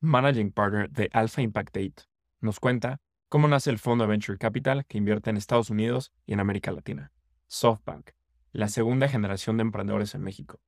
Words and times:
Managing 0.00 0.52
Partner 0.52 0.88
de 0.90 1.10
Alpha 1.12 1.42
Impact 1.42 1.76
8, 1.76 2.04
nos 2.40 2.60
cuenta 2.60 3.00
cómo 3.28 3.48
nace 3.48 3.70
el 3.70 3.80
fondo 3.80 4.04
de 4.04 4.10
Venture 4.10 4.38
Capital 4.38 4.86
que 4.86 4.96
invierte 4.96 5.28
en 5.28 5.36
Estados 5.36 5.70
Unidos 5.70 6.12
y 6.24 6.34
en 6.34 6.40
América 6.40 6.70
Latina. 6.70 7.10
SoftBank, 7.48 8.10
la 8.52 8.68
segunda 8.68 9.08
generación 9.08 9.56
de 9.56 9.62
emprendedores 9.62 10.14
en 10.14 10.22
México, 10.22 10.60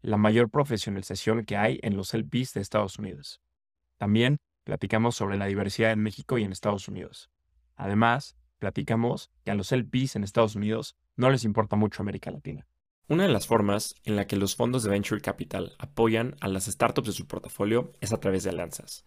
la 0.00 0.16
mayor 0.16 0.48
profesionalización 0.48 1.44
que 1.44 1.58
hay 1.58 1.78
en 1.82 1.98
los 1.98 2.14
LPs 2.14 2.54
de 2.54 2.62
Estados 2.62 2.98
Unidos. 2.98 3.42
También 3.98 4.38
platicamos 4.64 5.16
sobre 5.16 5.36
la 5.36 5.44
diversidad 5.44 5.92
en 5.92 6.02
México 6.02 6.38
y 6.38 6.44
en 6.44 6.52
Estados 6.52 6.88
Unidos. 6.88 7.30
Además, 7.76 8.38
platicamos 8.58 9.30
que 9.44 9.50
a 9.50 9.54
los 9.54 9.70
LPs 9.70 10.16
en 10.16 10.24
Estados 10.24 10.56
Unidos 10.56 10.96
no 11.14 11.28
les 11.28 11.44
importa 11.44 11.76
mucho 11.76 12.00
América 12.00 12.30
Latina. 12.30 12.66
Una 13.10 13.22
de 13.22 13.30
las 13.30 13.46
formas 13.46 13.94
en 14.04 14.16
la 14.16 14.26
que 14.26 14.36
los 14.36 14.54
fondos 14.54 14.82
de 14.82 14.90
Venture 14.90 15.22
Capital 15.22 15.72
apoyan 15.78 16.36
a 16.42 16.48
las 16.48 16.66
startups 16.66 17.06
de 17.06 17.14
su 17.14 17.26
portafolio 17.26 17.94
es 18.02 18.12
a 18.12 18.20
través 18.20 18.44
de 18.44 18.50
alianzas. 18.50 19.06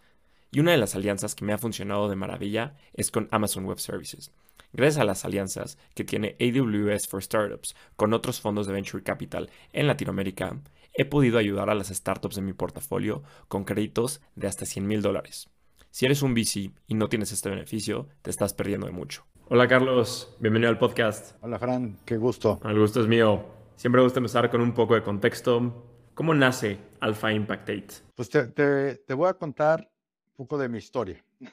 Y 0.49 0.59
una 0.59 0.71
de 0.71 0.79
las 0.79 0.95
alianzas 0.95 1.35
que 1.35 1.45
me 1.45 1.53
ha 1.53 1.59
funcionado 1.59 2.09
de 2.09 2.15
maravilla 2.15 2.73
es 2.95 3.11
con 3.11 3.27
Amazon 3.29 3.63
Web 3.65 3.77
Services. 3.77 4.31
Gracias 4.73 4.99
a 4.99 5.05
las 5.05 5.23
alianzas 5.23 5.77
que 5.93 6.03
tiene 6.03 6.35
AWS 6.39 7.07
for 7.07 7.21
Startups 7.21 7.75
con 7.95 8.15
otros 8.15 8.41
fondos 8.41 8.65
de 8.65 8.73
Venture 8.73 9.03
Capital 9.03 9.51
en 9.71 9.85
Latinoamérica, 9.85 10.59
he 10.95 11.05
podido 11.05 11.37
ayudar 11.37 11.69
a 11.69 11.75
las 11.75 11.89
startups 11.89 12.37
de 12.37 12.41
mi 12.41 12.53
portafolio 12.53 13.21
con 13.47 13.65
créditos 13.65 14.19
de 14.35 14.47
hasta 14.47 14.65
100 14.65 14.87
mil 14.87 15.03
dólares. 15.03 15.47
Si 15.91 16.07
eres 16.07 16.23
un 16.23 16.33
VC 16.33 16.71
y 16.87 16.95
no 16.95 17.07
tienes 17.07 17.31
este 17.31 17.51
beneficio, 17.51 18.07
te 18.23 18.31
estás 18.31 18.55
perdiendo 18.55 18.87
de 18.87 18.93
mucho. 18.93 19.25
Hola 19.47 19.67
Carlos, 19.67 20.35
bienvenido 20.39 20.71
al 20.71 20.79
podcast. 20.79 21.35
Hola 21.43 21.59
Fran, 21.59 21.99
qué 22.03 22.17
gusto. 22.17 22.59
El 22.65 22.79
gusto 22.79 22.99
es 22.99 23.07
mío. 23.07 23.60
Siempre 23.81 23.97
me 23.97 24.03
gusta 24.03 24.19
empezar 24.19 24.47
con 24.51 24.61
un 24.61 24.75
poco 24.75 24.93
de 24.93 25.01
contexto. 25.01 26.11
¿Cómo 26.13 26.35
nace 26.35 26.77
Alpha 26.99 27.33
Impact 27.33 27.67
8? 27.67 28.03
Pues 28.13 28.29
te, 28.29 29.13
voy 29.15 29.27
a 29.27 29.33
contar 29.33 29.91
un 30.27 30.35
poco 30.35 30.59
de 30.59 30.69
mi 30.69 30.77
historia. 30.77 31.25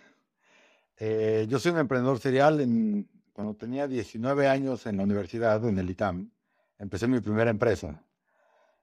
Eh, 1.01 1.47
yo 1.49 1.61
soy 1.61 1.71
un 1.71 1.79
emprendedor 1.79 2.19
serial. 2.19 2.61
En, 2.61 3.09
cuando 3.33 3.55
tenía 3.55 3.87
19 3.87 4.49
años 4.49 4.85
en 4.85 4.97
la 4.97 5.05
universidad, 5.05 5.65
en 5.67 5.79
el 5.79 5.89
ITAM, 5.89 6.29
empecé 6.77 7.07
mi 7.07 7.21
primera 7.21 7.51
empresa. 7.51 8.03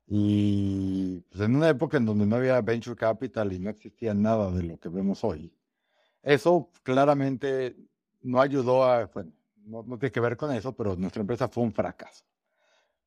Y 0.08 1.20
pues 1.30 1.42
en 1.42 1.58
una 1.58 1.70
época 1.70 1.98
en 1.98 2.06
donde 2.06 2.26
no 2.26 2.38
había 2.38 2.62
venture 2.62 2.96
capital 2.96 3.52
y 3.52 3.60
no 3.60 3.70
existía 3.70 4.14
nada 4.14 4.50
de 4.50 4.64
lo 4.64 4.80
que 4.80 4.88
vemos 4.88 5.26
hoy, 5.26 5.54
eso 6.24 6.72
claramente 6.84 7.76
no 8.22 8.40
ayudó 8.40 8.86
a, 8.86 9.08
bueno, 9.08 9.34
no 9.66 9.84
tiene 10.00 10.12
que 10.14 10.22
ver 10.22 10.38
con 10.38 10.54
eso, 10.54 10.74
pero 10.74 10.96
nuestra 10.96 11.20
empresa 11.20 11.50
fue 11.50 11.64
un 11.64 11.74
fracaso. 11.74 12.24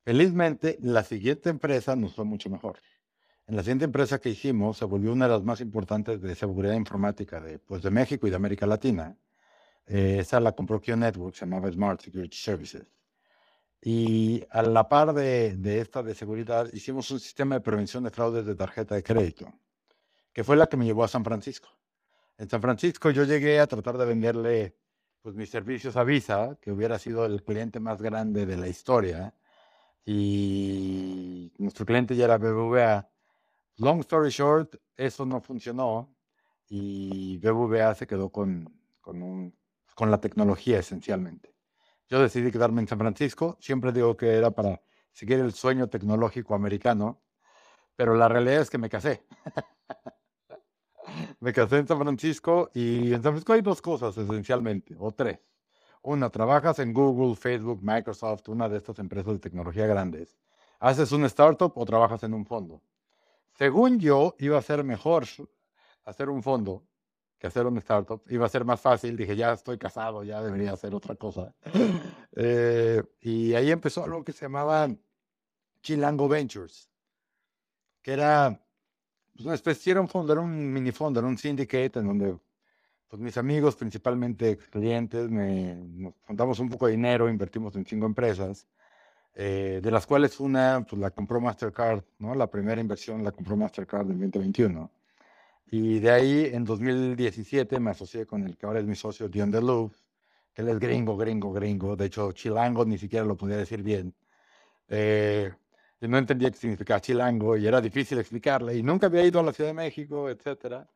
Felizmente, 0.09 0.79
la 0.81 1.05
siguiente 1.05 1.51
empresa 1.51 1.95
nos 1.95 2.15
fue 2.15 2.25
mucho 2.25 2.49
mejor. 2.49 2.79
En 3.47 3.57
la 3.57 3.63
siguiente 3.63 3.85
empresa 3.85 4.19
que 4.19 4.31
hicimos 4.31 4.79
se 4.79 4.87
volvió 4.87 5.13
una 5.13 5.27
de 5.27 5.33
las 5.33 5.43
más 5.43 5.61
importantes 5.61 6.23
de 6.23 6.35
seguridad 6.35 6.73
informática 6.73 7.43
de, 7.43 7.59
pues, 7.59 7.83
de 7.83 7.91
México 7.91 8.27
y 8.27 8.31
de 8.31 8.37
América 8.37 8.67
Latina. 8.67 9.15
Eh, 9.87 10.17
esa 10.21 10.41
la 10.41 10.53
compró 10.53 10.81
Q 10.81 10.97
Network, 10.97 11.35
se 11.35 11.45
llamaba 11.45 11.71
Smart 11.71 12.01
Security 12.01 12.39
Services. 12.39 12.87
Y 13.83 14.43
a 14.49 14.63
la 14.63 14.89
par 14.89 15.13
de, 15.13 15.55
de, 15.57 15.83
esta 15.83 16.03
de 16.03 16.15
seguridad, 16.15 16.73
hicimos 16.73 17.11
un 17.11 17.21
sistema 17.21 17.57
de 17.57 17.61
prevención 17.61 18.03
de 18.03 18.11
fraudes 18.11 18.47
de 18.47 18.55
tarjeta 18.55 18.95
de 18.95 19.03
crédito, 19.03 19.53
que 20.33 20.43
fue 20.43 20.57
la 20.57 20.69
que 20.69 20.79
me 20.79 20.87
llevó 20.87 21.05
a 21.05 21.09
San 21.09 21.23
Francisco. 21.23 21.69
En 22.39 22.49
San 22.49 22.63
Francisco 22.63 23.11
yo 23.11 23.25
llegué 23.25 23.61
a 23.61 23.67
tratar 23.67 23.99
de 23.99 24.07
venderle 24.07 24.75
pues, 25.21 25.35
mis 25.35 25.51
servicios 25.51 25.99
a 25.99 26.05
Visa, 26.05 26.57
que 26.63 26.73
hubiera 26.73 26.99
sido 26.99 27.27
el 27.27 27.43
cliente 27.43 27.79
más 27.79 28.01
grande 28.01 28.47
de 28.47 28.57
la 28.57 28.69
historia, 28.69 29.35
y 30.05 31.53
nuestro 31.59 31.85
cliente 31.85 32.17
ya 32.17 32.25
era 32.25 32.39
BBVA. 32.39 33.09
Long 33.77 34.01
story 34.01 34.31
short, 34.31 34.77
eso 34.97 35.25
no 35.25 35.41
funcionó 35.41 36.15
y 36.69 37.39
BBVA 37.39 37.95
se 37.95 38.07
quedó 38.07 38.31
con, 38.31 38.73
con, 39.01 39.23
un, 39.23 39.57
con 39.95 40.11
la 40.11 40.21
tecnología 40.21 40.79
esencialmente. 40.79 41.55
Yo 42.09 42.21
decidí 42.21 42.51
quedarme 42.51 42.81
en 42.81 42.89
San 42.89 42.99
Francisco, 42.99 43.57
siempre 43.61 43.93
digo 43.93 44.17
que 44.17 44.35
era 44.35 44.51
para 44.51 44.81
seguir 45.13 45.39
el 45.41 45.53
sueño 45.53 45.89
tecnológico 45.89 46.55
americano, 46.55 47.23
pero 47.97 48.15
la 48.15 48.29
realidad 48.29 48.63
es 48.63 48.71
que 48.71 48.79
me 48.79 48.89
casé. 48.89 49.25
me 51.41 51.53
casé 51.53 51.79
en 51.79 51.89
San 51.89 51.99
Francisco 51.99 52.71
y 52.75 53.09
en 53.09 53.23
San 53.23 53.33
Francisco 53.33 53.53
hay 53.53 53.63
dos 53.63 53.83
cosas 53.83 54.17
esencialmente, 54.17 54.95
o 54.99 55.13
tres. 55.13 55.41
Una, 56.09 56.31
trabajas 56.31 56.79
en 56.79 56.95
Google, 56.95 57.37
Facebook, 57.37 57.81
Microsoft, 57.83 58.49
una 58.49 58.67
de 58.67 58.79
estas 58.79 58.99
empresas 58.99 59.35
de 59.35 59.41
tecnología 59.41 59.87
grandes. 59.87 60.39
Haces 60.81 61.13
un 61.13 61.27
startup 61.27 61.71
o 61.75 61.85
trabajas 61.85 62.23
en 62.23 62.33
un 62.33 62.47
fondo. 62.47 62.81
Según 63.59 63.99
yo, 64.01 64.35
iba 64.39 64.57
a 64.57 64.63
ser 64.63 64.83
mejor 64.85 65.27
hacer 66.07 66.31
un 66.31 66.43
fondo 66.43 66.83
que 67.39 67.47
hacer 67.47 67.67
un 67.67 67.77
startup. 67.77 68.23
Iba 68.31 68.47
a 68.47 68.49
ser 68.49 68.65
más 68.65 68.81
fácil. 68.81 69.19
Dije, 69.19 69.37
ya 69.37 69.53
estoy 69.53 69.77
casado, 69.77 70.25
ya 70.25 70.43
debería 70.43 70.73
hacer 70.73 70.95
otra 70.95 71.15
cosa. 71.15 71.55
Eh, 72.41 73.03
y 73.21 73.53
ahí 73.55 73.71
empezó 73.71 74.05
algo 74.05 74.23
que 74.23 74.33
se 74.33 74.45
llamaba 74.45 74.89
Chilango 75.83 76.29
Ventures, 76.29 76.89
que 78.01 78.13
era 78.13 78.65
pues, 79.35 79.45
una 79.45 79.57
especie, 79.57 79.91
era 79.91 80.01
un 80.01 80.09
fondo, 80.09 80.33
era 80.33 80.41
un 80.41 80.73
mini 80.73 80.93
fondo, 80.93 81.19
era 81.19 81.29
un 81.29 81.37
syndicate 81.37 81.99
en 81.99 82.07
donde 82.07 82.39
pues 83.09 83.23
mis 83.23 83.37
amigos, 83.39 83.75
principalmente 83.77 84.59
clientes, 84.59 85.31
me, 85.31 85.75
nos 85.77 86.15
juntamos 86.27 86.59
un 86.59 86.69
poco 86.69 86.87
de 86.87 86.93
dinero, 86.93 87.29
invertimos 87.29 87.75
en 87.77 87.87
cinco 87.87 88.07
empresas, 88.07 88.67
eh, 89.35 89.81
de 89.83 89.91
las 89.91 90.07
cuales 90.07 90.39
una 90.41 90.85
pues 90.89 91.01
la 91.01 91.11
compró 91.11 91.41
Mastercard, 91.41 92.03
¿no? 92.19 92.35
La 92.35 92.49
primera 92.49 92.81
inversión 92.81 93.25
la 93.25 93.33
compró 93.33 93.57
Mastercard 93.57 94.11
en 94.11 94.19
2021. 94.31 94.91
Y 95.71 96.01
de 96.01 96.11
ahí, 96.11 96.51
en 96.53 96.65
2017, 96.65 97.81
me 97.81 97.91
asocié 97.91 98.27
con 98.27 98.45
el 98.45 98.57
que 98.57 98.67
ahora 98.67 98.81
es 98.81 98.87
mi 98.87 98.95
socio, 98.97 99.29
Dion 99.29 99.51
DeLuve, 99.51 99.95
que 100.55 100.63
él 100.63 100.69
es 100.69 100.79
gringo, 100.79 101.17
gringo, 101.17 101.53
gringo. 101.53 101.97
De 101.97 102.07
hecho, 102.07 102.33
chilango 102.33 102.85
ni 102.85 102.99
siquiera 102.99 103.25
lo 103.25 103.37
podía 103.37 103.57
decir 103.59 103.83
bien. 103.83 104.15
Eh, 104.89 105.53
yo 106.01 106.09
no 106.09 106.19
entendía 106.19 106.51
qué 106.51 106.57
significaba 106.57 107.01
chilango 107.01 107.57
y 107.57 107.67
era 107.67 107.81
difícil 107.81 108.19
explicarle. 108.19 108.77
Y 108.77 108.83
nunca 108.83 109.07
había 109.07 109.25
ido 109.25 109.41
a 109.41 109.43
la 109.43 109.53
Ciudad 109.53 109.71
de 109.71 109.75
México, 109.75 110.29
etcétera 110.31 110.89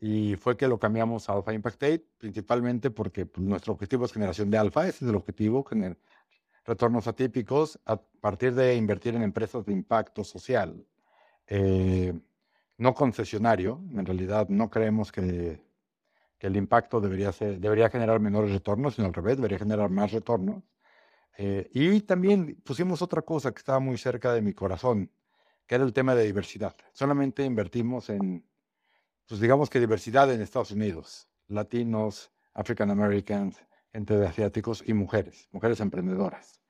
y 0.00 0.36
fue 0.36 0.56
que 0.56 0.68
lo 0.68 0.78
cambiamos 0.78 1.28
a 1.28 1.34
Alpha 1.34 1.52
Impact 1.52 1.82
8, 1.82 2.04
principalmente 2.18 2.90
porque 2.90 3.26
pues, 3.26 3.46
nuestro 3.46 3.72
objetivo 3.72 4.04
es 4.04 4.12
generación 4.12 4.50
de 4.50 4.58
alfa, 4.58 4.86
ese 4.86 5.04
es 5.04 5.10
el 5.10 5.16
objetivo, 5.16 5.64
tener 5.64 5.96
retornos 6.64 7.06
atípicos 7.06 7.78
a 7.86 7.96
partir 7.96 8.54
de 8.54 8.74
invertir 8.74 9.14
en 9.14 9.22
empresas 9.22 9.64
de 9.64 9.72
impacto 9.72 10.24
social, 10.24 10.84
eh, 11.46 12.12
no 12.78 12.92
concesionario, 12.94 13.80
en 13.94 14.04
realidad 14.04 14.48
no 14.48 14.68
creemos 14.68 15.12
que, 15.12 15.62
que, 16.38 16.46
el 16.48 16.56
impacto 16.56 17.00
debería, 17.00 17.32
ser, 17.32 17.58
debería 17.58 17.88
generar 17.88 18.20
menores 18.20 18.50
retornos, 18.50 18.96
sino 18.96 19.06
al 19.06 19.14
revés, 19.14 19.36
debería 19.36 19.58
generar 19.58 19.88
más 19.90 20.12
retornos. 20.12 20.62
Eh, 21.38 21.70
y 21.72 22.00
también 22.00 22.60
pusimos 22.64 23.00
otra 23.00 23.22
cosa 23.22 23.52
que 23.52 23.58
estaba 23.58 23.78
muy 23.78 23.96
cerca 23.96 24.32
de 24.32 24.42
mi 24.42 24.52
corazón, 24.52 25.10
que 25.66 25.74
era 25.76 25.84
el 25.84 25.92
tema 25.92 26.14
de 26.14 26.24
diversidad. 26.24 26.74
Solamente 26.92 27.44
invertimos 27.44 28.10
en 28.10 28.44
pues 29.26 29.40
digamos 29.40 29.70
que 29.70 29.80
diversidad 29.80 30.32
en 30.32 30.40
Estados 30.40 30.70
Unidos, 30.70 31.28
latinos, 31.48 32.30
African 32.54 32.90
Americans, 32.90 33.56
gente 33.92 34.16
de 34.16 34.26
asiáticos 34.26 34.82
y 34.86 34.94
mujeres, 34.94 35.48
mujeres 35.52 35.80
emprendedoras. 35.80 36.62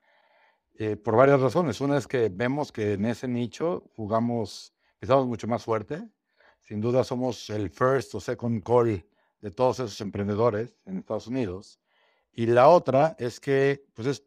Eh, 0.78 0.96
por 0.96 1.16
varias 1.16 1.40
razones. 1.40 1.80
Una 1.80 1.96
es 1.96 2.06
que 2.06 2.28
vemos 2.28 2.70
que 2.70 2.94
en 2.94 3.06
ese 3.06 3.28
nicho 3.28 3.90
jugamos, 3.96 4.74
estamos 5.00 5.26
mucho 5.26 5.46
más 5.48 5.64
fuerte. 5.64 6.06
Sin 6.60 6.80
duda 6.80 7.02
somos 7.02 7.48
el 7.50 7.70
first 7.70 8.14
o 8.14 8.20
second 8.20 8.62
call 8.62 9.06
de 9.40 9.50
todos 9.50 9.80
esos 9.80 10.00
emprendedores 10.02 10.76
en 10.84 10.98
Estados 10.98 11.28
Unidos. 11.28 11.80
Y 12.32 12.46
la 12.46 12.68
otra 12.68 13.16
es 13.18 13.40
que 13.40 13.86
pues 13.94 14.06
es 14.06 14.24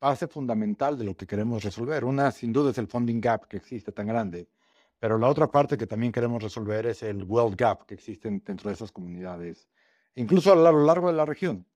base 0.00 0.26
fundamental 0.26 0.96
de 0.96 1.04
lo 1.04 1.14
que 1.16 1.26
queremos 1.26 1.62
resolver. 1.62 2.04
Una, 2.04 2.30
sin 2.30 2.52
duda, 2.52 2.70
es 2.70 2.78
el 2.78 2.86
funding 2.86 3.20
gap 3.20 3.46
que 3.46 3.58
existe 3.58 3.92
tan 3.92 4.06
grande 4.06 4.48
pero 5.04 5.18
la 5.18 5.28
otra 5.28 5.48
parte 5.48 5.76
que 5.76 5.86
también 5.86 6.10
queremos 6.10 6.42
resolver 6.42 6.86
es 6.86 7.02
el 7.02 7.24
wealth 7.24 7.60
gap 7.60 7.84
que 7.84 7.92
existe 7.92 8.26
dentro 8.30 8.70
de 8.70 8.72
esas 8.72 8.90
comunidades, 8.90 9.68
incluso 10.14 10.50
a 10.50 10.56
lo 10.56 10.82
largo 10.82 11.08
de 11.08 11.12
la 11.12 11.26
región. 11.26 11.66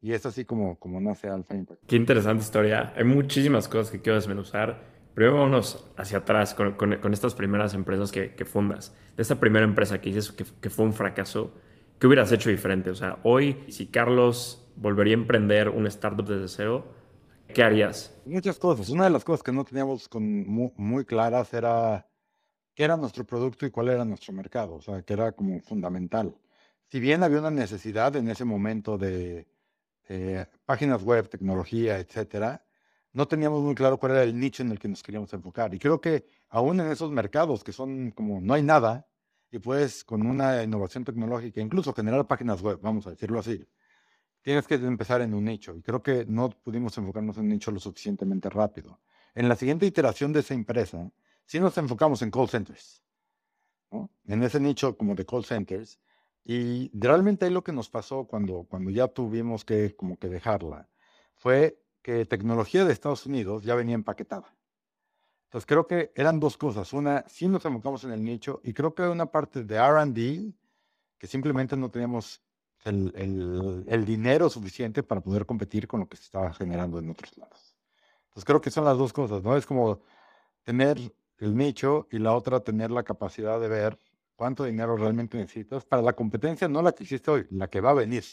Y 0.00 0.14
es 0.14 0.24
así 0.24 0.46
como, 0.46 0.78
como 0.78 0.98
nace 0.98 1.28
Alpha 1.28 1.54
Impact. 1.54 1.82
Qué 1.86 1.94
interesante 1.94 2.42
historia. 2.42 2.94
Hay 2.96 3.04
muchísimas 3.04 3.68
cosas 3.68 3.90
que 3.90 4.00
quiero 4.00 4.16
desmenuzar. 4.16 4.82
Primero 5.12 5.34
vámonos 5.34 5.86
hacia 5.98 6.20
atrás 6.20 6.54
con, 6.54 6.72
con, 6.72 7.12
estas 7.12 7.34
primeras 7.34 7.74
empresas 7.74 8.10
que, 8.10 8.34
que, 8.34 8.46
fundas. 8.46 8.96
De 9.14 9.20
esta 9.20 9.38
primera 9.38 9.66
empresa 9.66 10.00
que 10.00 10.08
dices 10.08 10.32
que, 10.32 10.46
que, 10.58 10.70
fue 10.70 10.86
un 10.86 10.94
fracaso, 10.94 11.52
¿qué 11.98 12.06
hubieras 12.06 12.32
hecho 12.32 12.48
diferente? 12.48 12.88
O 12.88 12.94
sea, 12.94 13.18
hoy, 13.24 13.62
si 13.68 13.88
Carlos 13.88 14.72
volvería 14.76 15.12
a 15.16 15.18
emprender 15.20 15.68
un 15.68 15.86
startup 15.86 16.26
desde 16.26 16.48
cero, 16.48 16.86
¿qué 17.52 17.62
harías? 17.62 18.18
Muchas 18.24 18.58
cosas. 18.58 18.88
Una 18.88 19.04
de 19.04 19.10
las 19.10 19.22
cosas 19.22 19.42
que 19.42 19.52
no 19.52 19.66
teníamos 19.66 20.08
con 20.08 20.46
muy, 20.46 21.04
claras 21.04 21.52
era 21.52 22.08
qué 22.74 22.84
era 22.84 22.96
nuestro 22.96 23.24
producto 23.24 23.66
y 23.66 23.70
cuál 23.70 23.88
era 23.90 24.04
nuestro 24.04 24.32
mercado. 24.32 24.74
O 24.74 24.82
sea, 24.82 25.02
que 25.02 25.12
era 25.12 25.32
como 25.32 25.60
fundamental. 25.60 26.36
Si 26.88 27.00
bien 27.00 27.22
había 27.22 27.40
una 27.40 27.50
necesidad 27.50 28.14
en 28.16 28.28
ese 28.28 28.44
momento 28.44 28.98
de 28.98 29.48
páginas 30.66 31.02
web, 31.02 31.28
tecnología, 31.28 31.98
etcétera, 31.98 32.64
no 33.12 33.28
teníamos 33.28 33.62
muy 33.62 33.74
claro 33.74 33.98
cuál 33.98 34.12
era 34.12 34.22
el 34.22 34.38
nicho 34.38 34.62
en 34.62 34.70
el 34.70 34.78
que 34.78 34.88
nos 34.88 35.02
queríamos 35.02 35.32
enfocar. 35.32 35.74
Y 35.74 35.78
creo 35.78 36.00
que 36.00 36.26
aún 36.48 36.80
en 36.80 36.90
esos 36.90 37.10
mercados 37.10 37.62
que 37.64 37.72
son 37.72 38.10
como 38.10 38.40
no 38.40 38.54
hay 38.54 38.62
nada, 38.62 39.06
y 39.50 39.58
pues 39.58 40.02
con 40.02 40.26
una 40.26 40.62
innovación 40.62 41.04
tecnológica, 41.04 41.60
incluso 41.60 41.92
generar 41.92 42.26
páginas 42.26 42.62
web, 42.62 42.78
vamos 42.80 43.06
a 43.06 43.10
decirlo 43.10 43.38
así, 43.38 43.62
tienes 44.40 44.66
que 44.66 44.74
empezar 44.74 45.20
en 45.20 45.34
un 45.34 45.44
nicho. 45.44 45.76
Y 45.76 45.82
creo 45.82 46.02
que 46.02 46.24
no 46.26 46.50
pudimos 46.50 46.96
enfocarnos 46.98 47.36
en 47.36 47.44
un 47.44 47.48
nicho 47.50 47.70
lo 47.70 47.78
suficientemente 47.78 48.48
rápido. 48.50 49.00
En 49.34 49.48
la 49.48 49.56
siguiente 49.56 49.86
iteración 49.86 50.32
de 50.32 50.40
esa 50.40 50.54
empresa, 50.54 51.10
sí 51.52 51.60
nos 51.60 51.76
enfocamos 51.76 52.22
en 52.22 52.30
call 52.30 52.48
centers, 52.48 53.02
en 54.24 54.42
ese 54.42 54.58
nicho 54.58 54.96
como 54.96 55.14
de 55.14 55.26
call 55.26 55.44
centers. 55.44 56.00
Y 56.44 56.90
realmente 56.98 57.44
ahí 57.44 57.52
lo 57.52 57.62
que 57.62 57.72
nos 57.72 57.90
pasó 57.90 58.24
cuando, 58.24 58.64
cuando 58.64 58.90
ya 58.90 59.06
tuvimos 59.06 59.62
que 59.62 59.94
como 59.94 60.16
que 60.16 60.30
dejarla 60.30 60.88
fue 61.34 61.78
que 62.00 62.24
tecnología 62.24 62.86
de 62.86 62.92
Estados 62.94 63.26
Unidos 63.26 63.64
ya 63.64 63.74
venía 63.74 63.94
empaquetada. 63.94 64.56
Entonces 65.44 65.66
creo 65.66 65.86
que 65.86 66.10
eran 66.14 66.40
dos 66.40 66.56
cosas. 66.56 66.90
Una, 66.94 67.22
sí 67.28 67.46
nos 67.48 67.66
enfocamos 67.66 68.02
en 68.04 68.12
el 68.12 68.24
nicho 68.24 68.62
y 68.64 68.72
creo 68.72 68.94
que 68.94 69.02
una 69.02 69.26
parte 69.26 69.62
de 69.62 69.78
RD 69.78 70.54
que 71.18 71.26
simplemente 71.26 71.76
no 71.76 71.90
teníamos 71.90 72.42
el, 72.84 73.12
el, 73.14 73.84
el, 73.88 74.04
dinero 74.06 74.48
suficiente 74.48 75.02
para 75.02 75.20
poder 75.20 75.44
competir 75.44 75.86
con 75.86 76.00
lo 76.00 76.08
que 76.08 76.16
se 76.16 76.24
estaba 76.24 76.54
generando 76.54 76.98
en 76.98 77.10
otros 77.10 77.36
lados. 77.36 77.76
Entonces 78.28 78.44
creo 78.46 78.60
que 78.62 78.70
son 78.70 78.86
las 78.86 78.96
dos 78.96 79.12
cosas, 79.12 79.42
¿no? 79.42 79.54
Es 79.54 79.66
como 79.66 80.00
tener 80.64 80.98
el 81.42 81.56
nicho 81.56 82.06
y 82.10 82.18
la 82.18 82.32
otra 82.32 82.60
tener 82.60 82.90
la 82.90 83.02
capacidad 83.02 83.60
de 83.60 83.68
ver 83.68 83.98
cuánto 84.36 84.64
dinero 84.64 84.96
realmente 84.96 85.36
necesitas 85.36 85.84
para 85.84 86.00
la 86.00 86.12
competencia, 86.12 86.68
no 86.68 86.82
la 86.82 86.92
que 86.92 87.02
existe 87.02 87.30
hoy, 87.30 87.46
la 87.50 87.68
que 87.68 87.80
va 87.80 87.90
a 87.90 87.94
venir. 87.94 88.24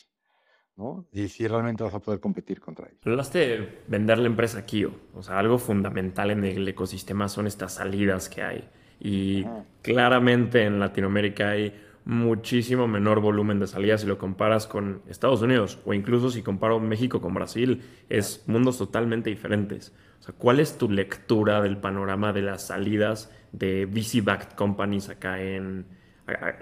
Y 1.11 1.27
si 1.27 1.45
realmente 1.45 1.83
vas 1.83 1.93
a 1.93 1.99
poder 1.99 2.21
competir 2.21 2.61
contra 2.61 2.87
ellos. 2.87 3.01
Hablaste 3.05 3.39
de 3.39 3.79
vender 3.87 4.17
la 4.19 4.27
empresa 4.27 4.65
Kio. 4.65 4.93
O 5.13 5.21
sea, 5.21 5.37
algo 5.37 5.57
fundamental 5.57 6.31
en 6.31 6.45
el 6.45 6.65
ecosistema 6.67 7.27
son 7.27 7.47
estas 7.47 7.73
salidas 7.73 8.29
que 8.29 8.43
hay. 8.43 8.69
Y 8.99 9.45
claramente 9.81 10.63
en 10.63 10.79
Latinoamérica 10.79 11.49
hay 11.49 11.73
muchísimo 12.05 12.87
menor 12.87 13.19
volumen 13.19 13.59
de 13.59 13.67
salidas 13.67 14.01
si 14.01 14.07
lo 14.07 14.17
comparas 14.17 14.67
con 14.67 15.01
Estados 15.09 15.41
Unidos 15.41 15.79
o 15.85 15.93
incluso 15.93 16.31
si 16.31 16.41
comparo 16.41 16.79
México 16.79 17.19
con 17.19 17.33
Brasil, 17.33 17.83
es 18.07 18.43
mundos 18.47 18.77
totalmente 18.77 19.29
diferentes. 19.29 19.93
¿Cuál 20.37 20.59
es 20.59 20.77
tu 20.77 20.89
lectura 20.89 21.61
del 21.61 21.77
panorama 21.77 22.33
de 22.33 22.41
las 22.41 22.67
salidas 22.67 23.31
de 23.51 23.87
VC-backed 23.87 24.55
companies 24.55 25.09
acá 25.09 25.41
en, 25.41 25.85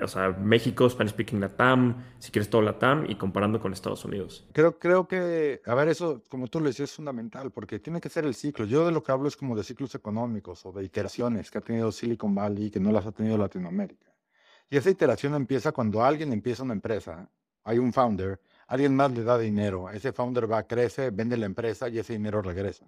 o 0.02 0.08
sea, 0.08 0.30
México, 0.30 0.90
Spanish 0.90 1.12
Speaking 1.12 1.40
Latam, 1.40 2.04
si 2.20 2.32
quieres 2.32 2.50
todo 2.50 2.62
Latam 2.62 3.06
y 3.10 3.16
comparando 3.16 3.60
con 3.60 3.74
Estados 3.74 4.06
Unidos. 4.06 4.48
Creo, 4.54 4.78
creo 4.78 5.08
que, 5.08 5.62
a 5.66 5.76
ver, 5.76 5.90
eso, 5.90 6.24
como 6.30 6.48
tú 6.48 6.60
lo 6.60 6.68
decías, 6.68 6.90
es 6.90 6.96
fundamental 6.96 7.52
porque 7.52 7.80
tiene 7.80 8.00
que 8.00 8.10
ser 8.10 8.26
el 8.26 8.36
ciclo. 8.36 8.66
Yo 8.66 8.86
de 8.86 8.92
lo 8.92 9.04
que 9.04 9.12
hablo 9.12 9.28
es 9.28 9.36
como 9.36 9.56
de 9.56 9.64
ciclos 9.64 9.94
económicos 9.96 10.66
o 10.66 10.72
de 10.72 10.84
iteraciones 10.84 11.52
que 11.52 11.58
ha 11.58 11.62
tenido 11.62 11.92
Silicon 11.92 12.34
Valley 12.36 12.66
y 12.66 12.72
que 12.72 12.80
no 12.80 12.92
las 12.92 13.06
ha 13.06 13.12
tenido 13.12 13.38
Latinoamérica. 13.38 14.14
Y 14.70 14.78
esa 14.78 14.90
iteración 14.90 15.34
empieza 15.36 15.72
cuando 15.72 16.04
alguien 16.04 16.34
empieza 16.34 16.64
una 16.64 16.74
empresa, 16.74 17.30
hay 17.64 17.80
un 17.80 17.94
founder, 17.94 18.40
alguien 18.68 18.96
más 18.96 19.12
le 19.12 19.24
da 19.24 19.38
dinero, 19.38 19.90
ese 19.90 20.12
founder 20.12 20.52
va, 20.52 20.64
crece, 20.64 21.10
vende 21.10 21.38
la 21.38 21.46
empresa 21.46 21.88
y 21.88 22.00
ese 22.00 22.14
dinero 22.14 22.42
regresa. 22.42 22.86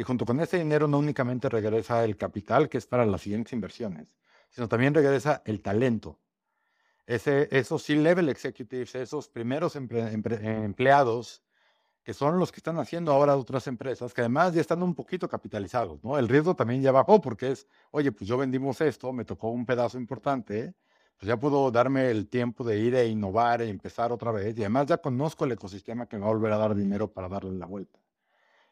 Y 0.00 0.02
junto 0.02 0.24
con 0.24 0.40
ese 0.40 0.56
dinero 0.56 0.88
no 0.88 0.98
únicamente 0.98 1.50
regresa 1.50 2.02
el 2.04 2.16
capital 2.16 2.70
que 2.70 2.78
es 2.78 2.86
para 2.86 3.04
las 3.04 3.20
siguientes 3.20 3.52
inversiones, 3.52 4.16
sino 4.48 4.66
también 4.66 4.94
regresa 4.94 5.42
el 5.44 5.60
talento. 5.60 6.18
Ese, 7.04 7.48
esos 7.50 7.82
C-level 7.82 8.30
executives, 8.30 8.94
esos 8.94 9.28
primeros 9.28 9.76
empleados, 9.76 11.42
que 12.02 12.14
son 12.14 12.38
los 12.38 12.50
que 12.50 12.60
están 12.60 12.78
haciendo 12.78 13.12
ahora 13.12 13.36
otras 13.36 13.66
empresas, 13.66 14.14
que 14.14 14.22
además 14.22 14.54
ya 14.54 14.62
están 14.62 14.82
un 14.82 14.94
poquito 14.94 15.28
capitalizados, 15.28 16.02
¿no? 16.02 16.16
El 16.16 16.28
riesgo 16.28 16.56
también 16.56 16.80
ya 16.80 16.92
bajó 16.92 17.20
porque 17.20 17.50
es, 17.50 17.66
oye, 17.90 18.10
pues 18.10 18.26
yo 18.26 18.38
vendimos 18.38 18.80
esto, 18.80 19.12
me 19.12 19.26
tocó 19.26 19.50
un 19.50 19.66
pedazo 19.66 19.98
importante, 19.98 20.72
pues 21.18 21.28
ya 21.28 21.38
puedo 21.38 21.70
darme 21.70 22.10
el 22.10 22.26
tiempo 22.26 22.64
de 22.64 22.78
ir 22.78 22.94
e 22.94 23.06
innovar 23.06 23.60
e 23.60 23.68
empezar 23.68 24.12
otra 24.12 24.32
vez, 24.32 24.56
y 24.56 24.62
además 24.62 24.86
ya 24.86 24.96
conozco 24.96 25.44
el 25.44 25.52
ecosistema 25.52 26.06
que 26.06 26.16
me 26.16 26.22
va 26.22 26.28
a 26.28 26.32
volver 26.32 26.52
a 26.54 26.56
dar 26.56 26.74
dinero 26.74 27.12
para 27.12 27.28
darle 27.28 27.52
la 27.58 27.66
vuelta. 27.66 27.98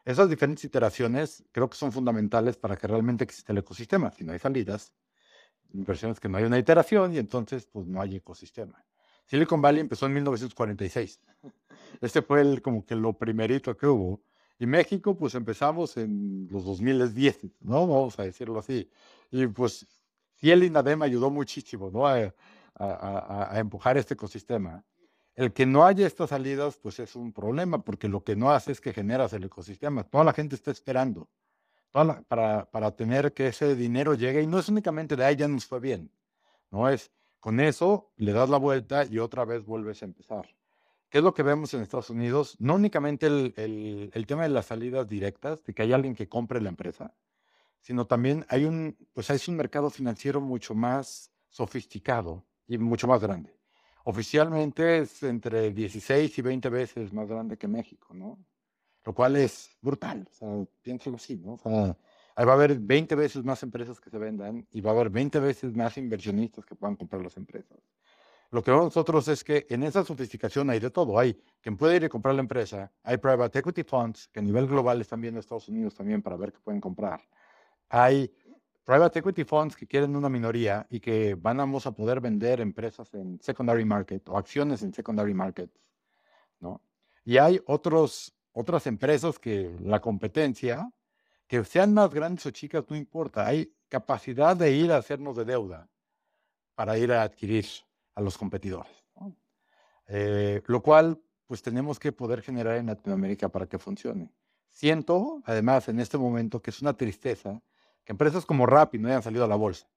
Esas 0.09 0.27
diferentes 0.27 0.63
iteraciones 0.63 1.43
creo 1.51 1.69
que 1.69 1.77
son 1.77 1.91
fundamentales 1.91 2.57
para 2.57 2.75
que 2.75 2.87
realmente 2.87 3.23
exista 3.23 3.51
el 3.51 3.59
ecosistema. 3.59 4.09
Si 4.09 4.23
no 4.23 4.33
hay 4.33 4.39
salidas, 4.39 4.91
inversiones 5.71 6.19
que 6.19 6.27
no 6.27 6.39
hay 6.39 6.45
una 6.45 6.57
iteración 6.57 7.13
y 7.13 7.19
entonces 7.19 7.67
pues 7.67 7.85
no 7.85 8.01
hay 8.01 8.15
ecosistema. 8.15 8.83
Silicon 9.27 9.61
Valley 9.61 9.81
empezó 9.81 10.07
en 10.07 10.13
1946. 10.13 11.19
Este 12.01 12.23
fue 12.23 12.41
el, 12.41 12.59
como 12.63 12.83
que 12.83 12.95
lo 12.95 13.13
primerito 13.13 13.77
que 13.77 13.85
hubo. 13.85 14.23
Y 14.57 14.65
México 14.65 15.15
pues 15.15 15.35
empezamos 15.35 15.95
en 15.97 16.47
los 16.49 16.65
2010, 16.65 17.41
¿no? 17.59 17.85
Vamos 17.85 18.17
a 18.17 18.23
decirlo 18.23 18.57
así. 18.57 18.89
Y 19.29 19.45
pues 19.45 19.85
Ciel 20.37 20.63
y 20.63 20.71
Nadem 20.71 21.03
ayudó 21.03 21.29
muchísimo, 21.29 21.91
¿no? 21.91 22.07
A, 22.07 22.33
a, 22.73 23.53
a, 23.53 23.59
empujar 23.59 23.95
este 23.95 24.15
ecosistema. 24.15 24.83
El 25.39 25.53
que 25.53 25.65
no 25.65 25.85
haya 25.85 26.05
estas 26.05 26.31
salidas, 26.31 26.75
pues 26.75 26.99
es 26.99 27.15
un 27.15 27.31
problema, 27.31 27.81
porque 27.81 28.09
lo 28.09 28.25
que 28.25 28.35
no 28.35 28.51
hace 28.51 28.73
es 28.73 28.81
que 28.81 28.91
generas 28.91 29.31
el 29.31 29.45
ecosistema. 29.45 30.03
Toda 30.03 30.25
la 30.25 30.33
gente 30.33 30.53
está 30.55 30.69
esperando 30.69 31.29
para, 31.91 32.69
para 32.69 32.91
tener 32.91 33.33
que 33.33 33.47
ese 33.47 33.73
dinero 33.73 34.15
llegue 34.15 34.41
y 34.41 34.47
no 34.47 34.59
es 34.59 34.67
únicamente 34.67 35.15
de 35.15 35.23
ahí 35.23 35.37
ya 35.37 35.47
nos 35.47 35.65
fue 35.65 35.79
bien, 35.79 36.11
no 36.71 36.89
es 36.89 37.13
con 37.39 37.61
eso 37.61 38.11
le 38.17 38.33
das 38.33 38.49
la 38.49 38.57
vuelta 38.57 39.05
y 39.05 39.19
otra 39.19 39.45
vez 39.45 39.63
vuelves 39.63 40.01
a 40.01 40.07
empezar. 40.07 40.45
¿Qué 41.09 41.19
es 41.19 41.23
lo 41.23 41.33
que 41.33 41.43
vemos 41.43 41.73
en 41.73 41.83
Estados 41.83 42.09
Unidos? 42.09 42.57
No 42.59 42.75
únicamente 42.75 43.27
el, 43.27 43.53
el, 43.55 44.11
el 44.13 44.27
tema 44.27 44.43
de 44.43 44.49
las 44.49 44.65
salidas 44.65 45.07
directas, 45.07 45.63
de 45.63 45.73
que 45.73 45.83
hay 45.83 45.93
alguien 45.93 46.15
que 46.15 46.27
compre 46.27 46.59
la 46.59 46.67
empresa, 46.67 47.15
sino 47.79 48.05
también 48.05 48.45
hay 48.49 48.65
un, 48.65 48.97
pues 49.13 49.29
hay 49.29 49.39
un 49.47 49.55
mercado 49.55 49.89
financiero 49.89 50.41
mucho 50.41 50.75
más 50.75 51.31
sofisticado 51.47 52.45
y 52.67 52.77
mucho 52.77 53.07
más 53.07 53.21
grande. 53.21 53.58
Oficialmente 54.05 54.99
es 54.99 55.23
entre 55.23 55.71
16 55.71 56.37
y 56.37 56.41
20 56.41 56.69
veces 56.69 57.13
más 57.13 57.27
grande 57.27 57.57
que 57.57 57.67
México, 57.67 58.13
¿no? 58.13 58.39
lo 59.09 59.13
cual 59.13 59.35
es 59.37 59.75
brutal. 59.81 60.27
O 60.29 60.33
sea, 60.33 60.65
piénsalo 60.81 61.15
así, 61.15 61.37
¿no? 61.37 61.53
O 61.53 61.57
sea, 61.57 61.97
ahí 62.35 62.45
va 62.45 62.51
a 62.51 62.55
haber 62.55 62.77
20 62.77 63.15
veces 63.15 63.43
más 63.43 63.63
empresas 63.63 63.99
que 63.99 64.09
se 64.09 64.17
vendan 64.17 64.67
y 64.71 64.81
va 64.81 64.91
a 64.91 64.93
haber 64.93 65.09
20 65.09 65.39
veces 65.39 65.75
más 65.75 65.97
inversionistas 65.97 66.65
que 66.65 66.75
puedan 66.75 66.95
comprar 66.95 67.21
las 67.21 67.35
empresas. 67.37 67.77
Lo 68.51 68.63
que 68.63 68.71
vemos 68.71 68.85
nosotros 68.85 69.27
es 69.27 69.43
que 69.43 69.67
en 69.69 69.83
esa 69.83 70.03
sofisticación 70.03 70.69
hay 70.69 70.79
de 70.79 70.89
todo. 70.89 71.19
Hay 71.19 71.39
quien 71.61 71.77
puede 71.77 71.97
ir 71.97 72.05
a 72.05 72.09
comprar 72.09 72.33
la 72.33 72.41
empresa, 72.41 72.91
hay 73.03 73.17
private 73.17 73.59
equity 73.59 73.83
funds 73.83 74.27
que 74.27 74.39
a 74.39 74.43
nivel 74.43 74.67
global 74.67 74.99
están 75.01 75.21
viendo 75.21 75.39
Estados 75.39 75.69
Unidos 75.69 75.95
también 75.95 76.21
para 76.21 76.35
ver 76.35 76.51
qué 76.51 76.59
pueden 76.59 76.81
comprar. 76.81 77.21
Hay 77.89 78.31
private 78.83 79.19
equity 79.19 79.43
funds 79.43 79.75
que 79.75 79.87
quieren 79.87 80.15
una 80.15 80.29
minoría 80.29 80.87
y 80.89 80.99
que 80.99 81.35
van 81.35 81.59
a 81.59 81.65
poder 81.91 82.19
vender 82.19 82.59
empresas 82.61 83.13
en 83.13 83.39
secondary 83.41 83.85
market 83.85 84.27
o 84.29 84.37
acciones 84.37 84.81
en 84.83 84.93
secondary 84.93 85.33
markets, 85.33 85.79
¿no? 86.59 86.81
Y 87.23 87.37
hay 87.37 87.61
otros 87.65 88.33
otras 88.51 88.87
empresas 88.87 89.39
que 89.39 89.75
la 89.81 89.99
competencia, 90.01 90.91
que 91.47 91.63
sean 91.63 91.93
más 91.93 92.13
grandes 92.13 92.45
o 92.45 92.51
chicas, 92.51 92.83
no 92.89 92.95
importa. 92.95 93.47
Hay 93.47 93.73
capacidad 93.87 94.55
de 94.55 94.71
ir 94.71 94.91
a 94.91 94.97
hacernos 94.97 95.37
de 95.37 95.45
deuda 95.45 95.89
para 96.75 96.97
ir 96.97 97.11
a 97.11 97.23
adquirir 97.23 97.65
a 98.15 98.21
los 98.21 98.37
competidores. 98.37 99.05
Eh, 100.07 100.61
lo 100.65 100.81
cual, 100.81 101.21
pues 101.45 101.61
tenemos 101.61 101.99
que 101.99 102.11
poder 102.11 102.41
generar 102.41 102.77
en 102.77 102.87
Latinoamérica 102.87 103.49
para 103.49 103.67
que 103.67 103.77
funcione. 103.77 104.33
Siento, 104.67 105.41
además, 105.45 105.87
en 105.87 105.99
este 105.99 106.17
momento 106.17 106.61
que 106.61 106.71
es 106.71 106.81
una 106.81 106.93
tristeza 106.93 107.61
que 108.09 108.13
empresas 108.13 108.43
como 108.43 108.65
Rappi 108.65 108.97
no 108.97 109.07
hayan 109.07 109.21
salido 109.21 109.45
a 109.45 109.47
la 109.47 109.55
bolsa. 109.55 109.87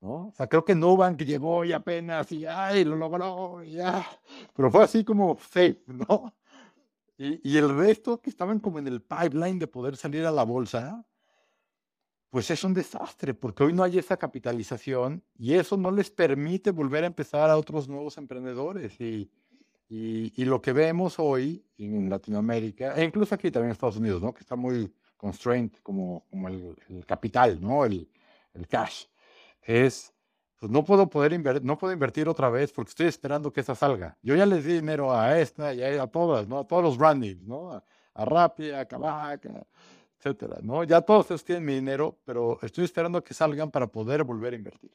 ¿no? 0.00 0.28
O 0.28 0.32
sea, 0.36 0.46
creo 0.46 0.64
que 0.64 0.76
Nubank 0.76 1.20
llegó 1.22 1.64
y 1.64 1.72
apenas 1.72 2.30
y 2.30 2.46
ay, 2.46 2.84
lo 2.84 2.94
logró, 2.94 3.64
y 3.64 3.72
ya. 3.72 4.06
Pero 4.54 4.70
fue 4.70 4.84
así 4.84 5.02
como 5.02 5.36
safe, 5.36 5.82
¿no? 5.88 6.32
Y, 7.18 7.58
el 7.58 7.76
resto 7.76 8.18
que 8.22 8.30
estaban 8.30 8.60
como 8.60 8.78
en 8.78 8.86
el 8.86 9.02
pipeline 9.02 9.58
de 9.58 9.66
poder 9.66 9.96
salir 9.96 10.24
a 10.24 10.30
la 10.30 10.44
bolsa, 10.44 11.04
pues 12.30 12.50
es 12.52 12.62
un 12.62 12.72
desastre, 12.72 13.34
porque 13.34 13.64
hoy 13.64 13.72
no 13.72 13.82
hay 13.82 13.98
esa 13.98 14.16
capitalización 14.16 15.22
y 15.36 15.54
eso 15.54 15.76
no 15.76 15.90
les 15.90 16.08
permite 16.08 16.70
volver 16.70 17.02
a 17.02 17.08
empezar 17.08 17.50
a 17.50 17.58
otros 17.58 17.88
nuevos 17.88 18.16
emprendedores. 18.16 18.98
Y, 19.00 19.28
y, 19.88 20.44
lo 20.44 20.62
que 20.62 20.72
vemos 20.72 21.18
hoy 21.18 21.66
en 21.76 22.08
Latinoamérica, 22.08 22.94
e 22.94 23.04
incluso 23.04 23.34
aquí 23.34 23.50
también 23.50 23.70
en 23.70 23.72
Estados 23.72 23.96
Unidos, 23.96 24.22
¿no? 24.22 24.32
que 24.32 24.40
está 24.40 24.54
muy 24.54 24.90
constrained 25.20 25.72
como, 25.82 26.24
como 26.30 26.48
el, 26.48 26.76
el 26.88 27.04
capital, 27.06 27.60
¿no? 27.60 27.84
el, 27.84 28.08
el 28.54 28.66
cash, 28.66 29.04
es 29.62 30.14
pues 30.60 30.70
no 30.70 30.84
puedo 30.84 31.08
poder 31.08 31.32
invertir, 31.32 31.64
no 31.64 31.78
puedo 31.78 31.92
invertir 31.92 32.28
otra 32.28 32.50
vez 32.50 32.70
porque 32.70 32.90
estoy 32.90 33.06
esperando 33.06 33.50
que 33.50 33.60
esa 33.60 33.74
salga. 33.74 34.18
Yo 34.22 34.36
ya 34.36 34.44
les 34.44 34.62
di 34.62 34.74
dinero 34.74 35.10
a 35.10 35.40
esta 35.40 35.72
y 35.72 35.82
a, 35.82 36.06
todas, 36.06 36.46
¿no? 36.48 36.58
A 36.58 36.66
todos 36.66 36.82
los 36.82 36.98
brandings, 36.98 37.42
¿no? 37.46 37.72
A, 37.72 37.84
a 38.12 38.24
Rappi, 38.26 38.70
a 38.70 38.84
Kavak, 38.84 39.48
etcétera, 40.18 40.58
¿no? 40.62 40.84
Ya 40.84 41.00
todos 41.00 41.22
ustedes 41.22 41.44
tienen 41.44 41.64
mi 41.64 41.74
dinero, 41.76 42.18
pero 42.26 42.58
estoy 42.60 42.84
esperando 42.84 43.24
que 43.24 43.32
salgan 43.32 43.70
para 43.70 43.86
poder 43.86 44.22
volver 44.22 44.52
a 44.52 44.56
invertir. 44.56 44.92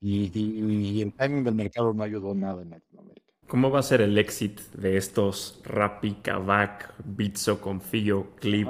Y, 0.00 0.30
y, 0.32 1.02
el 1.02 1.12
timing 1.12 1.44
del 1.44 1.54
mercado 1.54 1.92
no 1.92 2.02
ayudó 2.02 2.34
nada 2.34 2.62
en 2.62 2.70
Latinoamérica. 2.70 3.25
¿Cómo 3.48 3.70
va 3.70 3.78
a 3.78 3.82
ser 3.82 4.00
el 4.00 4.18
éxito 4.18 4.62
de 4.74 4.96
estos 4.96 5.60
Rappi, 5.64 6.14
Kavak, 6.14 6.94
Bitso, 7.04 7.60
Confío, 7.60 8.34
Clip? 8.36 8.66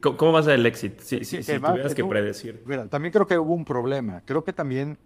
¿Cómo 0.00 0.32
va 0.32 0.40
a 0.40 0.42
ser 0.42 0.54
el 0.54 0.66
éxito? 0.66 1.02
Si, 1.02 1.24
si, 1.24 1.38
tuvieras 1.38 1.94
que 1.94 2.04
predecir. 2.04 2.62
Mira, 2.66 2.88
también 2.88 3.12
creo 3.12 3.26
que 3.26 3.38
hubo 3.38 3.54
un 3.54 3.64
problema. 3.64 4.22
Creo 4.26 4.44
que 4.44 4.52
también 4.52 4.98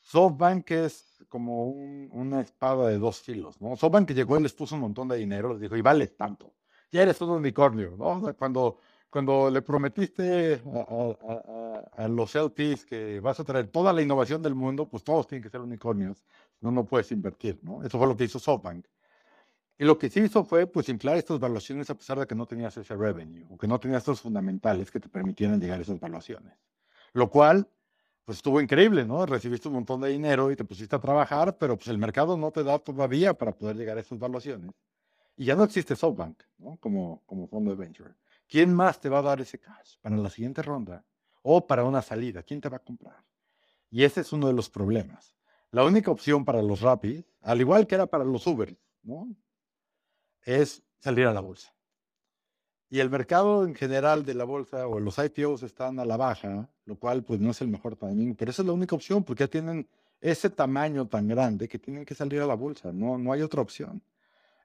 SoftBank 0.00 0.70
es 0.70 1.24
como 1.28 1.68
una 1.68 2.40
espada 2.40 2.88
de 2.88 2.98
dos 2.98 3.20
filos, 3.20 3.60
¿no? 3.60 3.76
SoftBank 3.76 4.12
llegó 4.12 4.38
y 4.38 4.42
les 4.42 4.52
puso 4.52 4.76
un 4.76 4.82
montón 4.82 5.08
de 5.08 5.16
dinero, 5.16 5.52
les 5.52 5.60
dijo, 5.60 5.76
y 5.76 5.82
vale 5.82 6.06
tanto. 6.06 6.54
Ya 6.92 7.02
eres 7.02 7.20
un 7.20 7.30
unicornio, 7.30 7.96
¿no? 7.98 8.34
cuando, 8.38 8.78
cuando 9.10 9.50
le 9.50 9.62
prometiste 9.62 10.62
a, 11.96 12.08
los 12.08 12.34
LPs 12.36 12.84
que 12.84 13.18
vas 13.18 13.40
a 13.40 13.44
traer 13.44 13.66
toda 13.66 13.92
la 13.92 14.00
innovación 14.00 14.40
del 14.40 14.54
mundo, 14.54 14.88
pues 14.88 15.02
todos 15.02 15.26
tienen 15.26 15.42
que 15.42 15.50
ser 15.50 15.60
unicornios, 15.60 16.22
no, 16.60 16.70
no 16.70 16.84
puedes 16.84 17.10
invertir, 17.12 17.58
¿no? 17.62 17.82
Eso 17.82 17.98
fue 17.98 18.06
lo 18.06 18.16
que 18.16 18.24
hizo 18.24 18.38
SoftBank. 18.38 18.86
Y 19.78 19.84
lo 19.84 19.98
que 19.98 20.08
sí 20.08 20.20
hizo 20.20 20.44
fue 20.44 20.66
pues 20.66 20.88
inflar 20.88 21.16
estas 21.18 21.38
valuaciones 21.38 21.90
a 21.90 21.94
pesar 21.94 22.18
de 22.18 22.26
que 22.26 22.34
no 22.34 22.46
tenías 22.46 22.76
ese 22.76 22.96
revenue 22.96 23.46
o 23.50 23.58
que 23.58 23.66
no 23.66 23.78
tenías 23.78 24.02
estos 24.02 24.22
fundamentales 24.22 24.90
que 24.90 25.00
te 25.00 25.08
permitieran 25.08 25.60
llegar 25.60 25.78
a 25.78 25.82
esas 25.82 26.00
valuaciones. 26.00 26.54
Lo 27.12 27.30
cual 27.30 27.68
pues 28.24 28.38
estuvo 28.38 28.60
increíble, 28.60 29.04
¿no? 29.04 29.24
Recibiste 29.24 29.68
un 29.68 29.74
montón 29.74 30.00
de 30.00 30.08
dinero 30.08 30.50
y 30.50 30.56
te 30.56 30.64
pusiste 30.64 30.96
a 30.96 30.98
trabajar, 30.98 31.56
pero 31.58 31.76
pues 31.76 31.88
el 31.88 31.98
mercado 31.98 32.36
no 32.36 32.50
te 32.50 32.64
da 32.64 32.78
todavía 32.78 33.34
para 33.34 33.52
poder 33.52 33.76
llegar 33.76 33.98
a 33.98 34.00
esas 34.00 34.18
valuaciones. 34.18 34.72
Y 35.36 35.44
ya 35.44 35.54
no 35.54 35.62
existe 35.62 35.94
SoftBank, 35.94 36.42
¿no? 36.58 36.76
Como, 36.78 37.22
como 37.26 37.46
fondo 37.46 37.70
de 37.70 37.76
venture. 37.76 38.14
¿Quién 38.48 38.74
más 38.74 38.98
te 39.00 39.08
va 39.08 39.18
a 39.18 39.22
dar 39.22 39.40
ese 39.40 39.60
cash 39.60 39.98
para 40.00 40.16
la 40.16 40.30
siguiente 40.30 40.62
ronda 40.62 41.04
o 41.42 41.66
para 41.66 41.84
una 41.84 42.02
salida? 42.02 42.42
¿Quién 42.42 42.60
te 42.60 42.68
va 42.68 42.78
a 42.78 42.82
comprar? 42.82 43.22
Y 43.90 44.02
ese 44.02 44.22
es 44.22 44.32
uno 44.32 44.48
de 44.48 44.54
los 44.54 44.70
problemas. 44.70 45.35
La 45.76 45.84
única 45.84 46.10
opción 46.10 46.42
para 46.42 46.62
los 46.62 46.80
Rappi, 46.80 47.22
al 47.42 47.60
igual 47.60 47.86
que 47.86 47.96
era 47.96 48.06
para 48.06 48.24
los 48.24 48.46
Uber, 48.46 48.74
¿no? 49.02 49.28
es 50.42 50.82
salir 51.00 51.26
a 51.26 51.34
la 51.34 51.40
bolsa. 51.40 51.70
Y 52.88 53.00
el 53.00 53.10
mercado 53.10 53.62
en 53.66 53.74
general 53.74 54.24
de 54.24 54.32
la 54.32 54.44
bolsa 54.44 54.88
o 54.88 54.98
los 55.00 55.18
IPOs 55.18 55.64
están 55.64 55.98
a 56.00 56.06
la 56.06 56.16
baja, 56.16 56.66
lo 56.86 56.96
cual 56.96 57.22
pues 57.24 57.40
no 57.40 57.50
es 57.50 57.60
el 57.60 57.68
mejor 57.68 57.94
timing, 57.94 58.34
pero 58.36 58.52
esa 58.52 58.62
es 58.62 58.66
la 58.66 58.72
única 58.72 58.94
opción 58.94 59.22
porque 59.22 59.44
ya 59.44 59.48
tienen 59.48 59.86
ese 60.18 60.48
tamaño 60.48 61.08
tan 61.08 61.28
grande 61.28 61.68
que 61.68 61.78
tienen 61.78 62.06
que 62.06 62.14
salir 62.14 62.40
a 62.40 62.46
la 62.46 62.54
bolsa, 62.54 62.90
no, 62.90 63.18
no 63.18 63.30
hay 63.30 63.42
otra 63.42 63.60
opción. 63.60 64.00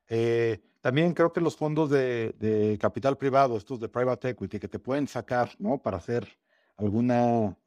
Eh, 0.08 0.62
también 0.80 1.14
creo 1.14 1.34
que 1.34 1.42
los 1.42 1.58
fondos 1.58 1.90
de, 1.90 2.78
capital 2.80 3.18
privado, 3.18 3.58
estos 3.58 3.82
de 3.82 3.90
private 3.90 4.30
equity, 4.30 4.62
que 4.62 4.70
te 4.70 4.80
pueden 4.80 5.10
sacar 5.10 5.50
¿no? 5.60 5.78
para 5.78 5.98
hacer 5.98 6.26
alguna, 6.78 7.58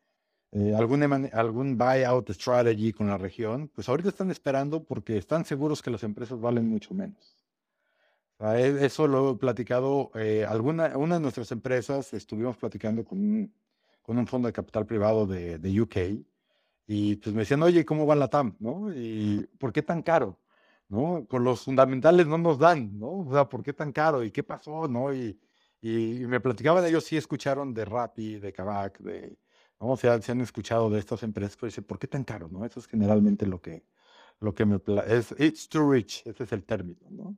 eh, 0.56 0.72
algún, 0.72 1.02
algún 1.32 1.76
buyout 1.76 2.30
strategy 2.30 2.92
con 2.92 3.08
la 3.08 3.18
región, 3.18 3.68
pues 3.74 3.88
ahorita 3.88 4.08
están 4.10 4.30
esperando 4.30 4.84
porque 4.84 5.16
están 5.18 5.44
seguros 5.44 5.82
que 5.82 5.90
las 5.90 6.04
empresas 6.04 6.40
valen 6.40 6.68
mucho 6.68 6.94
menos. 6.94 7.36
E, 8.38 8.86
eso 8.86 9.08
lo 9.08 9.32
he 9.32 9.36
platicado, 9.36 10.12
eh, 10.14 10.46
alguna, 10.48 10.96
una 10.96 11.16
de 11.16 11.20
nuestras 11.22 11.50
empresas, 11.50 12.12
estuvimos 12.14 12.56
platicando 12.56 13.04
con 13.04 13.18
un, 13.18 13.54
con 14.00 14.16
un 14.16 14.28
fondo 14.28 14.46
de 14.46 14.52
capital 14.52 14.86
privado 14.86 15.26
de, 15.26 15.58
de, 15.58 15.80
UK 15.80 15.96
y 16.86 17.16
pues 17.16 17.34
me 17.34 17.40
decían, 17.42 17.62
oye, 17.64 17.84
¿cómo 17.84 18.06
va 18.06 18.14
la 18.14 18.28
TAM? 18.28 18.54
¿No? 18.60 18.92
¿Y 18.94 19.48
por 19.58 19.72
qué 19.72 19.82
tan 19.82 20.02
caro? 20.02 20.38
¿No? 20.88 21.26
Con 21.28 21.42
los 21.42 21.64
fundamentales 21.64 22.28
no 22.28 22.38
nos 22.38 22.58
dan, 22.60 22.96
¿no? 22.98 23.10
O 23.26 23.32
sea, 23.32 23.48
¿por 23.48 23.62
qué 23.64 23.72
tan 23.72 23.90
caro? 23.92 24.22
¿Y 24.22 24.30
qué 24.30 24.44
pasó? 24.44 24.86
¿No? 24.86 25.12
Y, 25.12 25.36
y 25.82 26.26
me 26.28 26.40
platicaban 26.40 26.84
ellos, 26.86 27.04
sí 27.04 27.16
escucharon 27.16 27.74
de 27.74 27.84
Rappi, 27.84 28.38
de 28.38 28.52
Kavak, 28.52 28.98
de, 29.00 29.36
¿no? 29.80 29.96
Sea, 29.96 30.20
se 30.20 30.32
han 30.32 30.40
escuchado 30.40 30.90
de 30.90 30.98
estas 30.98 31.22
empresas, 31.22 31.56
pero 31.56 31.68
dice, 31.68 31.82
¿por 31.82 31.98
qué 31.98 32.06
tan 32.06 32.24
caro? 32.24 32.48
¿No? 32.50 32.64
Eso 32.64 32.80
es 32.80 32.86
generalmente 32.86 33.46
lo 33.46 33.60
que, 33.60 33.84
lo 34.40 34.54
que 34.54 34.64
me... 34.64 34.80
Es, 35.06 35.34
it's 35.38 35.68
too 35.68 35.90
rich, 35.90 36.22
ese 36.26 36.44
es 36.44 36.52
el 36.52 36.64
término, 36.64 37.08
¿no? 37.10 37.36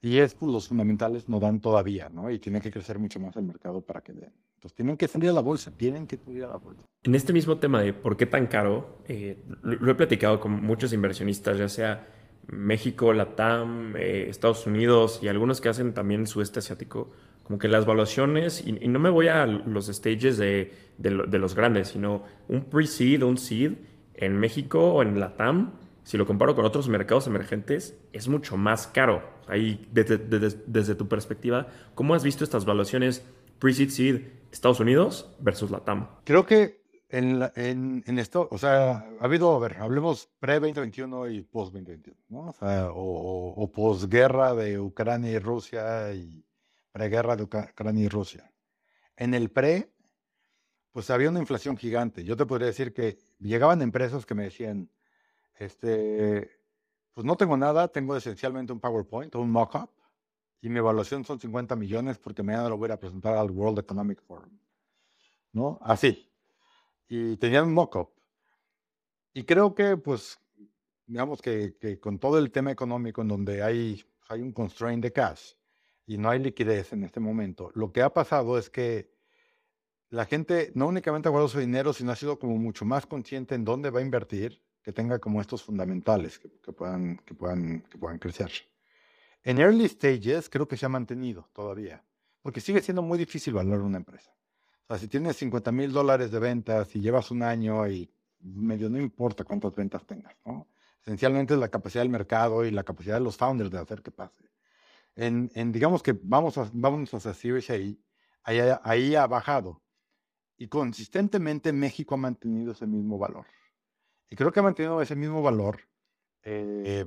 Y 0.00 0.18
es, 0.18 0.34
pues, 0.34 0.52
los 0.52 0.68
fundamentales 0.68 1.28
no 1.28 1.40
dan 1.40 1.60
todavía, 1.60 2.08
¿no? 2.08 2.30
Y 2.30 2.38
tiene 2.38 2.60
que 2.60 2.70
crecer 2.70 2.98
mucho 2.98 3.18
más 3.18 3.34
el 3.36 3.42
mercado 3.42 3.80
para 3.80 4.02
que 4.02 4.12
den. 4.12 4.32
Entonces, 4.54 4.74
tienen 4.74 4.96
que 4.96 5.08
salir 5.08 5.30
a 5.30 5.32
la 5.32 5.40
bolsa, 5.40 5.70
tienen 5.76 6.06
que 6.06 6.16
salir 6.16 6.44
a 6.44 6.48
la 6.48 6.56
bolsa. 6.56 6.82
En 7.02 7.14
este 7.14 7.32
mismo 7.32 7.58
tema 7.58 7.82
de 7.82 7.92
por 7.92 8.16
qué 8.16 8.26
tan 8.26 8.46
caro, 8.46 9.02
eh, 9.08 9.42
lo, 9.62 9.90
he 9.90 9.94
platicado 9.94 10.38
con 10.38 10.62
muchos 10.62 10.92
inversionistas, 10.92 11.58
ya 11.58 11.68
sea 11.68 12.06
México, 12.46 13.12
Latam, 13.12 13.96
eh, 13.96 14.28
Estados 14.28 14.66
Unidos 14.66 15.20
y 15.22 15.28
algunos 15.28 15.60
que 15.60 15.68
hacen 15.68 15.92
también 15.92 16.26
sudeste 16.26 16.60
asiático, 16.60 17.10
como 17.46 17.58
que 17.60 17.68
las 17.68 17.86
valuaciones, 17.86 18.66
y, 18.66 18.72
no 18.72 18.98
me 18.98 19.08
voy 19.08 19.28
a 19.28 19.46
los 19.46 19.86
stages 19.86 20.36
de, 20.36 20.72
de, 20.98 21.24
de 21.28 21.38
los 21.38 21.54
grandes, 21.54 21.88
sino 21.88 22.24
un 22.48 22.64
pre-seed, 22.64 23.22
un 23.22 23.38
seed 23.38 23.74
en 24.14 24.36
México 24.36 24.94
o 24.94 25.02
en 25.02 25.20
Latam, 25.20 25.74
si 26.02 26.16
lo 26.16 26.26
comparo 26.26 26.56
con 26.56 26.64
otros 26.64 26.88
mercados 26.88 27.26
emergentes, 27.26 27.96
es 28.12 28.28
mucho 28.28 28.56
más 28.56 28.86
caro. 28.86 29.22
Ahí, 29.46 29.88
desde, 29.92 30.18
desde, 30.18 30.94
tu 30.94 31.08
perspectiva, 31.08 31.68
¿cómo 31.94 32.14
has 32.14 32.24
visto 32.24 32.42
estas 32.42 32.64
valuaciones 32.64 33.24
pre-seed 33.58 33.90
seed 33.90 34.22
Estados 34.50 34.80
Unidos 34.80 35.30
versus 35.38 35.70
la 35.70 35.80
TAM? 35.80 36.08
Creo 36.24 36.46
que 36.46 36.82
en, 37.08 37.42
en, 37.54 38.02
en, 38.06 38.18
esto, 38.18 38.48
o 38.50 38.58
sea, 38.58 39.06
ha 39.20 39.24
habido, 39.24 39.54
a 39.54 39.58
ver, 39.60 39.78
hablemos 39.78 40.28
pre-2021 40.40 41.32
y 41.32 41.42
post-2021, 41.42 42.14
¿no? 42.28 42.40
O 42.48 42.52
sea, 42.52 42.90
o, 42.90 43.54
o, 43.56 43.70
posguerra 43.70 44.54
de 44.54 44.80
Ucrania 44.80 45.30
y 45.30 45.38
Rusia 45.38 46.12
y 46.12 46.45
preguerra 46.96 47.36
de 47.36 47.42
Ucrania 47.42 48.04
y 48.04 48.08
Rusia. 48.08 48.50
En 49.16 49.34
el 49.34 49.50
pre, 49.50 49.92
pues 50.92 51.10
había 51.10 51.28
una 51.28 51.40
inflación 51.40 51.76
gigante. 51.76 52.24
Yo 52.24 52.38
te 52.38 52.46
podría 52.46 52.68
decir 52.68 52.94
que 52.94 53.18
llegaban 53.38 53.82
empresas 53.82 54.24
que 54.24 54.34
me 54.34 54.44
decían, 54.44 54.90
este, 55.56 56.58
pues 57.12 57.26
no 57.26 57.36
tengo 57.36 57.58
nada, 57.58 57.88
tengo 57.88 58.16
esencialmente 58.16 58.72
un 58.72 58.80
PowerPoint 58.80 59.34
o 59.34 59.40
un 59.40 59.50
mockup 59.50 59.90
y 60.62 60.70
mi 60.70 60.78
evaluación 60.78 61.22
son 61.22 61.38
50 61.38 61.76
millones 61.76 62.16
porque 62.16 62.42
mañana 62.42 62.70
lo 62.70 62.78
voy 62.78 62.90
a 62.90 62.98
presentar 62.98 63.36
al 63.36 63.50
World 63.50 63.80
Economic 63.80 64.22
Forum. 64.22 64.58
¿No? 65.52 65.78
Así. 65.82 66.32
Y 67.08 67.36
tenían 67.36 67.66
un 67.66 67.74
mockup. 67.74 68.08
Y 69.34 69.44
creo 69.44 69.74
que, 69.74 69.98
pues, 69.98 70.40
digamos 71.04 71.42
que, 71.42 71.76
que, 71.78 72.00
con 72.00 72.18
todo 72.18 72.38
el 72.38 72.50
tema 72.50 72.70
económico 72.70 73.20
en 73.20 73.28
donde 73.28 73.62
hay, 73.62 74.02
hay 74.30 74.40
un 74.40 74.52
constraint 74.52 75.02
de 75.02 75.12
cash 75.12 75.56
y 76.06 76.18
no 76.18 76.30
hay 76.30 76.38
liquidez 76.38 76.92
en 76.92 77.04
este 77.04 77.20
momento, 77.20 77.70
lo 77.74 77.92
que 77.92 78.02
ha 78.02 78.10
pasado 78.10 78.58
es 78.58 78.70
que 78.70 79.10
la 80.08 80.24
gente 80.24 80.70
no 80.74 80.86
únicamente 80.86 81.28
ha 81.28 81.30
guardado 81.30 81.48
su 81.48 81.58
dinero, 81.58 81.92
sino 81.92 82.12
ha 82.12 82.16
sido 82.16 82.38
como 82.38 82.56
mucho 82.56 82.84
más 82.84 83.06
consciente 83.06 83.54
en 83.54 83.64
dónde 83.64 83.90
va 83.90 83.98
a 83.98 84.02
invertir 84.02 84.62
que 84.82 84.92
tenga 84.92 85.18
como 85.18 85.40
estos 85.40 85.64
fundamentales 85.64 86.38
que, 86.38 86.48
puedan, 86.72 87.16
que, 87.18 87.34
puedan, 87.34 87.80
que 87.90 87.98
puedan 87.98 88.18
crecer. 88.18 88.52
En 89.42 89.58
early 89.58 89.88
stages 89.88 90.48
creo 90.48 90.68
que 90.68 90.76
se 90.76 90.86
ha 90.86 90.88
mantenido 90.88 91.48
todavía, 91.52 92.04
porque 92.40 92.60
sigue 92.60 92.80
siendo 92.80 93.02
muy 93.02 93.18
difícil 93.18 93.54
valorar 93.54 93.80
una 93.80 93.98
empresa. 93.98 94.32
O 94.84 94.86
sea, 94.86 94.98
si 94.98 95.08
tienes 95.08 95.36
50 95.36 95.72
mil 95.72 95.92
dólares 95.92 96.30
de 96.30 96.38
ventas 96.38 96.94
y 96.94 97.00
llevas 97.00 97.32
un 97.32 97.42
año 97.42 97.88
y 97.88 98.08
medio 98.40 98.88
no 98.88 99.00
importa 99.00 99.42
cuántas 99.42 99.74
ventas 99.74 100.06
tengas, 100.06 100.36
¿no? 100.44 100.68
Esencialmente 101.02 101.54
es 101.54 101.60
la 101.60 101.68
capacidad 101.68 102.02
del 102.02 102.10
mercado 102.10 102.64
y 102.64 102.70
la 102.70 102.84
capacidad 102.84 103.14
de 103.14 103.20
los 103.20 103.36
founders 103.36 103.70
de 103.70 103.78
hacer 103.78 104.02
que 104.02 104.12
pase. 104.12 104.44
En, 105.16 105.50
en 105.54 105.72
digamos 105.72 106.02
que 106.02 106.12
vamos 106.22 106.58
a, 106.58 106.70
vamos 106.72 107.12
a 107.14 107.34
Series 107.34 107.70
ahí, 107.70 107.98
ahí, 108.42 108.58
ahí 108.82 109.14
ha 109.14 109.26
bajado. 109.26 109.82
Y 110.58 110.68
consistentemente 110.68 111.72
México 111.72 112.14
ha 112.14 112.18
mantenido 112.18 112.72
ese 112.72 112.86
mismo 112.86 113.18
valor. 113.18 113.46
Y 114.30 114.36
creo 114.36 114.52
que 114.52 114.60
ha 114.60 114.62
mantenido 114.62 115.00
ese 115.02 115.16
mismo 115.16 115.42
valor 115.42 115.80
eh, 116.42 117.04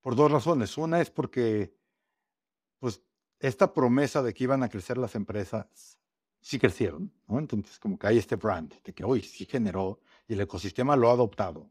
por 0.00 0.16
dos 0.16 0.30
razones. 0.30 0.76
Una 0.76 1.00
es 1.00 1.10
porque, 1.10 1.74
pues, 2.78 3.02
esta 3.38 3.72
promesa 3.72 4.22
de 4.22 4.34
que 4.34 4.44
iban 4.44 4.62
a 4.62 4.68
crecer 4.68 4.98
las 4.98 5.14
empresas, 5.14 5.98
sí 6.40 6.58
crecieron, 6.58 7.12
¿no? 7.26 7.38
Entonces, 7.38 7.78
como 7.78 7.98
que 7.98 8.06
hay 8.06 8.18
este 8.18 8.36
brand 8.36 8.74
de 8.82 8.92
que 8.92 9.04
hoy 9.04 9.22
sí 9.22 9.46
generó 9.46 10.00
y 10.28 10.34
el 10.34 10.42
ecosistema 10.42 10.96
lo 10.96 11.10
ha 11.10 11.12
adoptado. 11.12 11.70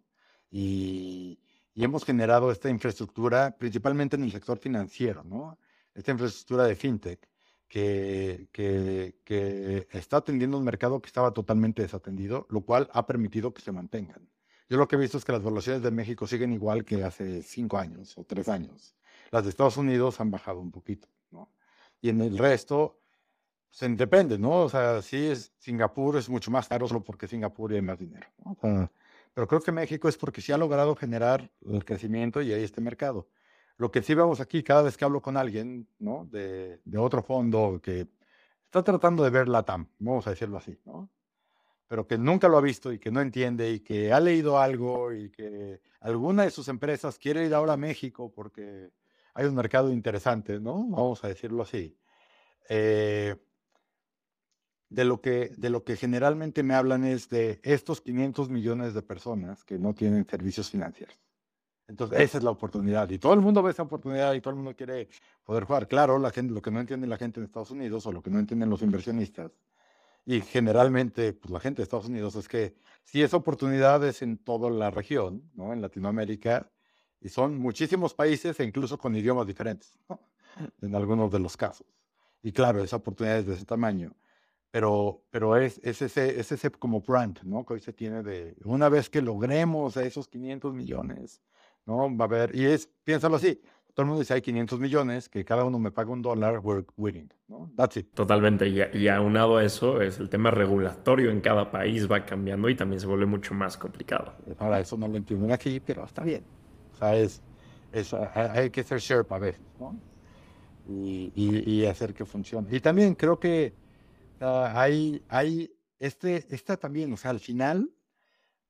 Y, 0.50 1.40
y 1.74 1.84
hemos 1.84 2.06
generado 2.06 2.52
esta 2.52 2.70
infraestructura, 2.70 3.56
principalmente 3.58 4.16
en 4.16 4.24
el 4.24 4.32
sector 4.32 4.58
financiero, 4.60 5.24
¿no? 5.24 5.58
Esta 5.94 6.12
infraestructura 6.12 6.66
de 6.66 6.76
fintech 6.76 7.28
que, 7.68 8.50
que, 8.52 9.88
está 9.92 10.18
atendiendo 10.18 10.58
un 10.58 10.64
mercado 10.64 11.02
que 11.02 11.08
estaba 11.08 11.34
totalmente 11.34 11.82
desatendido, 11.82 12.46
lo 12.50 12.62
cual 12.62 12.90
ha 12.94 13.08
permitido 13.08 13.54
que 13.54 13.62
se 13.62 13.72
mantengan. 13.72 14.30
Yo 14.70 14.78
lo 14.78 14.88
que 14.88 14.96
he 14.96 15.00
visto 15.00 15.18
es 15.18 15.26
que 15.26 15.32
las 15.32 15.42
valuaciones 15.42 15.82
de 15.82 15.90
México 15.90 16.28
siguen 16.28 16.54
igual 16.54 16.86
que 16.86 17.04
hace 17.04 17.42
cinco 17.42 17.78
años 17.78 18.16
o 18.18 18.24
tres 18.24 18.48
años. 18.48 18.96
Las 19.32 19.44
de 19.44 19.50
Estados 19.50 19.78
Unidos 19.78 20.20
han 20.20 20.30
bajado 20.30 20.60
un 20.60 20.72
poquito, 20.72 21.08
¿no? 21.32 21.52
Y 22.02 22.10
en 22.10 22.22
el 22.22 22.38
resto, 22.38 23.00
Se 23.72 23.90
depende, 23.90 24.38
¿no? 24.38 24.66
O 24.66 24.70
sea, 24.70 25.02
sí, 25.02 25.18
es, 25.18 25.52
Singapur 25.58 26.18
es 26.18 26.30
mucho 26.30 26.52
más 26.52 26.68
caro 26.68 26.88
solo 26.88 27.04
porque 27.04 27.28
Singapur 27.28 27.74
hay 27.74 27.82
más 27.82 27.98
dinero. 27.98 28.28
Pero 29.34 29.48
creo 29.48 29.62
que 29.62 29.72
México 29.72 30.08
es 30.08 30.18
porque 30.18 30.42
sí 30.42 30.52
ha 30.52 30.58
logrado 30.58 30.96
generar 30.96 31.52
el 31.66 31.84
crecimiento 31.86 32.42
y 32.42 32.54
hay 32.54 32.64
este 32.64 32.82
mercado. 32.82 33.28
Lo 33.78 33.92
que 33.92 34.02
sí 34.02 34.14
vemos 34.14 34.40
aquí, 34.40 34.64
cada 34.64 34.84
vez 34.84 34.98
que 34.98 35.06
hablo 35.06 35.22
con 35.22 35.38
alguien, 35.38 35.88
¿no? 36.00 36.28
De, 36.32 36.80
de 36.86 36.98
otro 36.98 37.24
fondo 37.24 37.80
que 37.82 38.08
está 38.66 38.84
tratando 38.84 39.24
de 39.24 39.30
ver 39.30 39.48
la 39.48 39.64
TAM, 39.64 39.88
vamos 40.00 40.28
a 40.28 40.32
decirlo 40.32 40.58
así, 40.58 40.78
¿no? 40.86 41.10
Pero 41.88 42.08
que 42.08 42.18
nunca 42.18 42.48
lo 42.48 42.58
ha 42.58 42.62
visto 42.62 42.92
y 42.92 43.00
que 43.00 43.12
no 43.12 43.22
entiende 43.22 43.72
y 43.72 43.80
que 43.80 44.14
ha 44.14 44.20
leído 44.20 44.60
algo 44.60 45.12
y 45.14 45.30
que 45.32 45.82
alguna 46.02 46.44
de 46.44 46.52
sus 46.52 46.68
empresas 46.68 47.18
quiere 47.18 47.46
ir 47.46 47.54
ahora 47.54 47.74
a 47.74 47.78
México 47.78 48.32
porque 48.32 48.92
hay 49.34 49.46
un 49.46 49.56
mercado 49.56 49.92
interesante, 49.92 50.60
¿no? 50.60 50.88
Vamos 50.88 51.24
a 51.24 51.28
decirlo 51.28 51.64
así. 51.64 51.98
Eh, 52.70 53.36
de 54.94 55.06
lo, 55.06 55.22
que, 55.22 55.52
de 55.58 55.70
lo 55.70 55.84
que 55.84 55.96
generalmente 55.96 56.62
me 56.62 56.76
hablan 56.76 57.04
es 57.04 57.28
de 57.30 57.60
estos 57.64 58.00
500 58.02 58.50
millones 58.50 58.94
de 58.94 59.02
personas 59.02 59.64
que 59.64 59.80
no 59.80 59.94
tienen 59.96 60.26
servicios 60.28 60.70
financieros. 60.70 61.20
Entonces, 61.88 62.20
esa 62.22 62.38
es 62.38 62.44
la 62.44 62.52
oportunidad. 62.52 63.10
Y 63.10 63.18
todo 63.18 63.34
el 63.34 63.42
mundo 63.42 63.64
ve 63.64 63.72
esa 63.72 63.84
oportunidad 63.84 64.34
y 64.34 64.42
todo 64.42 64.52
el 64.52 64.58
mundo 64.58 64.76
quiere 64.76 65.10
poder 65.44 65.64
jugar. 65.64 65.88
Claro, 65.88 66.20
la 66.20 66.30
gente, 66.30 66.54
lo 66.54 66.62
que 66.62 66.70
no 66.70 66.80
entiende 66.80 67.08
la 67.08 67.18
gente 67.18 67.40
en 67.40 67.46
Estados 67.46 67.72
Unidos 67.72 68.06
o 68.06 68.12
lo 68.12 68.22
que 68.22 68.30
no 68.30 68.40
entienden 68.40 68.70
los 68.70 68.84
inversionistas 68.84 69.52
y 70.26 70.42
generalmente 70.42 71.34
pues, 71.34 71.52
la 71.52 71.60
gente 71.60 71.78
de 71.78 71.84
Estados 71.84 72.08
Unidos 72.08 72.36
es 72.36 72.48
que 72.48 72.76
si 73.04 73.22
es 73.22 73.34
oportunidades 73.34 74.22
en 74.22 74.38
toda 74.38 74.70
la 74.70 74.92
región, 74.92 75.50
¿no? 75.56 75.74
en 75.74 75.82
Latinoamérica, 75.82 76.70
y 77.20 77.30
son 77.30 77.58
muchísimos 77.58 78.14
países 78.14 78.60
e 78.60 78.64
incluso 78.64 78.98
con 78.98 79.16
idiomas 79.16 79.48
diferentes, 79.48 79.98
en 80.82 80.96
algunos 80.96 81.32
de 81.32 81.40
los 81.40 81.58
casos. 81.58 81.88
Y 82.44 82.52
claro, 82.52 82.84
esa 82.84 82.98
oportunidad 82.98 83.40
es 83.40 83.46
de 83.48 83.54
ese 83.56 83.66
tamaño 83.66 84.14
pero, 84.74 85.22
pero 85.30 85.56
es, 85.56 85.80
es, 85.84 86.02
ese, 86.02 86.40
es 86.40 86.52
ese 86.52 86.72
como 86.72 87.02
brand, 87.02 87.40
¿no? 87.44 87.64
Que 87.64 87.76
hoy 87.76 87.80
se 87.80 87.94
tiene 87.94 88.24
de, 88.24 88.56
una 88.66 88.90
vez 88.90 89.08
que 89.08 89.22
logremos 89.22 89.96
esos 89.98 90.28
500 90.28 90.74
millones, 90.74 91.44
¿no? 91.86 92.18
Va 92.18 92.26
a 92.26 92.28
haber, 92.28 92.56
y 92.56 92.66
es, 92.66 92.90
piénsalo 93.04 93.36
así, 93.36 93.62
todo 93.94 94.02
el 94.02 94.08
mundo 94.08 94.22
dice 94.22 94.34
hay 94.34 94.42
500 94.42 94.80
millones, 94.80 95.30
que 95.30 95.46
cada 95.46 95.64
uno 95.64 95.78
me 95.78 95.92
paga 95.92 96.10
un 96.10 96.24
dólar, 96.24 96.60
we're 96.64 96.84
winning, 96.98 97.32
¿no? 97.48 97.72
That's 97.78 97.98
it. 97.98 98.16
Totalmente, 98.16 98.68
y, 98.68 98.82
y 98.98 99.08
aunado 99.10 99.58
a 99.58 99.64
eso, 99.64 100.02
es 100.02 100.18
el 100.18 100.28
tema 100.28 100.50
regulatorio 100.50 101.30
en 101.30 101.42
cada 101.42 101.70
país 101.70 102.12
va 102.12 102.26
cambiando 102.26 102.68
y 102.68 102.74
también 102.74 103.00
se 103.00 103.06
vuelve 103.06 103.28
mucho 103.28 103.54
más 103.54 103.78
complicado. 103.78 104.34
Ahora, 104.58 104.80
eso 104.80 104.98
no 104.98 105.08
lo 105.08 105.18
entienden 105.18 105.52
aquí, 105.52 105.80
pero 105.82 106.04
está 106.04 106.24
bien. 106.24 106.44
O 106.94 106.98
sea, 106.98 107.16
es, 107.16 107.44
es 107.92 108.12
hay 108.12 108.72
que 108.72 108.82
ser 108.82 108.98
sharp 108.98 109.32
a 109.34 109.38
veces, 109.38 109.62
¿no? 109.80 109.96
Y, 110.90 111.32
y, 111.36 111.72
y 111.72 111.86
hacer 111.86 112.12
que 112.16 112.26
funcione. 112.26 112.76
Y 112.76 112.80
también 112.80 113.14
creo 113.14 113.40
que 113.40 113.83
hay, 114.48 115.24
hay 115.30 115.74
este, 116.00 116.46
esta 116.50 116.78
también, 116.78 117.14
o 117.14 117.18
sea, 117.18 117.32
al 117.32 117.40
final, 117.40 117.90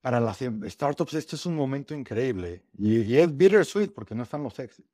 para 0.01 0.19
las 0.19 0.41
em, 0.41 0.69
startups, 0.69 1.13
este 1.15 1.35
es 1.35 1.45
un 1.45 1.55
momento 1.55 1.95
increíble. 1.95 2.63
Y, 2.77 3.15
es 3.15 3.35
bittersweet 3.35 3.91
porque 3.91 4.15
no 4.15 4.23
están 4.23 4.43
los 4.43 4.59
exits. 4.59 4.89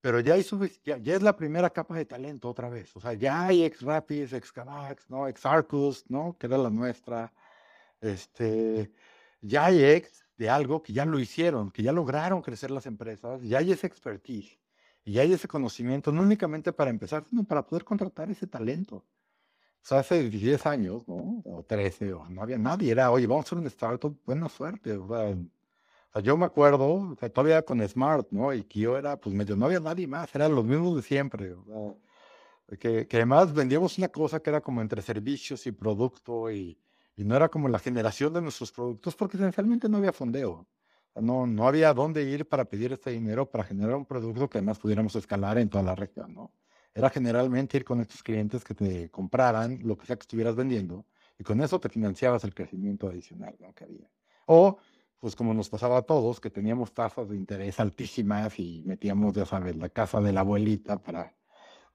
Pero 0.00 0.20
ya, 0.20 0.34
hay 0.34 0.44
ya, 0.84 1.14
es 1.14 1.22
la 1.22 1.36
primera 1.36 1.70
capa 1.70 1.96
de 1.96 2.04
talento 2.04 2.48
otra 2.48 2.68
vez. 2.68 2.94
O 2.96 3.00
sea, 3.00 3.14
ya 3.14 3.46
hay 3.46 3.64
ex 3.64 3.82
Rapis, 3.82 4.32
ex 4.32 4.52
Cavax, 4.52 5.08
¿no? 5.10 5.26
ex 5.28 5.44
Arcus, 5.46 6.04
¿no? 6.08 6.36
que 6.38 6.46
era 6.46 6.58
la 6.58 6.70
nuestra. 6.70 7.32
Este, 8.00 8.92
ya 9.40 9.66
hay 9.66 9.82
ex 9.84 10.24
de 10.36 10.50
algo 10.50 10.82
que 10.82 10.92
ya 10.92 11.04
lo 11.04 11.18
hicieron, 11.18 11.70
que 11.70 11.82
ya 11.82 11.92
lograron 11.92 12.42
crecer 12.42 12.70
las 12.70 12.86
empresas, 12.86 13.42
ya 13.42 13.58
hay 13.58 13.72
ese 13.72 13.86
expertise 13.86 14.58
y 15.04 15.12
ya 15.12 15.22
hay 15.22 15.32
ese 15.32 15.48
conocimiento, 15.48 16.12
no 16.12 16.22
únicamente 16.22 16.72
para 16.72 16.90
empezar, 16.90 17.24
sino 17.28 17.44
para 17.44 17.66
poder 17.66 17.84
contratar 17.84 18.30
ese 18.30 18.46
talento. 18.46 19.04
O 19.84 19.86
sea, 19.86 19.98
hace 19.98 20.30
10 20.30 20.64
años, 20.64 21.06
¿no? 21.06 21.42
O 21.44 21.62
13, 21.62 22.14
o 22.14 22.26
no 22.30 22.40
había 22.42 22.56
nadie. 22.56 22.90
Era, 22.90 23.10
oye, 23.10 23.26
vamos 23.26 23.44
a 23.44 23.48
hacer 23.48 23.58
un 23.58 23.66
startup, 23.66 24.18
buena 24.24 24.48
suerte. 24.48 24.96
O 24.96 25.06
sea, 25.06 26.22
yo 26.22 26.38
me 26.38 26.46
acuerdo, 26.46 26.86
o 26.86 27.16
sea, 27.20 27.28
todavía 27.28 27.62
con 27.62 27.86
Smart, 27.86 28.26
¿no? 28.30 28.54
Y 28.54 28.64
que 28.64 28.80
yo 28.80 28.96
era, 28.96 29.18
pues 29.18 29.34
medio, 29.34 29.56
no 29.56 29.66
había 29.66 29.80
nadie 29.80 30.06
más, 30.06 30.34
eran 30.34 30.54
los 30.54 30.64
mismos 30.64 30.96
de 30.96 31.02
siempre. 31.02 31.52
O 31.52 31.98
sea, 32.66 32.78
que, 32.78 33.06
que, 33.06 33.16
además 33.18 33.52
vendíamos 33.52 33.98
una 33.98 34.08
cosa 34.08 34.40
que 34.40 34.50
era 34.50 34.62
como 34.62 34.80
entre 34.80 35.02
servicios 35.02 35.66
y 35.66 35.72
producto 35.72 36.50
y, 36.50 36.78
y, 37.16 37.24
no 37.24 37.36
era 37.36 37.50
como 37.50 37.68
la 37.68 37.78
generación 37.78 38.32
de 38.32 38.40
nuestros 38.40 38.72
productos 38.72 39.14
porque 39.16 39.36
esencialmente 39.36 39.88
no 39.88 39.98
había 39.98 40.12
fondeo. 40.12 40.66
no, 41.16 41.46
no 41.46 41.68
había 41.68 41.92
dónde 41.94 42.22
ir 42.24 42.48
para 42.48 42.64
pedir 42.64 42.92
este 42.94 43.10
dinero 43.10 43.50
para 43.50 43.64
generar 43.64 43.96
un 43.96 44.06
producto 44.06 44.48
que 44.48 44.58
además 44.58 44.78
pudiéramos 44.78 45.14
escalar 45.16 45.58
en 45.58 45.68
toda 45.68 45.84
la 45.84 45.94
región, 45.94 46.34
¿no? 46.34 46.52
Era 46.94 47.10
generalmente 47.10 47.76
ir 47.76 47.84
con 47.84 48.00
estos 48.00 48.22
clientes 48.22 48.64
que 48.64 48.74
te 48.74 49.10
compraran 49.10 49.80
lo 49.82 49.98
que 49.98 50.06
sea 50.06 50.16
que 50.16 50.22
estuvieras 50.22 50.54
vendiendo 50.54 51.04
y 51.38 51.44
con 51.44 51.60
eso 51.60 51.80
te 51.80 51.88
financiabas 51.88 52.44
el 52.44 52.54
crecimiento 52.54 53.08
adicional 53.08 53.56
que 53.74 53.84
había. 53.84 54.08
O, 54.46 54.78
pues 55.18 55.34
como 55.34 55.54
nos 55.54 55.68
pasaba 55.68 55.98
a 55.98 56.02
todos, 56.02 56.40
que 56.40 56.50
teníamos 56.50 56.92
tasas 56.92 57.28
de 57.28 57.36
interés 57.36 57.80
altísimas 57.80 58.58
y 58.58 58.82
metíamos, 58.86 59.34
ya 59.34 59.44
sabes, 59.46 59.76
la 59.76 59.88
casa 59.88 60.20
de 60.20 60.32
la 60.32 60.40
abuelita 60.40 61.02
para 61.02 61.34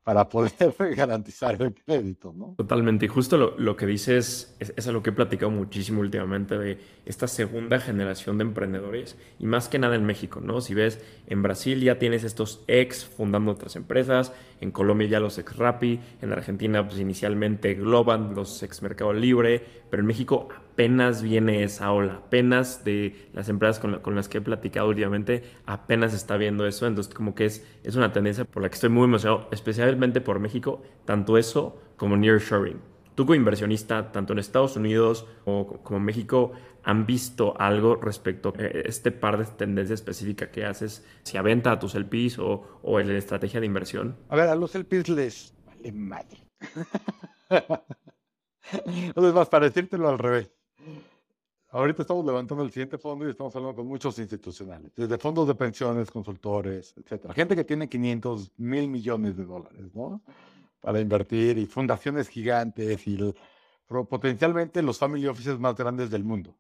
para 0.09 0.27
poder 0.27 0.51
garantizar 0.95 1.61
el 1.61 1.73
crédito, 1.73 2.33
¿no? 2.35 2.55
Totalmente. 2.57 3.05
Y 3.05 3.09
justo 3.09 3.37
lo, 3.37 3.57
lo 3.59 3.75
que 3.75 3.85
dices 3.85 4.55
es, 4.59 4.73
es, 4.75 4.87
lo 4.87 5.03
que 5.03 5.11
he 5.11 5.13
platicado 5.13 5.51
muchísimo 5.51 6.01
últimamente 6.01 6.57
de 6.57 6.79
esta 7.05 7.27
segunda 7.27 7.79
generación 7.79 8.39
de 8.39 8.45
emprendedores 8.45 9.17
y 9.37 9.45
más 9.45 9.67
que 9.67 9.77
nada 9.77 9.95
en 9.95 10.05
México, 10.05 10.41
¿no? 10.41 10.61
Si 10.61 10.73
ves, 10.73 10.99
en 11.27 11.43
Brasil 11.43 11.81
ya 11.81 11.99
tienes 11.99 12.23
estos 12.23 12.63
ex 12.67 13.05
fundando 13.05 13.51
otras 13.51 13.75
empresas, 13.75 14.33
en 14.61 14.71
Colombia 14.71 15.07
ya 15.07 15.19
los 15.19 15.37
ex 15.37 15.55
Rappi, 15.57 15.99
en 16.21 16.31
Argentina 16.31 16.85
pues 16.87 16.99
inicialmente 16.99 17.75
Globan, 17.75 18.35
los 18.35 18.61
ex 18.63 18.81
Mercado 18.81 19.13
Libre, 19.13 19.63
pero 19.89 20.01
en 20.01 20.07
México 20.07 20.49
apenas 20.55 21.21
viene 21.21 21.63
esa 21.63 21.91
ola, 21.91 22.21
apenas 22.25 22.83
de 22.83 23.27
las 23.33 23.49
empresas 23.49 23.79
con, 23.79 24.15
las 24.15 24.29
que 24.29 24.37
he 24.37 24.41
platicado 24.41 24.89
últimamente, 24.89 25.43
apenas 25.65 26.13
está 26.13 26.37
viendo 26.37 26.65
eso, 26.65 26.87
entonces 26.87 27.13
como 27.13 27.35
que 27.35 27.45
es, 27.45 27.65
es 27.83 27.95
una 27.95 28.13
tendencia 28.13 28.45
por 28.45 28.63
la 28.63 28.69
que 28.69 28.75
estoy 28.75 28.89
muy 28.89 29.03
emocionado, 29.05 29.47
especialmente 29.51 30.21
por 30.21 30.39
México, 30.39 30.81
tanto 31.05 31.37
eso 31.37 31.81
como 31.97 32.15
nearshoring. 32.17 32.77
Tú 33.15 33.25
como 33.25 33.35
inversionista, 33.35 34.13
tanto 34.13 34.31
en 34.31 34.39
Estados 34.39 34.77
Unidos 34.77 35.25
como, 35.43 35.67
como 35.83 35.99
México, 35.99 36.53
¿han 36.83 37.05
visto 37.05 37.59
algo 37.59 37.95
respecto 37.95 38.53
a 38.57 38.63
este 38.63 39.11
par 39.11 39.37
de 39.37 39.45
tendencias 39.45 39.99
específicas 39.99 40.49
que 40.49 40.65
haces, 40.65 41.05
si 41.23 41.37
a 41.37 41.41
venta 41.41 41.71
a 41.71 41.79
tus 41.79 41.95
LPs 41.95 42.39
o, 42.39 42.79
o 42.81 42.99
en 42.99 43.07
la 43.07 43.17
estrategia 43.17 43.59
de 43.59 43.65
inversión? 43.65 44.17
A 44.29 44.35
ver, 44.35 44.49
a 44.49 44.55
los 44.55 44.75
LPs 44.75 45.09
les 45.09 45.53
vale 45.65 45.91
madre. 45.91 46.37
Entonces, 48.95 49.33
más 49.33 49.49
para 49.49 49.65
decírtelo 49.65 50.09
al 50.09 50.19
revés. 50.19 50.51
Ahorita 51.71 52.01
estamos 52.01 52.25
levantando 52.25 52.63
el 52.63 52.71
siguiente 52.71 52.97
fondo 52.97 53.27
y 53.27 53.31
estamos 53.31 53.55
hablando 53.55 53.75
con 53.75 53.85
muchos 53.85 54.17
institucionales, 54.17 54.91
desde 54.95 55.19
fondos 55.19 55.47
de 55.47 55.53
pensiones, 55.53 56.09
consultores, 56.09 56.95
etcétera. 56.97 57.31
Gente 57.35 57.55
que 57.55 57.63
tiene 57.63 57.87
500 57.87 58.53
mil 58.57 58.87
millones 58.87 59.37
de 59.37 59.45
dólares, 59.45 59.93
¿no? 59.93 60.23
Para 60.81 60.99
invertir 60.99 61.59
y 61.59 61.67
fundaciones 61.67 62.27
gigantes 62.27 63.05
y 63.07 63.19
potencialmente 63.87 64.81
los 64.81 64.97
family 64.97 65.27
offices 65.27 65.59
más 65.59 65.75
grandes 65.75 66.09
del 66.09 66.23
mundo. 66.23 66.57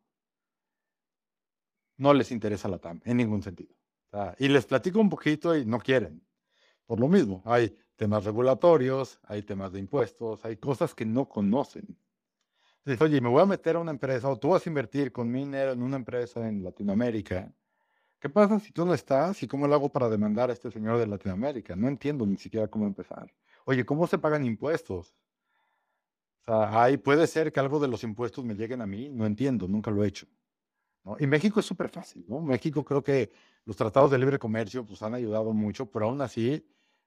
No 1.99 2.13
les 2.13 2.31
interesa 2.31 2.69
la 2.69 2.79
TAM 2.79 3.01
en 3.03 3.17
ningún 3.17 3.43
sentido. 3.43 3.75
y 4.39 4.47
les 4.47 4.65
platico 4.65 4.99
un 4.99 5.09
poquito 5.09 5.55
y 5.55 5.65
no 5.65 5.79
quieren. 5.79 6.25
Por 6.85 6.99
lo 6.99 7.07
mismo, 7.09 7.43
hay 7.45 7.77
temas 7.97 8.23
regulatorios, 8.23 9.19
hay 9.23 9.43
temas 9.43 9.73
de 9.73 9.79
impuestos, 9.79 10.43
hay 10.45 10.55
cosas 10.55 10.95
que 10.95 11.05
no 11.05 11.27
conocen. 11.27 11.99
Dices, 12.85 13.01
oye, 13.01 13.19
me 13.19 13.27
voy 13.27 13.41
a 13.41 13.45
meter 13.45 13.75
a 13.75 13.79
una 13.79 13.91
empresa 13.91 14.29
o 14.29 14.39
tú 14.39 14.49
vas 14.49 14.65
a 14.65 14.69
invertir 14.69 15.11
con 15.11 15.29
mi 15.29 15.39
dinero 15.39 15.73
en 15.73 15.83
una 15.83 15.97
empresa 15.97 16.47
en 16.47 16.63
Latinoamérica. 16.63 17.53
¿Qué 18.19 18.29
pasa 18.29 18.59
si 18.61 18.71
tú 18.71 18.85
no 18.85 18.93
estás 18.93 19.43
y 19.43 19.47
cómo 19.47 19.67
lo 19.67 19.75
hago 19.75 19.89
para 19.89 20.09
demandar 20.09 20.49
a 20.49 20.53
este 20.53 20.71
señor 20.71 20.97
de 20.97 21.05
Latinoamérica? 21.05 21.75
No 21.75 21.89
entiendo 21.89 22.25
ni 22.25 22.37
siquiera 22.37 22.69
cómo 22.69 22.87
empezar. 22.87 23.31
Oye, 23.65 23.85
¿cómo 23.85 24.07
se 24.07 24.17
pagan 24.17 24.45
impuestos? 24.45 25.13
O 26.47 26.53
ahí 26.53 26.95
puede 26.95 27.27
ser 27.27 27.51
que 27.51 27.59
algo 27.59 27.79
de 27.79 27.89
los 27.89 28.03
impuestos 28.03 28.45
me 28.45 28.55
lleguen 28.55 28.81
a 28.81 28.87
mí. 28.87 29.09
No 29.09 29.25
entiendo, 29.25 29.67
nunca 29.67 29.91
lo 29.91 30.03
he 30.03 30.07
hecho. 30.07 30.25
¿No? 31.03 31.17
Y 31.19 31.27
México 31.27 31.59
es 31.59 31.65
súper 31.65 31.89
fácil, 31.89 32.25
¿no? 32.27 32.41
México 32.41 32.83
creo 32.83 33.03
que 33.03 33.31
los 33.65 33.75
tratados 33.75 34.11
de 34.11 34.17
libre 34.17 34.39
comercio 34.39 34.85
pues 34.85 35.01
han 35.01 35.13
ayudado 35.13 35.53
mucho, 35.53 35.85
pero 35.85 36.05
aún 36.07 36.21
así 36.21 36.65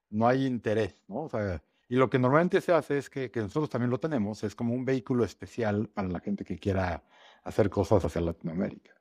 no 0.09 0.27
hay 0.27 0.45
interés, 0.45 1.03
¿no? 1.07 1.23
O 1.23 1.29
sea, 1.29 1.61
y 1.89 1.95
lo 1.95 2.09
que 2.09 2.17
normalmente 2.17 2.61
se 2.61 2.71
hace 2.71 2.97
es 2.97 3.09
que, 3.09 3.29
que, 3.29 3.41
nosotros 3.41 3.69
también 3.69 3.89
lo 3.91 3.99
tenemos, 3.99 4.43
es 4.43 4.55
como 4.55 4.73
un 4.73 4.85
vehículo 4.85 5.23
especial 5.23 5.89
para 5.89 6.07
la 6.07 6.19
gente 6.19 6.43
que 6.43 6.57
quiera 6.57 7.03
hacer 7.43 7.69
cosas 7.69 8.03
hacia 8.05 8.21
Latinoamérica. 8.21 8.93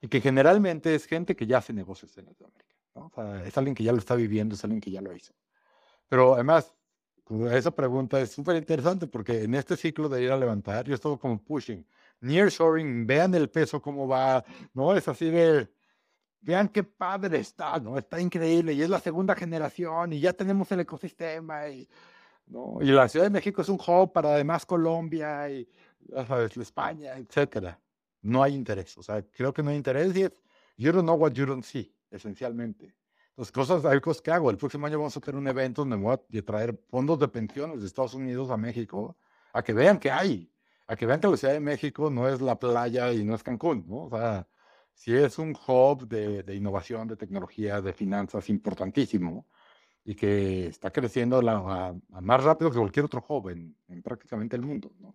Y 0.00 0.08
que 0.08 0.20
generalmente 0.20 0.94
es 0.94 1.06
gente 1.06 1.36
que 1.36 1.46
ya 1.46 1.58
hace 1.58 1.72
negocios 1.72 2.16
en 2.16 2.26
Latinoamérica. 2.26 2.76
¿no? 2.94 3.06
O 3.06 3.10
sea, 3.14 3.44
es 3.44 3.58
alguien 3.58 3.74
que 3.74 3.84
ya 3.84 3.92
lo 3.92 3.98
está 3.98 4.14
viviendo, 4.14 4.54
es 4.54 4.64
alguien 4.64 4.80
que 4.80 4.90
ya 4.90 5.02
lo 5.02 5.14
hizo. 5.14 5.34
Pero 6.08 6.34
además, 6.34 6.72
pues, 7.24 7.52
esa 7.52 7.70
pregunta 7.70 8.20
es 8.20 8.32
súper 8.32 8.56
interesante 8.56 9.06
porque 9.06 9.44
en 9.44 9.54
este 9.54 9.76
ciclo 9.76 10.08
de 10.08 10.22
ir 10.22 10.32
a 10.32 10.36
levantar, 10.36 10.86
yo 10.86 10.94
estoy 10.94 11.18
como 11.18 11.42
pushing. 11.42 11.86
Nearshoring, 12.20 13.06
vean 13.06 13.34
el 13.34 13.48
peso 13.48 13.80
cómo 13.80 14.06
va, 14.06 14.44
¿no? 14.74 14.94
Es 14.94 15.08
así 15.08 15.30
de, 15.30 15.68
vean 16.40 16.68
qué 16.68 16.84
padre 16.84 17.38
está, 17.38 17.78
¿no? 17.78 17.98
Está 17.98 18.20
increíble 18.20 18.72
y 18.72 18.82
es 18.82 18.90
la 18.90 19.00
segunda 19.00 19.34
generación 19.34 20.12
y 20.12 20.20
ya 20.20 20.32
tenemos 20.32 20.70
el 20.72 20.80
ecosistema 20.80 21.68
y 21.68 21.88
¿no? 22.50 22.78
Y 22.80 22.86
la 22.86 23.08
Ciudad 23.08 23.26
de 23.26 23.30
México 23.30 23.62
es 23.62 23.68
un 23.68 23.78
hub 23.78 24.12
para 24.12 24.34
además 24.34 24.66
Colombia 24.66 25.48
y, 25.48 25.68
sabes, 26.26 26.56
España, 26.56 27.16
etcétera. 27.16 27.78
No 28.22 28.42
hay 28.42 28.54
interés. 28.54 28.96
O 28.98 29.02
sea, 29.02 29.22
creo 29.22 29.52
que 29.52 29.62
no 29.62 29.70
hay 29.70 29.76
interés 29.76 30.14
y 30.16 30.22
es, 30.22 30.32
you 30.76 30.92
don't 30.92 31.04
know 31.04 31.16
what 31.16 31.32
you 31.32 31.46
don't 31.46 31.64
see, 31.64 31.94
esencialmente. 32.10 32.94
Entonces, 33.30 33.52
cosas, 33.52 33.84
hay 33.84 34.00
cosas 34.00 34.20
que 34.20 34.30
hago. 34.30 34.50
El 34.50 34.56
próximo 34.56 34.86
año 34.86 34.98
vamos 34.98 35.16
a 35.16 35.20
tener 35.20 35.38
un 35.38 35.48
evento 35.48 35.82
donde 35.82 35.96
voy 35.96 36.14
a 36.14 36.42
traer 36.42 36.78
fondos 36.90 37.18
de 37.18 37.28
pensiones 37.28 37.80
de 37.80 37.86
Estados 37.86 38.14
Unidos 38.14 38.50
a 38.50 38.56
México 38.56 39.16
a 39.52 39.62
que 39.62 39.72
vean 39.72 39.98
que 39.98 40.10
hay, 40.10 40.50
a 40.90 40.96
que 40.96 41.06
vean 41.06 41.20
que 41.20 41.28
la 41.28 41.36
Ciudad 41.36 41.54
de 41.54 41.60
México 41.60 42.10
no 42.10 42.28
es 42.28 42.40
la 42.40 42.58
playa 42.58 43.12
y 43.12 43.22
no 43.22 43.36
es 43.36 43.44
Cancún, 43.44 43.84
¿no? 43.86 44.06
O 44.06 44.10
sea, 44.10 44.48
sí 44.92 45.14
es 45.14 45.38
un 45.38 45.56
hub 45.66 46.08
de, 46.08 46.42
de 46.42 46.54
innovación, 46.56 47.06
de 47.06 47.16
tecnología, 47.16 47.80
de 47.80 47.92
finanzas 47.92 48.48
importantísimo 48.48 49.46
y 50.04 50.16
que 50.16 50.66
está 50.66 50.90
creciendo 50.90 51.40
la, 51.42 51.94
más 52.20 52.42
rápido 52.42 52.72
que 52.72 52.78
cualquier 52.78 53.04
otro 53.04 53.24
hub 53.28 53.50
en, 53.50 53.76
prácticamente 54.02 54.56
el 54.56 54.62
mundo, 54.62 54.90
¿no? 54.98 55.14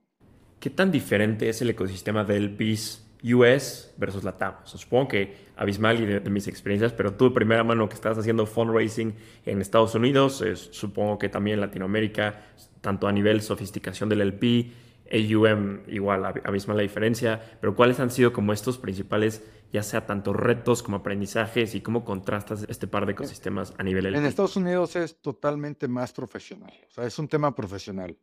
¿Qué 0.61 0.69
tan 0.69 0.89
diferente 0.89 1.49
es 1.49 1.61
el 1.61 1.71
ecosistema 1.71 2.23
del 2.23 2.55
BIS 2.55 3.05
US 3.33 3.93
versus 3.97 4.23
la 4.23 4.37
TAM. 4.37 4.55
supongo 4.63 5.09
que 5.09 5.35
abismal 5.57 5.99
y 5.99 6.05
de, 6.05 6.29
mis 6.29 6.47
experiencias, 6.47 6.93
pero 6.93 7.15
tú 7.15 7.25
de 7.25 7.35
primera 7.35 7.65
mano 7.65 7.89
que 7.89 7.95
estás 7.95 8.17
haciendo 8.17 8.45
fundraising 8.45 9.13
en 9.45 9.61
Estados 9.61 9.93
Unidos, 9.95 10.41
supongo 10.71 11.19
que 11.19 11.27
también 11.27 11.55
en 11.55 11.61
Latinoamérica, 11.61 12.45
tanto 12.79 13.07
a 13.07 13.11
nivel 13.11 13.41
sofisticación 13.41 14.07
del 14.07 14.21
LP, 14.21 14.71
AUM 15.11 15.83
igual, 15.87 16.25
abismal 16.25 16.77
la 16.77 16.83
diferencia, 16.83 17.57
pero 17.61 17.75
¿cuáles 17.75 17.99
han 17.99 18.09
sido 18.11 18.33
como 18.33 18.53
estos 18.53 18.77
principales, 18.77 19.43
ya 19.71 19.83
sea 19.83 20.05
tanto 20.05 20.33
retos 20.33 20.81
como 20.83 20.97
aprendizajes 20.97 21.75
y 21.75 21.81
cómo 21.81 22.03
contrastas 22.03 22.65
este 22.69 22.87
par 22.87 23.05
de 23.05 23.13
ecosistemas 23.13 23.73
a 23.77 23.83
nivel 23.83 24.05
LP? 24.07 24.19
En 24.19 24.25
Estados 24.25 24.55
Unidos 24.55 24.95
es 24.95 25.21
totalmente 25.21 25.87
más 25.87 26.11
profesional, 26.11 26.73
o 26.87 26.91
sea, 26.91 27.05
es 27.05 27.17
un 27.19 27.27
tema 27.27 27.53
profesional. 27.53 28.17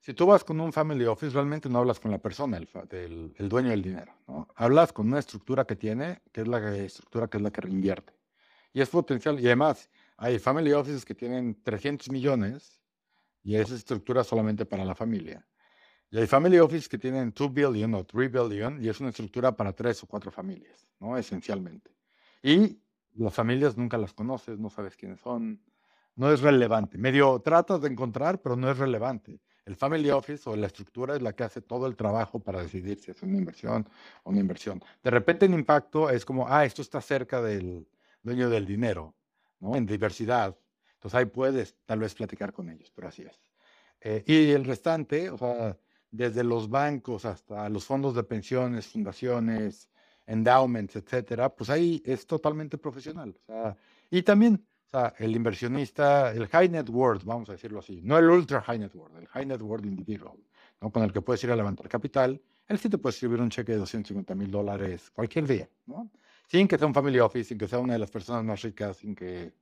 Si 0.00 0.14
tú 0.14 0.26
vas 0.26 0.44
con 0.44 0.60
un 0.60 0.72
family 0.72 1.04
office, 1.06 1.32
realmente 1.32 1.68
no 1.68 1.80
hablas 1.80 1.98
con 1.98 2.12
la 2.12 2.18
persona, 2.18 2.56
el, 2.56 3.34
el, 3.36 3.48
dueño 3.48 3.70
del 3.70 3.82
dinero. 3.82 4.14
¿no? 4.28 4.46
Hablas 4.54 4.92
con 4.92 5.08
una 5.08 5.18
estructura 5.18 5.64
que 5.64 5.74
tiene, 5.74 6.22
que 6.30 6.42
es 6.42 6.48
la 6.48 6.76
estructura 6.76 7.26
que 7.26 7.38
es 7.38 7.42
la 7.42 7.50
que 7.50 7.60
reinvierte. 7.60 8.12
Y 8.72 8.80
es 8.80 8.88
potencial. 8.88 9.40
Y 9.40 9.46
además, 9.46 9.90
hay 10.16 10.38
family 10.38 10.72
offices 10.72 11.04
que 11.04 11.14
tienen 11.14 11.60
300 11.64 12.10
millones 12.10 12.80
y 13.42 13.56
esa 13.56 13.74
estructura 13.74 14.22
solamente 14.22 14.66
para 14.66 14.84
la 14.84 14.94
familia. 14.94 15.44
Y 16.10 16.18
hay 16.18 16.26
family 16.26 16.58
offices 16.58 16.88
que 16.88 16.98
tienen 16.98 17.32
2 17.34 17.52
billion 17.52 17.94
o 17.94 18.04
3 18.04 18.32
billion 18.32 18.82
y 18.82 18.88
es 18.88 18.98
una 19.00 19.10
estructura 19.10 19.52
para 19.54 19.72
tres 19.72 20.02
o 20.02 20.06
cuatro 20.06 20.30
familias, 20.30 20.86
¿no? 21.00 21.18
Esencialmente. 21.18 21.90
Y 22.42 22.80
las 23.14 23.34
familias 23.34 23.76
nunca 23.76 23.98
las 23.98 24.14
conoces, 24.14 24.58
no 24.58 24.70
sabes 24.70 24.96
quiénes 24.96 25.20
son, 25.20 25.60
no 26.16 26.32
es 26.32 26.40
relevante. 26.40 26.96
Medio 26.98 27.40
tratas 27.40 27.82
de 27.82 27.88
encontrar, 27.88 28.40
pero 28.40 28.56
no 28.56 28.70
es 28.70 28.78
relevante. 28.78 29.40
El 29.66 29.76
family 29.76 30.10
office 30.10 30.48
o 30.48 30.56
la 30.56 30.66
estructura 30.66 31.14
es 31.14 31.20
la 31.20 31.34
que 31.34 31.44
hace 31.44 31.60
todo 31.60 31.86
el 31.86 31.94
trabajo 31.94 32.40
para 32.40 32.62
decidir 32.62 32.98
si 32.98 33.10
es 33.10 33.22
una 33.22 33.36
inversión 33.36 33.86
o 34.24 34.30
una 34.30 34.40
inversión. 34.40 34.82
De 35.04 35.10
repente 35.10 35.44
en 35.44 35.52
impacto 35.52 36.08
es 36.08 36.24
como, 36.24 36.48
ah, 36.48 36.64
esto 36.64 36.80
está 36.80 37.02
cerca 37.02 37.42
del 37.42 37.86
dueño 38.22 38.48
del 38.48 38.64
dinero, 38.64 39.14
¿no? 39.60 39.76
En 39.76 39.84
diversidad. 39.84 40.56
Entonces 40.94 41.18
ahí 41.18 41.26
puedes 41.26 41.76
tal 41.84 41.98
vez 41.98 42.14
platicar 42.14 42.52
con 42.52 42.70
ellos, 42.70 42.90
pero 42.94 43.08
así 43.08 43.22
es. 43.22 43.40
Eh, 44.00 44.24
y 44.26 44.50
el 44.52 44.64
restante, 44.64 45.28
o 45.28 45.36
sea, 45.36 45.76
desde 46.10 46.44
los 46.44 46.68
bancos 46.68 47.24
hasta 47.24 47.68
los 47.68 47.84
fondos 47.84 48.14
de 48.14 48.22
pensiones, 48.22 48.86
fundaciones, 48.86 49.88
endowments, 50.26 50.96
etcétera, 50.96 51.48
pues 51.54 51.70
ahí 51.70 52.02
es 52.04 52.26
totalmente 52.26 52.78
profesional. 52.78 53.34
O 53.42 53.46
sea, 53.46 53.76
y 54.10 54.22
también 54.22 54.66
o 54.90 54.98
sea, 54.98 55.14
el 55.18 55.36
inversionista, 55.36 56.32
el 56.32 56.46
high 56.48 56.68
net 56.68 56.88
worth, 56.88 57.24
vamos 57.24 57.48
a 57.50 57.52
decirlo 57.52 57.80
así, 57.80 58.00
no 58.02 58.16
el 58.18 58.28
ultra 58.30 58.62
high 58.62 58.78
net 58.78 58.94
worth, 58.94 59.16
el 59.16 59.26
high 59.26 59.44
net 59.44 59.60
worth 59.60 59.84
individual, 59.84 60.38
¿no? 60.80 60.90
con 60.90 61.02
el 61.02 61.12
que 61.12 61.20
puedes 61.20 61.42
ir 61.44 61.50
a 61.50 61.56
levantar 61.56 61.88
capital, 61.88 62.40
él 62.66 62.78
sí 62.78 62.88
te 62.88 62.96
puede 62.96 63.12
escribir 63.12 63.40
un 63.40 63.50
cheque 63.50 63.72
de 63.72 63.78
250 63.78 64.34
mil 64.34 64.50
dólares 64.50 65.10
cualquier 65.10 65.46
día, 65.46 65.68
¿no? 65.86 66.10
sin 66.46 66.66
que 66.66 66.78
sea 66.78 66.86
un 66.86 66.94
family 66.94 67.18
office, 67.18 67.48
sin 67.48 67.58
que 67.58 67.68
sea 67.68 67.78
una 67.78 67.94
de 67.94 67.98
las 67.98 68.10
personas 68.10 68.44
más 68.44 68.62
ricas, 68.62 68.96
sin 68.98 69.14
que, 69.14 69.52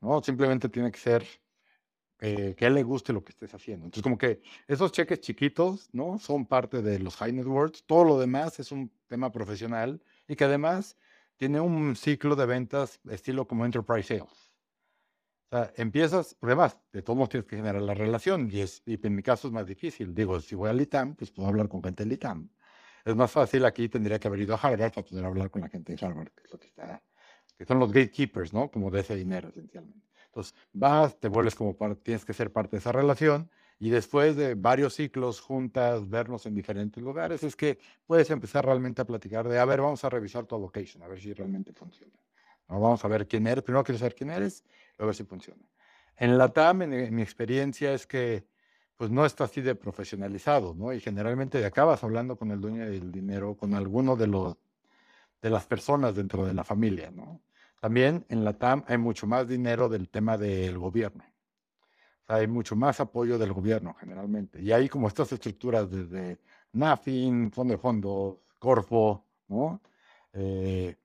¿no? 0.00 0.22
simplemente 0.22 0.70
tiene 0.70 0.90
que 0.90 0.98
ser 0.98 1.26
eh, 2.20 2.54
que 2.56 2.64
a 2.64 2.68
él 2.68 2.74
le 2.74 2.82
guste 2.82 3.12
lo 3.12 3.22
que 3.22 3.30
estés 3.30 3.52
haciendo. 3.52 3.84
Entonces, 3.84 4.02
como 4.02 4.16
que 4.16 4.40
esos 4.66 4.90
cheques 4.92 5.20
chiquitos, 5.20 5.90
¿no? 5.92 6.18
Son 6.18 6.46
parte 6.46 6.80
de 6.80 6.98
los 6.98 7.16
high 7.16 7.32
net 7.32 7.46
worth, 7.46 7.80
todo 7.86 8.04
lo 8.04 8.18
demás 8.18 8.58
es 8.58 8.72
un 8.72 8.90
tema 9.06 9.30
profesional 9.30 10.02
y 10.26 10.34
que 10.34 10.44
además 10.44 10.96
tiene 11.36 11.60
un 11.60 11.94
ciclo 11.94 12.34
de 12.34 12.46
ventas 12.46 13.00
estilo 13.10 13.46
como 13.46 13.66
enterprise 13.66 14.08
sales. 14.18 14.52
O 15.50 15.56
sea, 15.56 15.72
empiezas, 15.76 16.36
además, 16.40 16.78
de 16.92 17.02
todos 17.02 17.16
modos 17.16 17.28
tienes 17.28 17.46
que 17.46 17.56
generar 17.56 17.82
la 17.82 17.94
relación 17.94 18.48
y, 18.50 18.60
es, 18.60 18.82
y 18.86 18.98
en 19.06 19.14
mi 19.14 19.22
caso 19.22 19.48
es 19.48 19.52
más 19.52 19.66
difícil. 19.66 20.14
Digo, 20.14 20.40
si 20.40 20.54
voy 20.54 20.70
al 20.70 20.80
ITAM, 20.80 21.14
pues 21.14 21.30
puedo 21.30 21.48
hablar 21.48 21.68
con 21.68 21.82
gente 21.82 22.02
del 22.02 22.12
ITAM. 22.12 22.48
Es 23.04 23.14
más 23.14 23.30
fácil 23.30 23.64
aquí, 23.64 23.88
tendría 23.88 24.18
que 24.18 24.26
haber 24.26 24.40
ido 24.40 24.54
a 24.54 24.58
Harvard 24.58 24.92
para 24.92 25.06
poder 25.06 25.24
hablar 25.24 25.50
con 25.50 25.62
la 25.62 25.68
gente 25.68 25.94
de 25.94 26.04
Harvard, 26.04 26.30
que, 26.30 26.42
es 26.44 26.52
lo 26.52 26.58
que, 26.58 26.66
está, 26.66 27.00
que 27.56 27.64
son 27.64 27.78
los 27.78 27.92
gatekeepers, 27.92 28.52
¿no? 28.52 28.68
Como 28.68 28.90
de 28.90 29.00
ese 29.00 29.14
dinero, 29.14 29.48
esencialmente. 29.50 30.08
Entonces, 30.36 30.54
vas, 30.74 31.18
te 31.18 31.28
vuelves 31.28 31.54
como 31.54 31.74
parte, 31.74 32.02
tienes 32.02 32.26
que 32.26 32.34
ser 32.34 32.52
parte 32.52 32.72
de 32.72 32.80
esa 32.80 32.92
relación 32.92 33.50
y 33.78 33.88
después 33.88 34.36
de 34.36 34.54
varios 34.54 34.94
ciclos 34.94 35.40
juntas, 35.40 36.10
vernos 36.10 36.44
en 36.44 36.54
diferentes 36.54 37.02
lugares, 37.02 37.42
es 37.42 37.56
que 37.56 37.78
puedes 38.06 38.28
empezar 38.28 38.66
realmente 38.66 39.00
a 39.00 39.06
platicar 39.06 39.48
de, 39.48 39.58
a 39.58 39.64
ver, 39.64 39.80
vamos 39.80 40.04
a 40.04 40.10
revisar 40.10 40.44
tu 40.44 40.58
location, 40.58 41.02
a 41.02 41.08
ver 41.08 41.20
si 41.20 41.32
realmente 41.32 41.72
funciona. 41.72 42.12
Vamos 42.68 43.02
a 43.02 43.08
ver 43.08 43.26
quién 43.26 43.46
eres, 43.46 43.64
primero 43.64 43.82
quiero 43.82 43.98
saber 43.98 44.14
quién 44.14 44.28
eres, 44.28 44.62
a 44.98 45.06
ver 45.06 45.14
si 45.14 45.24
funciona. 45.24 45.62
En 46.18 46.36
la 46.36 46.48
TAM, 46.48 46.82
en, 46.82 47.14
mi 47.14 47.22
experiencia 47.22 47.94
es 47.94 48.06
que 48.06 48.46
pues 48.96 49.10
no 49.10 49.24
está 49.24 49.44
así 49.44 49.62
de 49.62 49.74
profesionalizado, 49.74 50.74
¿no? 50.74 50.92
Y 50.92 51.00
generalmente 51.00 51.64
acabas 51.64 52.04
hablando 52.04 52.36
con 52.36 52.50
el 52.50 52.60
dueño 52.60 52.84
del 52.84 53.10
dinero, 53.10 53.56
con 53.56 53.74
alguno 53.74 54.16
de 54.16 54.26
los 54.26 54.56
de 55.40 55.50
las 55.50 55.66
personas 55.66 56.14
dentro 56.14 56.44
de 56.44 56.54
la 56.54 56.64
familia, 56.64 57.10
¿no? 57.10 57.40
También 57.80 58.24
en 58.28 58.44
la 58.44 58.54
TAM 58.54 58.84
hay 58.88 58.98
mucho 58.98 59.26
más 59.26 59.48
dinero 59.48 59.88
del 59.88 60.08
tema 60.08 60.36
del 60.38 60.78
gobierno. 60.78 61.24
O 62.22 62.26
sea, 62.26 62.36
hay 62.36 62.46
mucho 62.46 62.74
más 62.74 63.00
apoyo 63.00 63.38
del 63.38 63.52
gobierno 63.52 63.94
generalmente. 63.94 64.60
Y 64.60 64.72
hay 64.72 64.88
como 64.88 65.08
estas 65.08 65.30
estructuras 65.32 65.90
desde 65.90 66.38
NAFIN, 66.72 67.52
Fondo 67.52 67.72
de 67.72 67.78
Fondos, 67.78 68.36
Corfo, 68.58 69.24
¿no? 69.48 69.80
Eh, 70.32 70.96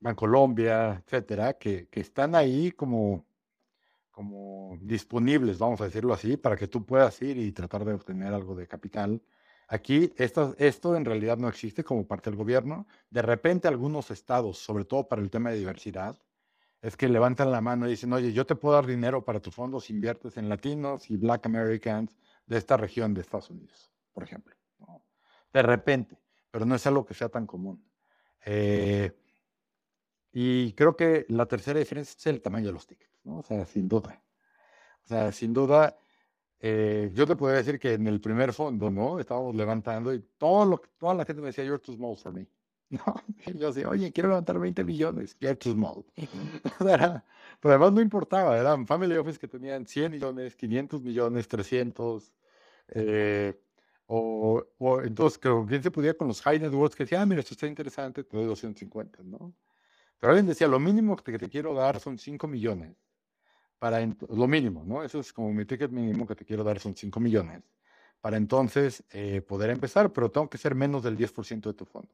Bancolombia, 0.00 1.02
etcétera, 1.04 1.54
que, 1.54 1.88
que 1.88 2.00
están 2.00 2.34
ahí 2.34 2.72
como, 2.72 3.24
como 4.10 4.78
disponibles, 4.80 5.58
vamos 5.58 5.80
a 5.80 5.84
decirlo 5.84 6.14
así, 6.14 6.36
para 6.36 6.56
que 6.56 6.68
tú 6.68 6.84
puedas 6.84 7.20
ir 7.22 7.36
y 7.38 7.52
tratar 7.52 7.84
de 7.84 7.94
obtener 7.94 8.32
algo 8.32 8.54
de 8.54 8.68
capital. 8.68 9.20
Aquí 9.68 10.12
esto, 10.16 10.54
esto 10.58 10.96
en 10.96 11.04
realidad 11.04 11.36
no 11.36 11.46
existe 11.46 11.84
como 11.84 12.06
parte 12.06 12.30
del 12.30 12.38
gobierno. 12.38 12.86
De 13.10 13.20
repente 13.20 13.68
algunos 13.68 14.10
estados, 14.10 14.58
sobre 14.58 14.86
todo 14.86 15.06
para 15.06 15.20
el 15.20 15.30
tema 15.30 15.50
de 15.50 15.58
diversidad, 15.58 16.18
es 16.80 16.96
que 16.96 17.08
levantan 17.08 17.50
la 17.50 17.60
mano 17.60 17.86
y 17.86 17.90
dicen, 17.90 18.12
oye, 18.12 18.32
yo 18.32 18.46
te 18.46 18.54
puedo 18.54 18.76
dar 18.76 18.86
dinero 18.86 19.24
para 19.24 19.40
tus 19.40 19.54
fondos 19.54 19.90
inviertes 19.90 20.36
en 20.38 20.48
latinos 20.48 21.10
y 21.10 21.16
black 21.16 21.44
Americans 21.46 22.16
de 22.46 22.56
esta 22.56 22.76
región 22.76 23.12
de 23.12 23.20
Estados 23.20 23.50
Unidos, 23.50 23.92
por 24.12 24.22
ejemplo. 24.22 24.54
De 25.52 25.62
repente, 25.62 26.18
pero 26.50 26.64
no 26.64 26.74
es 26.74 26.86
algo 26.86 27.04
que 27.04 27.14
sea 27.14 27.28
tan 27.28 27.46
común. 27.46 27.84
Eh, 28.44 29.12
y 30.32 30.72
creo 30.72 30.96
que 30.96 31.26
la 31.28 31.46
tercera 31.46 31.78
diferencia 31.78 32.14
es 32.16 32.26
el 32.26 32.40
tamaño 32.40 32.66
de 32.66 32.72
los 32.72 32.86
tickets, 32.86 33.20
¿no? 33.24 33.38
O 33.38 33.42
sea, 33.42 33.66
sin 33.66 33.88
duda. 33.88 34.22
O 35.04 35.08
sea, 35.08 35.32
sin 35.32 35.52
duda, 35.52 35.96
eh, 36.60 37.10
yo 37.14 37.26
te 37.26 37.36
puedo 37.36 37.54
decir 37.54 37.78
que 37.78 37.94
en 37.94 38.06
el 38.06 38.20
primer 38.20 38.52
fondo, 38.52 38.90
¿no? 38.90 39.20
Estábamos 39.20 39.54
levantando 39.54 40.12
y 40.12 40.20
todo 40.38 40.64
lo, 40.64 40.82
toda 40.98 41.14
la 41.14 41.24
gente 41.24 41.40
me 41.40 41.48
decía, 41.48 41.64
you're 41.64 41.78
too 41.82 41.94
small 41.94 42.16
for 42.16 42.32
me. 42.32 42.46
¿No? 42.90 43.02
Y 43.46 43.58
yo 43.58 43.68
decía, 43.68 43.88
oye, 43.88 44.12
quiero 44.12 44.30
levantar 44.30 44.58
20 44.58 44.82
millones, 44.82 45.36
you're 45.40 45.56
too 45.56 45.72
small. 45.72 46.04
pero 46.78 47.22
además 47.74 47.92
no 47.92 48.00
importaba, 48.00 48.58
eran 48.58 48.86
family 48.86 49.16
office 49.16 49.38
que 49.38 49.46
tenían 49.46 49.86
100 49.86 50.12
millones, 50.12 50.56
500 50.56 51.02
millones, 51.02 51.48
300. 51.48 52.32
Eh, 52.88 53.54
o, 54.06 54.64
o, 54.78 55.02
entonces, 55.02 55.38
que 55.38 55.50
bien 55.66 55.82
se 55.82 55.90
podía 55.90 56.14
con 56.16 56.28
los 56.28 56.40
high 56.42 56.58
net 56.58 56.72
worths 56.72 56.96
que 56.96 57.04
decían, 57.04 57.22
ah, 57.22 57.26
mira, 57.26 57.40
esto 57.40 57.54
está 57.54 57.66
interesante, 57.66 58.24
te 58.24 58.36
doy 58.36 58.46
250, 58.46 59.22
¿no? 59.22 59.54
Pero 60.18 60.32
alguien 60.32 60.46
decía, 60.46 60.66
lo 60.66 60.80
mínimo 60.80 61.16
que 61.16 61.38
te 61.38 61.48
quiero 61.50 61.74
dar 61.74 62.00
son 62.00 62.18
5 62.18 62.48
millones. 62.48 62.96
Para 63.78 64.04
lo 64.04 64.48
mínimo, 64.48 64.82
¿no? 64.84 65.02
Eso 65.02 65.20
es 65.20 65.32
como 65.32 65.52
mi 65.52 65.64
ticket 65.64 65.90
mínimo 65.90 66.26
que 66.26 66.34
te 66.34 66.44
quiero 66.44 66.64
dar 66.64 66.80
son 66.80 66.94
5 66.94 67.20
millones. 67.20 67.62
Para 68.20 68.36
entonces 68.36 69.04
eh, 69.10 69.40
poder 69.40 69.70
empezar, 69.70 70.12
pero 70.12 70.30
tengo 70.30 70.50
que 70.50 70.58
ser 70.58 70.74
menos 70.74 71.04
del 71.04 71.16
10% 71.16 71.60
de 71.62 71.74
tu 71.74 71.84
fondo. 71.84 72.12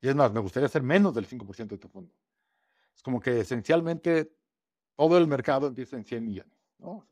Y 0.00 0.08
es 0.08 0.14
más, 0.14 0.32
me 0.32 0.40
gustaría 0.40 0.68
ser 0.68 0.82
menos 0.82 1.14
del 1.14 1.26
5% 1.26 1.68
de 1.68 1.78
tu 1.78 1.88
fondo. 1.88 2.12
Es 2.94 3.02
como 3.02 3.20
que 3.20 3.40
esencialmente 3.40 4.32
todo 4.96 5.18
el 5.18 5.26
mercado 5.26 5.66
empieza 5.68 5.96
en 5.96 6.04
100 6.04 6.24
millones, 6.24 6.58
¿no? 6.78 7.06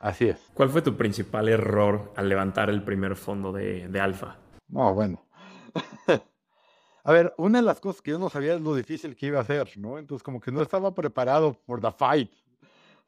así 0.00 0.28
es. 0.28 0.50
¿Cuál 0.54 0.70
fue 0.70 0.82
tu 0.82 0.96
principal 0.96 1.48
error 1.48 2.12
al 2.16 2.28
levantar 2.28 2.70
el 2.70 2.82
primer 2.82 3.14
fondo 3.14 3.52
de, 3.52 3.88
de 3.88 4.00
Alfa? 4.00 4.38
No, 4.68 4.92
bueno. 4.94 5.24
A 7.02 7.12
ver, 7.12 7.34
una 7.38 7.60
de 7.60 7.64
las 7.64 7.80
cosas 7.80 8.02
que 8.02 8.10
yo 8.10 8.18
no 8.18 8.28
sabía 8.28 8.54
es 8.54 8.60
lo 8.60 8.74
difícil 8.74 9.16
que 9.16 9.26
iba 9.26 9.40
a 9.40 9.44
ser, 9.44 9.76
¿no? 9.78 9.98
Entonces, 9.98 10.22
como 10.22 10.40
que 10.40 10.52
no 10.52 10.60
estaba 10.60 10.94
preparado 10.94 11.54
por 11.64 11.80
the 11.80 11.90
fight. 11.92 12.30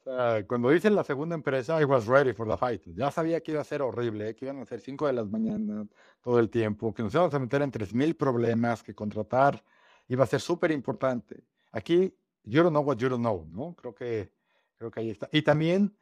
O 0.04 0.46
cuando 0.48 0.74
hice 0.74 0.90
la 0.90 1.04
segunda 1.04 1.34
empresa, 1.34 1.80
I 1.80 1.84
was 1.84 2.06
ready 2.06 2.32
for 2.32 2.48
the 2.48 2.56
fight. 2.56 2.82
Ya 2.94 3.10
sabía 3.10 3.40
que 3.40 3.52
iba 3.52 3.60
a 3.60 3.64
ser 3.64 3.82
horrible, 3.82 4.34
que 4.34 4.46
iban 4.46 4.60
a 4.60 4.64
ser 4.64 4.80
5 4.80 5.06
de 5.06 5.12
las 5.12 5.28
mañanas 5.28 5.86
todo 6.20 6.40
el 6.40 6.50
tiempo, 6.50 6.92
que 6.92 7.02
nos 7.02 7.14
íbamos 7.14 7.32
a 7.34 7.38
meter 7.38 7.62
en 7.62 7.70
3.000 7.70 8.16
problemas, 8.16 8.82
que 8.82 8.94
contratar 8.94 9.62
iba 10.08 10.24
a 10.24 10.26
ser 10.26 10.40
súper 10.40 10.72
importante. 10.72 11.44
Aquí, 11.70 12.14
you 12.44 12.62
don't 12.62 12.72
know 12.72 12.82
what 12.82 12.96
you 12.96 13.08
don't 13.08 13.22
know, 13.22 13.46
¿no? 13.50 13.74
Creo 13.76 13.94
que, 13.94 14.32
creo 14.76 14.90
que 14.90 15.00
ahí 15.00 15.10
está. 15.10 15.28
Y 15.30 15.42
también 15.42 15.96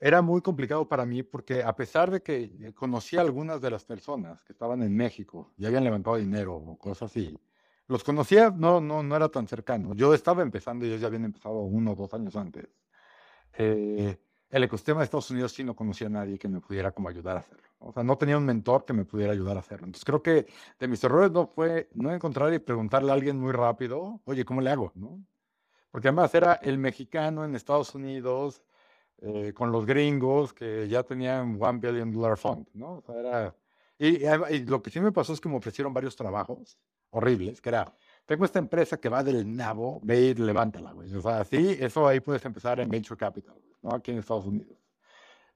era 0.00 0.20
muy 0.22 0.42
complicado 0.42 0.88
para 0.88 1.06
mí 1.06 1.22
porque 1.22 1.62
a 1.62 1.74
pesar 1.74 2.10
de 2.10 2.22
que 2.22 2.72
conocía 2.74 3.20
algunas 3.20 3.60
de 3.60 3.70
las 3.70 3.84
personas 3.84 4.42
que 4.44 4.52
estaban 4.52 4.82
en 4.82 4.96
México 4.96 5.52
y 5.56 5.66
habían 5.66 5.84
levantado 5.84 6.16
dinero 6.16 6.56
o 6.56 6.78
cosas 6.78 7.10
así, 7.10 7.38
los 7.86 8.04
conocía, 8.04 8.50
no, 8.50 8.80
no, 8.80 9.02
no 9.02 9.16
era 9.16 9.28
tan 9.28 9.48
cercano. 9.48 9.94
Yo 9.94 10.12
estaba 10.12 10.42
empezando 10.42 10.84
y 10.84 10.88
ellos 10.88 11.00
ya 11.00 11.06
habían 11.06 11.24
empezado 11.24 11.60
uno 11.60 11.92
o 11.92 11.96
dos 11.96 12.12
años 12.12 12.36
antes. 12.36 12.68
Eh, 13.58 14.16
el 14.50 14.64
ecosistema 14.64 15.00
de 15.00 15.04
Estados 15.04 15.30
Unidos 15.30 15.52
sí 15.52 15.64
no 15.64 15.76
conocía 15.76 16.06
a 16.06 16.10
nadie 16.10 16.38
que 16.38 16.48
me 16.48 16.60
pudiera 16.60 16.92
como 16.92 17.08
ayudar 17.08 17.36
a 17.36 17.40
hacerlo. 17.40 17.68
O 17.80 17.92
sea, 17.92 18.02
no 18.02 18.16
tenía 18.16 18.38
un 18.38 18.44
mentor 18.44 18.84
que 18.84 18.92
me 18.92 19.04
pudiera 19.04 19.32
ayudar 19.32 19.56
a 19.56 19.60
hacerlo. 19.60 19.86
Entonces 19.86 20.04
creo 20.04 20.22
que 20.22 20.46
de 20.78 20.88
mis 20.88 21.02
errores 21.04 21.30
no 21.32 21.46
fue 21.46 21.88
no 21.94 22.12
encontrar 22.12 22.52
y 22.54 22.58
preguntarle 22.58 23.10
a 23.10 23.14
alguien 23.14 23.38
muy 23.38 23.52
rápido, 23.52 24.20
oye, 24.24 24.44
¿cómo 24.44 24.60
le 24.60 24.70
hago? 24.70 24.92
¿No? 24.94 25.20
Porque 25.90 26.08
además 26.08 26.34
era 26.34 26.54
el 26.54 26.78
mexicano 26.78 27.44
en 27.44 27.54
Estados 27.54 27.94
Unidos 27.94 28.62
eh, 29.18 29.52
con 29.52 29.72
los 29.72 29.84
gringos 29.84 30.52
que 30.52 30.88
ya 30.88 31.02
tenían 31.02 31.58
one 31.60 31.78
billion 31.78 32.12
dollar 32.12 32.36
fund, 32.36 32.66
¿no? 32.72 32.98
O 32.98 33.02
sea, 33.02 33.16
era... 33.16 33.56
Y, 33.98 34.24
y, 34.54 34.64
lo 34.64 34.80
que 34.80 34.90
sí 34.90 35.00
me 35.00 35.10
pasó 35.10 35.32
es 35.32 35.40
que 35.40 35.48
me 35.48 35.56
ofrecieron 35.56 35.92
varios 35.92 36.14
trabajos 36.14 36.78
horribles, 37.10 37.60
que 37.60 37.70
era, 37.70 37.92
tengo 38.28 38.44
esta 38.44 38.58
empresa 38.58 38.98
que 39.00 39.08
va 39.08 39.24
del 39.24 39.56
nabo, 39.56 40.00
ve 40.02 40.20
y 40.20 40.34
levántala, 40.34 40.92
güey. 40.92 41.14
O 41.14 41.22
sea, 41.22 41.44
sí, 41.44 41.78
eso 41.80 42.06
ahí 42.06 42.20
puedes 42.20 42.44
empezar 42.44 42.78
en 42.78 42.86
Venture 42.86 43.16
Capital, 43.16 43.56
¿no? 43.80 43.94
Aquí 43.94 44.10
en 44.10 44.18
Estados 44.18 44.44
Unidos. 44.44 44.76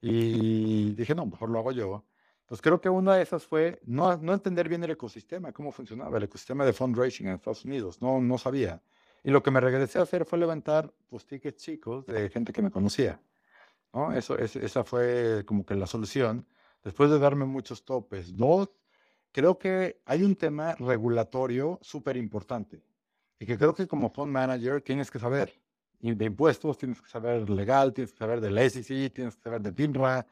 Y 0.00 0.94
dije, 0.94 1.14
no, 1.14 1.26
mejor 1.26 1.50
lo 1.50 1.58
hago 1.58 1.72
yo. 1.72 2.02
Pues 2.46 2.62
creo 2.62 2.80
que 2.80 2.88
una 2.88 3.16
de 3.16 3.24
esas 3.24 3.44
fue 3.44 3.78
no, 3.84 4.16
no 4.16 4.32
entender 4.32 4.70
bien 4.70 4.82
el 4.84 4.90
ecosistema, 4.90 5.52
cómo 5.52 5.70
funcionaba 5.70 6.16
el 6.16 6.24
ecosistema 6.24 6.64
de 6.64 6.72
fundraising 6.72 7.28
en 7.28 7.34
Estados 7.34 7.62
Unidos. 7.66 8.00
No, 8.00 8.22
no 8.22 8.38
sabía. 8.38 8.80
Y 9.22 9.30
lo 9.30 9.42
que 9.42 9.50
me 9.50 9.60
regresé 9.60 9.98
a 9.98 10.02
hacer 10.02 10.24
fue 10.24 10.38
levantar 10.38 10.90
pues, 11.10 11.26
tickets 11.26 11.62
chicos 11.62 12.06
de 12.06 12.30
gente 12.30 12.54
que 12.54 12.62
me 12.62 12.70
conocía. 12.70 13.20
¿no? 13.92 14.14
Eso, 14.14 14.38
esa 14.38 14.82
fue 14.82 15.44
como 15.44 15.66
que 15.66 15.74
la 15.74 15.86
solución. 15.86 16.46
Después 16.82 17.10
de 17.10 17.18
darme 17.18 17.44
muchos 17.44 17.84
topes. 17.84 18.34
Dos, 18.34 18.70
creo 19.32 19.58
que 19.58 20.00
hay 20.04 20.22
un 20.22 20.36
tema 20.36 20.74
regulatorio 20.76 21.78
súper 21.82 22.16
importante 22.16 22.82
y 23.38 23.46
que 23.46 23.58
creo 23.58 23.74
que 23.74 23.88
como 23.88 24.10
fund 24.10 24.30
manager 24.30 24.80
tienes 24.82 25.10
que 25.10 25.18
saber. 25.18 25.52
Y 26.00 26.14
de 26.14 26.24
impuestos 26.26 26.78
tienes 26.78 27.00
que 27.00 27.08
saber 27.08 27.48
legal, 27.48 27.92
tienes 27.92 28.12
que 28.12 28.18
saber 28.18 28.40
del 28.40 28.58
SEC, 28.70 29.12
tienes 29.12 29.36
que 29.36 29.42
saber 29.42 29.60
de 29.62 29.72
FINRA, 29.72 30.26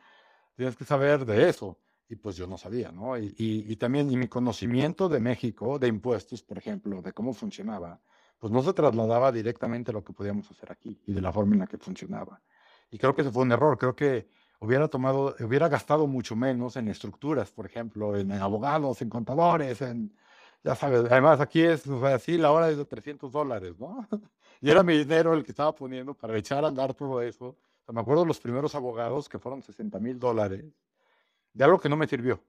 tienes 0.56 0.76
que 0.76 0.84
saber 0.84 1.24
de 1.24 1.48
eso 1.48 1.78
y 2.08 2.16
pues 2.16 2.36
yo 2.36 2.48
no 2.48 2.58
sabía, 2.58 2.90
¿no? 2.90 3.16
Y, 3.16 3.32
y, 3.38 3.76
también 3.76 4.10
y 4.10 4.16
mi 4.16 4.26
conocimiento 4.26 5.08
de 5.08 5.20
México, 5.20 5.78
de 5.78 5.86
impuestos, 5.86 6.42
por 6.42 6.58
ejemplo, 6.58 7.00
de 7.00 7.12
cómo 7.12 7.32
funcionaba, 7.32 8.00
pues 8.36 8.52
no 8.52 8.62
se 8.64 8.72
trasladaba 8.72 9.30
directamente 9.30 9.92
a 9.92 9.94
lo 9.94 10.02
que 10.02 10.12
podíamos 10.12 10.50
hacer 10.50 10.72
aquí 10.72 11.00
y 11.06 11.12
de 11.12 11.20
la 11.20 11.32
forma 11.32 11.54
en 11.54 11.60
la 11.60 11.66
que 11.68 11.78
funcionaba. 11.78 12.42
Y 12.90 12.98
creo 12.98 13.14
que 13.14 13.22
ese 13.22 13.30
fue 13.30 13.44
un 13.44 13.52
error, 13.52 13.78
creo 13.78 13.94
que 13.94 14.28
hubiera 14.60 14.88
tomado, 14.88 15.34
hubiera 15.40 15.68
gastado 15.68 16.06
mucho 16.06 16.36
menos 16.36 16.76
en 16.76 16.88
estructuras, 16.88 17.50
por 17.50 17.66
ejemplo, 17.66 18.16
en, 18.16 18.30
abogados, 18.32 19.02
en 19.02 19.08
contadores, 19.08 19.80
en, 19.82 20.14
ya 20.62 20.74
sabes, 20.74 21.00
además 21.10 21.40
aquí 21.40 21.62
es, 21.62 21.86
o 21.86 22.00
sea, 22.00 22.18
sí, 22.18 22.36
la 22.36 22.52
hora 22.52 22.70
es 22.70 22.76
de 22.76 22.84
300 22.84 23.32
dólares, 23.32 23.78
¿no? 23.78 24.06
Y 24.62 24.70
era 24.70 24.82
mi 24.82 24.98
dinero 24.98 25.32
el 25.32 25.42
que 25.42 25.52
estaba 25.52 25.74
poniendo 25.74 26.12
para 26.12 26.36
echar 26.36 26.66
a 26.66 26.68
andar 26.68 26.92
todo 26.92 27.22
eso. 27.22 27.46
O 27.46 27.84
sea, 27.86 27.94
me 27.94 28.02
acuerdo 28.02 28.26
los 28.26 28.38
primeros 28.38 28.74
abogados 28.74 29.26
que 29.26 29.38
fueron 29.38 29.62
60 29.62 29.98
mil 29.98 30.18
dólares 30.18 30.66
de 31.54 31.64
algo 31.64 31.80
que 31.80 31.88
no 31.88 31.96
me 31.96 32.06
sirvió, 32.06 32.42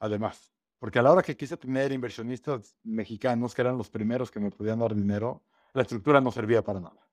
además. 0.00 0.52
Porque 0.80 0.98
a 0.98 1.02
la 1.02 1.12
hora 1.12 1.22
que 1.22 1.36
quise 1.36 1.56
tener 1.56 1.92
inversionistas 1.92 2.76
mexicanos, 2.82 3.54
que 3.54 3.62
eran 3.62 3.78
los 3.78 3.88
primeros 3.88 4.28
que 4.28 4.40
me 4.40 4.50
podían 4.50 4.80
dar 4.80 4.92
dinero, 4.92 5.42
la 5.72 5.82
estructura 5.82 6.20
no 6.20 6.32
servía 6.32 6.62
para 6.62 6.80
nada. 6.80 7.06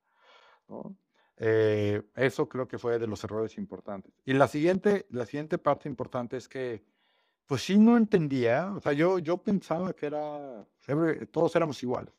Eh, 1.38 2.02
eso 2.16 2.48
creo 2.48 2.68
que 2.68 2.78
fue 2.78 3.00
de 3.00 3.08
los 3.08 3.24
errores 3.24 3.58
importantes. 3.58 4.14
Y 4.26 4.34
la 4.34 4.48
siguiente, 4.48 5.08
la 5.10 5.26
siguiente 5.26 5.58
parte 5.58 5.90
importante 5.90 6.38
es 6.38 6.48
que, 6.48 6.84
pues 7.46 7.64
sí 7.64 7.78
no 7.78 7.98
entendía, 7.98 8.74
o 8.76 8.80
sea, 8.80 8.94
yo, 8.94 9.20
yo 9.20 9.38
pensaba 9.38 9.94
que 9.94 10.06
era, 10.06 10.66
todos 11.32 11.56
éramos 11.56 11.82
iguales. 11.84 12.14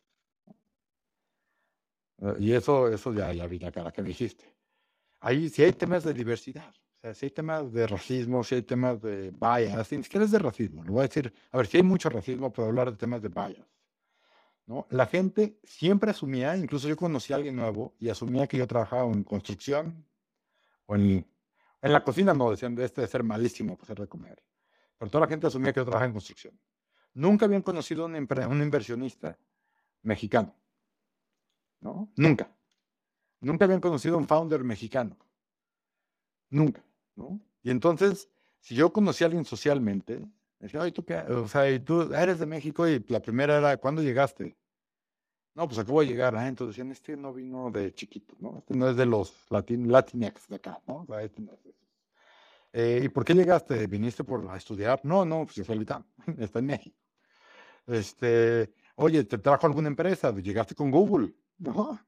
Eh, 2.23 2.35
y 2.41 2.53
eso, 2.53 2.89
eso 2.89 3.13
ya, 3.13 3.33
ya 3.33 3.47
vi 3.47 3.59
la 3.59 3.73
cara 3.73 3.93
que 3.93 4.03
dijiste. 4.03 4.45
Ahí 5.21 5.49
sí 5.49 5.63
hay 5.63 5.73
temas 5.73 6.05
de 6.05 6.13
diversidad 6.13 6.75
si 7.13 7.27
hay 7.27 7.31
temas 7.31 7.71
de 7.73 7.87
racismo, 7.87 8.43
si 8.43 8.55
hay 8.55 8.63
temas 8.63 9.03
de 9.03 9.31
bias, 9.31 9.93
ni 9.93 10.03
siquiera 10.03 10.25
es 10.25 10.31
de 10.31 10.39
racismo, 10.39 10.83
lo 10.85 10.93
voy 10.93 11.01
a 11.01 11.09
decir, 11.09 11.33
a 11.51 11.59
ver, 11.59 11.67
si 11.67 11.77
hay 11.77 11.83
mucho 11.83 12.09
racismo, 12.09 12.51
puedo 12.51 12.69
hablar 12.69 12.91
de 12.91 12.97
temas 12.97 13.21
de 13.21 13.29
bias. 13.29 13.67
¿No? 14.67 14.87
La 14.91 15.07
gente 15.07 15.59
siempre 15.65 16.11
asumía, 16.11 16.57
incluso 16.57 16.89
yo 16.89 16.97
conocí 16.97 17.33
a 17.33 17.37
alguien 17.37 17.57
nuevo 17.57 17.95
y 17.99 18.09
asumía 18.09 18.47
que 18.47 18.57
yo 18.57 18.67
trabajaba 18.67 19.11
en 19.13 19.25
construcción 19.25 20.07
o 20.87 20.97
en, 20.97 21.27
en 21.83 21.93
la 21.93 22.03
cocina, 22.03 22.33
no, 22.33 22.51
decían, 22.51 22.79
este 22.79 23.03
de 23.03 23.07
ser 23.07 23.23
malísimo 23.23 23.77
para 23.77 23.95
de 23.95 24.09
comer. 24.09 24.43
Pero 24.99 25.11
toda 25.11 25.27
la 25.27 25.29
gente 25.29 25.47
asumía 25.47 25.73
que 25.73 25.81
yo 25.81 25.85
trabajaba 25.85 26.07
en 26.07 26.13
construcción. 26.13 26.59
Nunca 27.15 27.45
habían 27.45 27.63
conocido 27.63 28.07
un, 28.07 28.15
un 28.15 28.63
inversionista 28.63 29.39
mexicano. 30.03 30.55
¿No? 31.81 32.11
Nunca. 32.17 32.51
Nunca 33.41 33.67
habían 33.67 33.81
conocido 33.81 34.15
a 34.15 34.19
un 34.19 34.27
founder 34.27 34.65
mexicano. 34.65 35.17
Nunca. 36.49 36.83
¿no? 37.15 37.41
Y 37.63 37.71
entonces, 37.71 38.29
si 38.61 38.75
yo 38.75 38.93
conocí 38.93 39.23
a 39.23 39.27
alguien 39.27 39.45
socialmente, 39.45 40.27
decía, 40.65 40.81
oye, 40.81 40.93
¿tú? 40.93 41.05
O 41.31 41.49
sea, 41.49 41.85
tú 41.85 42.13
eres 42.15 42.39
de 42.39 42.47
México 42.47 42.89
y 42.89 43.05
la 43.09 43.21
primera 43.21 43.59
era, 43.59 43.77
¿cuándo 43.77 44.03
llegaste? 44.03 44.57
No, 45.55 45.69
pues 45.69 45.79
acabo 45.79 46.01
de 46.01 46.09
llegar, 46.09 46.35
¿eh? 46.35 46.47
Entonces 46.49 46.77
decían, 46.77 46.91
este 46.91 47.17
no 47.17 47.33
vino 47.33 47.71
de 47.71 47.95
chiquito, 47.95 48.35
¿no? 48.41 48.59
Este 48.59 48.75
no 48.77 48.89
es 48.89 48.97
de 48.97 49.07
los 49.07 49.33
latin, 49.51 49.91
Latinex 49.91 50.49
de 50.49 50.57
acá, 50.57 50.81
¿no? 50.87 51.07
Este 51.21 51.43
eh, 52.73 53.03
¿Y 53.05 53.09
por 53.09 53.25
qué 53.25 53.35
llegaste? 53.35 53.87
¿Viniste 53.87 54.25
por 54.25 54.51
a 54.51 54.57
estudiar? 54.57 55.01
No, 55.05 55.25
no, 55.25 55.45
pues 55.45 55.55
yo 55.57 55.65
soy 55.65 55.79
litán, 55.79 56.05
está 56.39 56.59
en 56.59 56.67
México. 56.67 56.97
Este, 57.87 58.73
oye, 58.97 59.23
¿te 59.25 59.39
trajo 59.39 59.67
alguna 59.67 59.89
empresa? 59.89 60.35
¿Llegaste 60.35 60.75
con 60.75 60.91
Google? 60.91 61.35
No, 61.59 62.01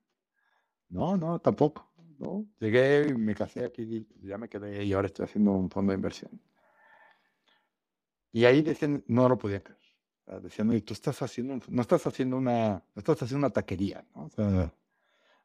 no, 0.88 1.16
no, 1.16 1.38
tampoco. 1.38 1.92
¿no? 2.18 2.46
Llegué 2.58 3.08
y 3.08 3.14
me 3.14 3.34
casé 3.34 3.64
aquí, 3.64 4.06
ya 4.22 4.38
me 4.38 4.48
quedé 4.48 4.84
y 4.84 4.92
ahora 4.92 5.06
estoy 5.06 5.24
haciendo 5.24 5.52
un 5.52 5.70
fondo 5.70 5.92
de 5.92 5.96
inversión. 5.96 6.40
Y 8.32 8.44
ahí 8.44 8.62
decían, 8.62 9.04
no 9.06 9.28
lo 9.28 9.38
podía 9.38 9.62
creer. 9.62 9.80
Decían, 10.42 10.80
tú 10.82 10.92
estás 10.92 11.22
haciendo, 11.22 11.58
no 11.68 11.82
estás 11.82 12.06
haciendo 12.06 12.36
una, 12.36 12.82
no 12.94 12.98
estás 12.98 13.22
haciendo 13.22 13.46
una 13.46 13.52
taquería, 13.52 14.04
¿no? 14.14 14.28
Sea, 14.30 14.72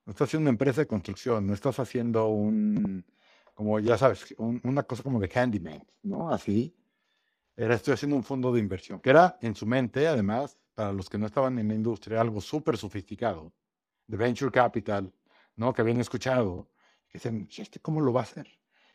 no 0.05 0.11
estás 0.11 0.27
haciendo 0.27 0.43
una 0.45 0.49
empresa 0.49 0.81
de 0.81 0.87
construcción, 0.87 1.45
no 1.45 1.53
estás 1.53 1.79
haciendo 1.79 2.27
un, 2.27 3.05
como 3.53 3.79
ya 3.79 3.97
sabes, 3.97 4.33
una 4.37 4.83
cosa 4.83 5.03
como 5.03 5.19
de 5.19 5.29
handyman, 5.29 5.85
¿no? 6.01 6.31
Así. 6.31 6.75
Era, 7.55 7.75
estoy 7.75 7.93
haciendo 7.93 8.15
un 8.15 8.23
fondo 8.23 8.51
de 8.51 8.59
inversión, 8.59 8.99
que 8.99 9.11
era 9.11 9.37
en 9.41 9.53
su 9.53 9.67
mente, 9.67 10.07
además, 10.07 10.57
para 10.73 10.91
los 10.91 11.09
que 11.09 11.19
no 11.19 11.27
estaban 11.27 11.59
en 11.59 11.67
la 11.67 11.75
industria, 11.75 12.19
algo 12.19 12.41
súper 12.41 12.77
sofisticado, 12.77 13.53
de 14.07 14.17
venture 14.17 14.51
capital, 14.51 15.13
¿no? 15.55 15.73
Que 15.73 15.81
habían 15.81 15.99
escuchado, 15.99 16.69
que 17.07 17.19
dicen, 17.19 17.47
¿este 17.55 17.79
cómo 17.79 18.01
lo 18.01 18.13
va 18.13 18.21
a 18.21 18.23
hacer? 18.23 18.47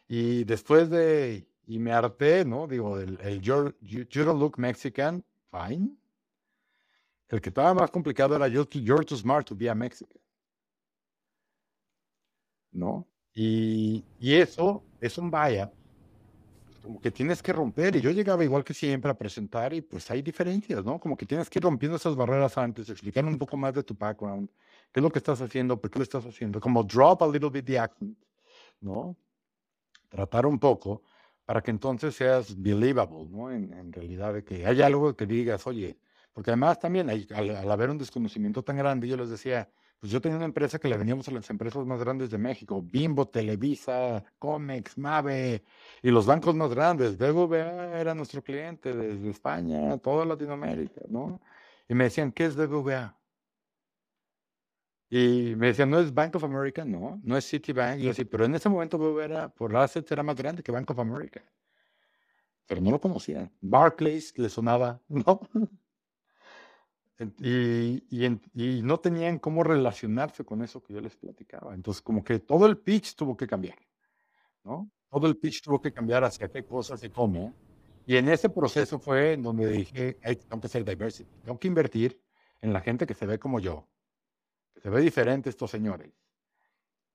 Y 0.09 0.43
después 0.45 0.91
de, 0.91 1.49
y 1.67 1.79
me 1.79 1.93
harté, 1.93 2.45
¿no? 2.45 2.67
Digo, 2.67 2.99
el, 2.99 3.41
you, 3.41 3.75
don't 4.25 4.41
look 4.41 4.59
Mexican, 4.59 5.25
fine. 5.51 5.97
El 7.29 7.41
que 7.41 7.49
estaba 7.49 7.75
más 7.75 7.91
complicado 7.91 8.37
era 8.37 8.47
you're, 8.47 8.69
you're 8.71 9.05
too 9.05 9.17
smart 9.17 9.47
to 9.49 9.55
be 9.57 9.69
a 9.69 9.75
Mexican. 9.75 10.21
¿No? 12.71 13.07
Y, 13.35 14.05
y 14.21 14.35
eso 14.35 14.83
es 15.01 15.19
un 15.19 15.31
vaya, 15.31 15.73
como 16.83 17.01
que 17.01 17.11
tienes 17.11 17.43
que 17.43 17.53
romper. 17.53 17.97
Y 17.97 18.01
yo 18.01 18.11
llegaba 18.11 18.45
igual 18.45 18.63
que 18.63 18.73
siempre 18.73 19.11
a 19.11 19.15
presentar 19.15 19.75
y 19.75 19.81
pues 19.81 20.09
hay 20.11 20.23
diferencias, 20.23 20.85
¿no? 20.85 21.01
Como 21.01 21.17
que 21.17 21.27
tienes 21.27 21.51
que 21.51 21.59
ir 21.59 21.65
rompiendo 21.65 21.97
esas 21.97 22.15
barreras 22.15 22.57
antes, 22.57 22.89
explicar 22.89 23.25
un 23.25 23.39
poco 23.39 23.57
más 23.57 23.75
de 23.75 23.83
tu 23.83 23.95
background, 23.95 24.49
qué 24.93 25.01
es 25.01 25.03
lo 25.03 25.11
que 25.11 25.19
estás 25.19 25.41
haciendo, 25.41 25.81
por 25.81 25.91
qué 25.91 25.99
lo 25.99 26.05
estás 26.05 26.25
haciendo, 26.25 26.61
como 26.61 26.85
drop 26.85 27.23
a 27.25 27.29
little 27.29 27.51
bit 27.51 27.67
the 27.67 27.79
accent, 27.79 28.17
¿no? 28.81 29.17
Tratar 30.09 30.47
un 30.47 30.61
poco 30.61 31.03
para 31.47 31.63
que 31.63 31.71
entonces 31.71 32.15
seas 32.15 32.61
believable, 32.61 33.27
¿no? 33.31 33.51
En, 33.51 33.73
en 33.73 33.93
realidad, 33.93 34.35
de 34.35 34.45
que 34.45 34.67
hay 34.67 34.83
algo 34.83 35.17
que 35.17 35.27
digas, 35.27 35.67
oye, 35.67 35.99
porque 36.37 36.51
además 36.51 36.79
también 36.79 37.09
hay, 37.09 37.27
al, 37.35 37.71
haber 37.71 37.89
un 37.89 37.97
desconocimiento 37.97 38.63
tan 38.63 38.77
grande, 38.77 39.09
yo 39.09 39.17
les 39.17 39.31
decía, 39.31 39.71
pues 39.99 40.13
yo 40.13 40.21
tenía 40.21 40.37
una 40.37 40.45
empresa 40.45 40.79
que 40.79 40.87
le 40.87 40.99
veníamos 40.99 41.27
a 41.29 41.31
las 41.31 41.49
empresas 41.49 41.87
más 41.87 41.99
grandes 42.01 42.31
de 42.31 42.37
México, 42.37 42.83
Bimbo, 42.83 43.27
Televisa, 43.29 44.23
Comex, 44.39 44.99
Mave, 44.99 45.65
y 46.03 46.11
los 46.11 46.27
bancos 46.27 46.55
más 46.55 46.75
grandes, 46.75 47.17
BBVA 47.17 47.99
era 47.99 48.15
nuestro 48.15 48.43
cliente 48.43 48.95
desde 48.95 49.31
España, 49.31 49.97
toda 49.97 50.27
Latinoamérica, 50.27 51.01
¿no? 51.09 51.41
Y 51.89 51.95
me 51.95 52.05
decían, 52.05 52.33
¿qué 52.33 52.45
es 52.45 52.57
BBVA? 52.57 53.17
Y 55.09 55.55
me 55.57 55.69
decían, 55.69 55.91
¿no 55.91 56.01
es 56.01 56.13
Bank 56.13 56.35
of 56.35 56.45
America? 56.45 56.85
No, 56.85 57.21
no 57.23 57.37
es 57.37 57.49
Citibank. 57.49 58.01
Y 58.01 58.05
yo 58.05 58.15
sí, 58.15 58.25
pero 58.25 58.45
en 58.45 58.55
ese 58.55 58.69
momento 58.69 59.21
era, 59.21 59.49
por 59.49 59.75
assets 59.77 60.11
era 60.11 60.23
más 60.23 60.37
grande 60.37 60.63
que 60.63 60.73
Bank 60.73 60.91
of 60.91 60.99
America. 60.99 61.43
Pero 62.67 62.81
no 62.81 62.91
lo 62.91 63.01
conocía. 63.01 63.51
Barclays 63.61 64.37
le 64.37 64.49
sonaba, 64.49 65.01
¿no? 65.09 65.41
Y, 67.39 68.05
y, 68.11 68.83
no 68.83 69.01
tenían 69.01 69.39
cómo 69.39 69.63
relacionarse 69.63 70.45
con 70.45 70.63
eso 70.63 70.83
que 70.83 70.93
yo 70.93 71.01
les 71.01 71.17
platicaba. 71.17 71.75
Entonces, 71.75 72.03
como 72.03 72.23
que 72.23 72.41
todo 72.41 72.67
el 72.67 72.77
pitch 72.77 73.15
tuvo 73.15 73.37
que 73.37 73.47
cambiar, 73.47 73.79
¿no? 74.65 74.91
Todo 75.09 75.27
el 75.27 75.37
pitch 75.39 75.63
tuvo 75.63 75.81
que 75.81 75.93
cambiar 75.93 76.25
hacia 76.25 76.49
qué 76.49 76.67
cosas 76.67 77.03
y 77.05 77.09
cómo. 77.09 77.55
Y 78.05 78.17
en 78.17 78.29
ese 78.29 78.51
proceso 78.51 78.99
fue 78.99 79.33
en 79.33 79.43
donde 79.43 79.67
dije, 79.69 80.19
hay, 80.23 80.37
tengo 80.37 80.61
que 80.61 80.69
ser 80.69 80.85
diversity, 80.85 81.31
tengo 81.43 81.59
que 81.59 81.69
invertir 81.69 82.21
en 82.61 82.73
la 82.75 82.81
gente 82.81 83.07
que 83.07 83.15
se 83.15 83.25
ve 83.25 83.39
como 83.39 83.61
yo, 83.61 83.89
se 84.87 84.91
ve 84.91 85.01
diferente 85.01 85.51
estos 85.51 85.69
señores 85.69 86.13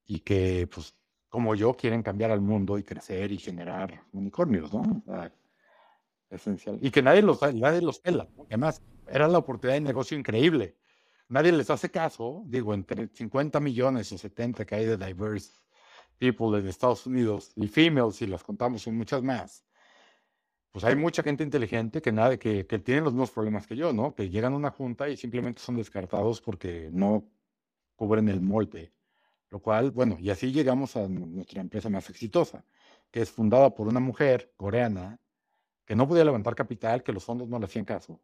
y 0.06 0.20
que, 0.20 0.68
pues, 0.68 0.94
como 1.30 1.56
yo, 1.56 1.74
quieren 1.74 2.04
cambiar 2.04 2.30
al 2.30 2.42
mundo 2.42 2.78
y 2.78 2.84
crecer 2.84 3.32
y 3.32 3.38
generar 3.38 4.04
unicornios, 4.12 4.74
¿no? 4.74 5.02
esencial. 6.30 6.78
Y 6.82 6.92
que 6.92 7.02
nadie 7.02 7.22
los, 7.22 7.42
nadie 7.42 7.82
los 7.82 8.00
pela, 8.00 8.28
además 8.48 8.82
era 9.08 9.26
la 9.30 9.38
oportunidad 9.38 9.76
de 9.76 9.88
negocio 9.88 10.18
increíble. 10.18 10.76
Nadie 11.30 11.54
les 11.54 11.70
hace 11.70 11.90
caso, 11.90 12.44
digo, 12.46 12.74
entre 12.74 13.08
50 13.08 13.62
millones 13.62 14.12
o 14.12 14.18
70 14.18 14.66
que 14.66 14.76
hay 14.76 14.86
de 14.86 14.98
diverse 14.98 15.54
people 16.18 16.60
en 16.60 16.68
Estados 16.68 17.06
Unidos 17.06 17.54
y 17.56 17.70
females, 17.70 18.18
si 18.18 18.28
las 18.28 18.44
contamos, 18.44 18.82
son 18.82 18.98
muchas 18.98 19.24
más 19.24 19.64
pues 20.72 20.86
hay 20.86 20.96
mucha 20.96 21.22
gente 21.22 21.44
inteligente 21.44 22.02
que, 22.02 22.14
nada, 22.14 22.38
que, 22.38 22.66
que 22.66 22.80
tienen 22.80 23.04
los 23.04 23.12
mismos 23.12 23.32
problemas 23.32 23.68
que 23.68 23.76
yo, 23.76 23.92
¿no? 23.92 24.16
Que 24.16 24.30
llegan 24.30 24.54
a 24.54 24.56
una 24.56 24.72
junta 24.72 25.10
y 25.10 25.18
simplemente 25.18 25.60
son 25.60 25.76
descartados 25.76 26.40
porque 26.40 26.90
no 26.94 27.30
cubren 28.02 28.30
el 28.30 28.42
molde. 28.42 28.92
Lo 29.52 29.60
cual, 29.60 29.92
bueno, 29.92 30.18
y 30.20 30.32
así 30.32 30.52
llegamos 30.52 30.96
a 30.96 31.08
nuestra 31.08 31.62
empresa 31.62 31.88
más 31.88 32.10
exitosa, 32.10 32.66
que 33.12 33.22
es 33.22 33.30
fundada 33.30 33.76
por 33.76 33.88
una 33.88 34.00
mujer 34.00 34.52
coreana 34.58 35.20
que 35.86 35.96
no 35.96 36.08
podía 36.08 36.26
levantar 36.26 36.56
capital, 36.56 37.04
que 37.04 37.14
los 37.14 37.24
fondos 37.24 37.48
no 37.48 37.60
le 37.60 37.66
hacían 37.66 37.86
caso, 37.86 38.20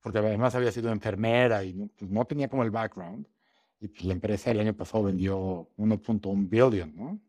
porque 0.00 0.20
además 0.20 0.54
había 0.54 0.72
sido 0.72 0.90
enfermera 0.90 1.62
y 1.62 1.74
no, 1.74 1.90
pues, 1.98 2.28
tenía 2.28 2.48
como 2.48 2.62
el 2.62 2.70
background. 2.70 3.26
Y 3.78 3.88
pues 3.88 4.04
la 4.04 4.14
empresa 4.14 4.52
el 4.52 4.60
año 4.60 4.72
pasado 4.72 5.04
vendió 5.04 5.68
1.1 5.76 6.48
billion, 6.48 6.96
¿no? 6.96 7.20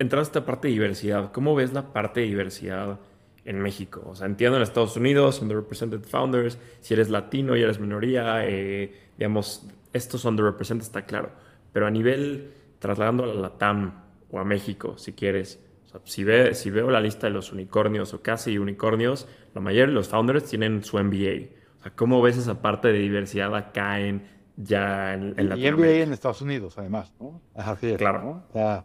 Entraste 0.00 0.40
a 0.40 0.44
parte 0.44 0.66
de 0.66 0.72
diversidad. 0.74 1.30
¿Cómo 1.30 1.54
ves 1.54 1.72
la 1.72 1.92
parte 1.92 2.18
de 2.18 2.26
diversidad? 2.26 2.98
en 3.44 3.60
México. 3.60 4.02
O 4.06 4.14
sea, 4.14 4.26
entiendo 4.26 4.56
en 4.56 4.62
Estados 4.62 4.96
Unidos, 4.96 5.42
underrepresented 5.42 6.00
founders, 6.04 6.58
si 6.80 6.94
eres 6.94 7.10
latino 7.10 7.54
y 7.54 7.62
eres 7.62 7.78
minoría, 7.78 8.46
eh, 8.46 9.10
digamos, 9.18 9.66
estos 9.94 10.26
underrepresented 10.26 10.84
está 10.84 11.06
claro. 11.06 11.32
Pero 11.72 11.86
a 11.86 11.90
nivel, 11.90 12.52
trasladando 12.78 13.24
a 13.24 13.34
la 13.34 13.56
TAM 13.56 14.02
o 14.30 14.38
a 14.38 14.44
México, 14.44 14.98
si 14.98 15.14
quieres, 15.14 15.58
o 15.86 15.88
sea, 15.88 16.00
si, 16.04 16.24
ve, 16.24 16.54
si 16.54 16.70
veo 16.70 16.90
la 16.90 17.00
lista 17.00 17.26
de 17.26 17.32
los 17.32 17.52
unicornios 17.52 18.12
o 18.12 18.20
casi 18.20 18.58
unicornios, 18.58 19.26
la 19.54 19.62
mayoría 19.62 19.86
de 19.86 19.92
los 19.92 20.08
founders 20.08 20.44
tienen 20.44 20.84
su 20.84 20.98
MBA. 20.98 21.48
O 21.80 21.82
sea, 21.82 21.92
¿cómo 21.96 22.20
ves 22.20 22.36
esa 22.36 22.60
parte 22.60 22.88
de 22.88 22.98
diversidad 22.98 23.54
acá 23.56 24.00
en 24.00 24.34
ya 24.56 25.14
en, 25.14 25.34
en 25.38 25.58
Y 25.58 25.72
MBA 25.72 26.02
en 26.02 26.12
Estados 26.12 26.42
Unidos, 26.42 26.78
además, 26.78 27.12
¿no? 27.18 27.40
Así 27.54 27.88
es, 27.88 27.96
claro. 27.96 28.44
O 28.50 28.52
sea, 28.52 28.84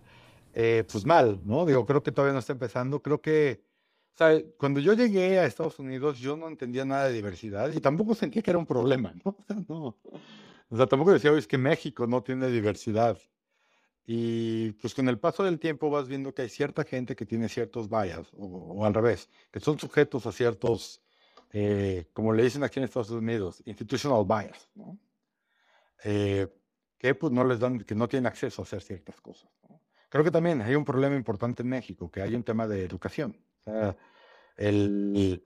eh, 0.53 0.83
pues 0.91 1.05
mal, 1.05 1.41
¿no? 1.43 1.65
Digo, 1.65 1.85
creo 1.85 2.01
que 2.01 2.11
todavía 2.11 2.33
no 2.33 2.39
está 2.39 2.53
empezando. 2.53 3.01
Creo 3.01 3.21
que 3.21 3.61
sea, 4.19 4.41
cuando 4.57 4.79
yo 4.79 4.93
llegué 4.93 5.39
a 5.39 5.45
Estados 5.45 5.79
Unidos, 5.79 6.19
yo 6.19 6.35
no 6.35 6.47
entendía 6.47 6.85
nada 6.85 7.07
de 7.07 7.13
diversidad 7.13 7.71
y 7.73 7.79
tampoco 7.79 8.13
sentía 8.13 8.41
que 8.41 8.51
era 8.51 8.57
un 8.57 8.65
problema, 8.65 9.13
¿no? 9.23 9.35
O 9.39 9.43
sea, 9.47 9.57
no. 9.67 9.95
O 10.69 10.77
sea, 10.77 10.87
tampoco 10.87 11.11
decía, 11.11 11.31
es 11.31 11.47
que 11.47 11.57
México 11.57 12.07
no 12.07 12.21
tiene 12.21 12.47
diversidad. 12.49 13.17
Y 14.05 14.71
pues 14.73 14.95
con 14.95 15.07
el 15.07 15.19
paso 15.19 15.43
del 15.43 15.59
tiempo 15.59 15.89
vas 15.89 16.07
viendo 16.07 16.33
que 16.33 16.43
hay 16.43 16.49
cierta 16.49 16.83
gente 16.83 17.15
que 17.15 17.25
tiene 17.25 17.47
ciertos 17.49 17.89
bias, 17.89 18.27
o, 18.37 18.85
al 18.85 18.93
revés, 18.93 19.29
que 19.51 19.59
son 19.59 19.77
sujetos 19.77 20.25
a 20.25 20.31
ciertos, 20.31 21.01
eh, 21.51 22.07
como 22.13 22.33
le 22.33 22.43
dicen 22.43 22.63
aquí 22.63 22.79
en 22.79 22.85
Estados 22.85 23.11
Unidos, 23.11 23.61
institutional 23.65 24.25
bias, 24.25 24.69
¿no? 24.73 24.97
Eh, 26.03 26.47
que 26.97 27.15
pues 27.15 27.31
no 27.31 27.43
les 27.43 27.59
dan, 27.59 27.79
que 27.81 27.95
no 27.95 28.07
tienen 28.07 28.27
acceso 28.27 28.61
a 28.61 28.63
hacer 28.63 28.81
ciertas 28.81 29.19
cosas. 29.21 29.49
¿no? 29.67 29.81
Creo 30.09 30.23
que 30.23 30.31
también 30.31 30.61
hay 30.61 30.75
un 30.75 30.85
problema 30.85 31.15
importante 31.15 31.63
en 31.63 31.69
México, 31.69 32.11
que 32.11 32.21
hay 32.21 32.35
un 32.35 32.43
tema 32.43 32.67
de 32.67 32.83
educación. 32.83 33.37
O 33.61 33.71
sea, 33.71 33.95
el, 34.57 35.43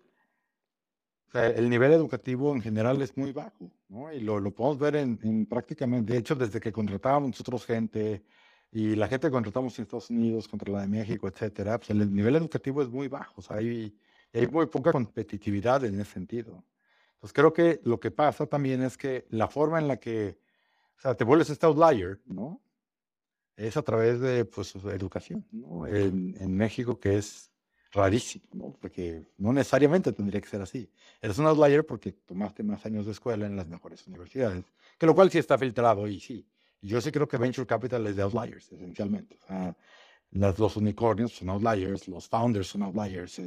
el 1.34 1.70
nivel 1.70 1.92
educativo 1.94 2.54
en 2.54 2.62
general 2.62 3.02
es 3.02 3.18
muy 3.18 3.32
bajo, 3.32 3.72
¿no? 3.90 4.14
Y 4.14 4.20
lo, 4.20 4.40
lo 4.40 4.52
podemos 4.52 4.78
ver 4.78 4.96
en, 4.96 5.46
prácticamente, 5.48 6.14
de 6.14 6.20
hecho, 6.20 6.36
desde 6.36 6.60
que 6.60 6.72
contratábamos 6.72 7.30
nosotros 7.32 7.66
gente 7.66 8.24
y 8.72 8.96
la 8.96 9.08
gente 9.08 9.28
que 9.28 9.32
contratamos 9.32 9.78
en 9.78 9.84
Estados 9.84 10.10
Unidos 10.10 10.48
contra 10.48 10.72
la 10.72 10.82
de 10.82 10.88
México, 10.88 11.28
etcétera, 11.28 11.78
pues 11.78 11.90
el 11.92 12.14
nivel 12.14 12.36
educativo 12.36 12.82
es 12.82 12.90
muy 12.90 13.08
bajo, 13.08 13.34
o 13.38 13.42
sea, 13.42 13.58
hay, 13.58 13.96
hay 14.34 14.48
muy 14.48 14.68
poca 14.68 14.92
competitividad 14.92 15.84
en 15.86 16.00
ese 16.00 16.12
sentido. 16.12 16.64
Entonces, 17.16 17.34
creo 17.34 17.54
que 17.54 17.80
lo 17.84 18.00
que 18.00 18.12
pasa 18.12 18.46
también 18.46 18.84
es 18.84 18.98
que 18.98 19.26
la 19.30 19.48
forma 19.48 19.80
en 19.80 19.88
la 19.88 19.98
que, 19.98 20.38
o 20.98 21.02
sea, 21.02 21.16
te 21.16 21.24
vuelves 21.24 21.50
este 21.50 21.66
outlier, 21.66 22.20
¿no? 22.26 22.62
Es 23.56 23.78
a 23.78 23.84
través 23.84 24.20
de, 24.20 24.46
pues, 24.46 24.76
educación, 24.76 25.46
¿no? 25.52 25.88
En, 25.88 26.36
en 26.40 26.58
México, 26.58 27.00
que 27.00 27.18
es 27.18 27.53
rarísimo, 27.94 28.46
¿no? 28.54 28.74
Porque 28.82 29.24
no 29.38 29.54
necesariamente 29.54 30.12
tendría 30.12 30.42
que 30.42 30.48
ser 30.48 30.62
así. 30.62 30.90
Eres 31.22 31.38
un 31.38 31.46
outlier 31.46 31.86
porque 31.86 32.12
tomaste 32.12 32.64
más 32.64 32.86
años 32.86 33.06
de 33.06 33.12
escuela 33.12 33.46
en 33.46 33.56
las 33.56 33.68
mejores 33.68 34.06
universidades, 34.08 34.66
que 34.98 35.06
lo 35.06 35.14
cual 35.14 35.30
sí 35.30 35.38
está 35.38 35.58
filtrado 35.58 36.08
y 36.08 36.20
sí. 36.20 36.46
Yo 36.82 37.00
sí 37.00 37.12
creo 37.12 37.28
que 37.28 37.38
Venture 37.38 37.66
Capital 37.68 38.06
es 38.08 38.16
de 38.16 38.24
outliers, 38.24 38.72
esencialmente. 38.72 39.38
O 39.44 39.48
sea, 39.48 39.76
los 40.32 40.76
unicornios 40.76 41.34
son 41.34 41.50
outliers, 41.50 42.08
los 42.08 42.28
founders 42.28 42.68
son 42.68 42.84
outliers. 42.84 43.40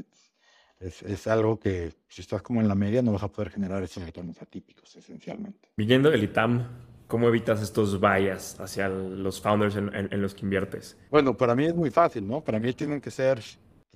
Es, 0.79 1.03
es, 1.03 1.27
algo 1.27 1.59
que 1.59 1.93
si 2.09 2.21
estás 2.21 2.41
como 2.41 2.61
en 2.61 2.69
la 2.69 2.75
media 2.75 3.03
no 3.03 3.13
vas 3.13 3.23
a 3.23 3.29
poder 3.29 3.51
generar 3.51 3.83
esos 3.83 4.05
retornos 4.05 4.41
atípicos, 4.41 4.95
esencialmente. 4.95 5.71
Viniendo 5.77 6.11
del 6.11 6.23
ITAM, 6.23 6.67
¿cómo 7.07 7.29
evitas 7.29 7.61
estos 7.63 8.01
bias 8.01 8.61
hacia 8.61 8.89
los 8.89 9.41
founders 9.41 9.77
en, 9.77 9.91
en 9.95 10.23
los 10.23 10.35
que 10.35 10.43
inviertes? 10.43 10.97
Bueno, 11.11 11.37
para 11.37 11.55
mí 11.55 11.65
es 11.65 11.75
muy 11.75 11.91
fácil, 11.91 12.27
¿no? 12.27 12.43
Para 12.43 12.61
mí 12.61 12.73
tienen 12.75 13.01
que 13.01 13.11
ser 13.11 13.43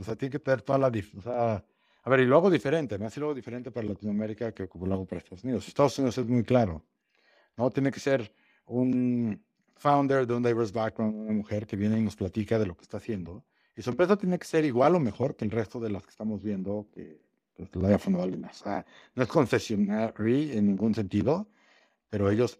o 0.01 0.05
sea, 0.05 0.17
tiene 0.17 0.33
que 0.33 0.39
tener 0.39 0.63
toda 0.63 0.79
la... 0.79 0.89
O 0.89 1.23
sea, 1.23 1.65
a 2.03 2.11
ver, 2.11 2.21
y 2.21 2.27
lo 2.27 2.37
hago 2.37 2.51
diferente, 2.51 2.99
me 2.99 3.07
hace 3.07 3.21
luego 3.21 3.35
diferente 3.35 3.71
para 3.71 3.87
Latinoamérica 3.87 4.53
que 4.53 4.67
lo 4.73 4.95
hago 4.95 5.05
para 5.05 5.19
Estados 5.19 5.45
Unidos. 5.45 5.69
Estados 5.69 5.99
Unidos 5.99 6.17
es 6.17 6.27
muy 6.27 6.43
claro, 6.43 6.83
¿no? 7.57 7.71
Tiene 7.71 7.91
que 7.93 8.01
ser 8.01 8.33
un 8.65 9.43
founder 9.77 10.27
de 10.27 10.35
un 10.35 10.43
diverse 10.43 10.73
background, 10.73 11.15
una 11.15 11.33
mujer 11.33 11.67
que 11.67 11.77
viene 11.77 11.99
y 11.99 12.03
nos 12.03 12.17
platica 12.17 12.59
de 12.59 12.67
lo 12.67 12.75
que 12.75 12.83
está 12.83 12.97
haciendo. 12.97 13.45
Y 13.77 13.83
su 13.83 13.91
empresa 13.91 14.17
tiene 14.17 14.39
que 14.39 14.47
ser 14.47 14.65
igual 14.65 14.95
o 14.95 15.01
mejor 15.01 15.37
que 15.37 15.45
el 15.45 15.51
resto 15.51 15.79
de 15.79 15.91
las 15.91 16.03
que 16.03 16.11
estamos 16.11 16.43
viendo 16.43 16.89
que, 16.95 17.21
que 17.55 17.79
la 17.79 17.89
haya 17.89 17.99
fundado 17.99 18.25
alguien 18.25 18.41
más. 18.41 18.63
O 18.63 18.65
sea, 18.65 18.87
no 19.15 19.23
es 19.23 19.29
concesionario 19.29 20.15
en 20.27 20.67
ningún 20.67 20.95
sentido, 20.95 21.49
pero 22.09 22.31
ellos, 22.31 22.59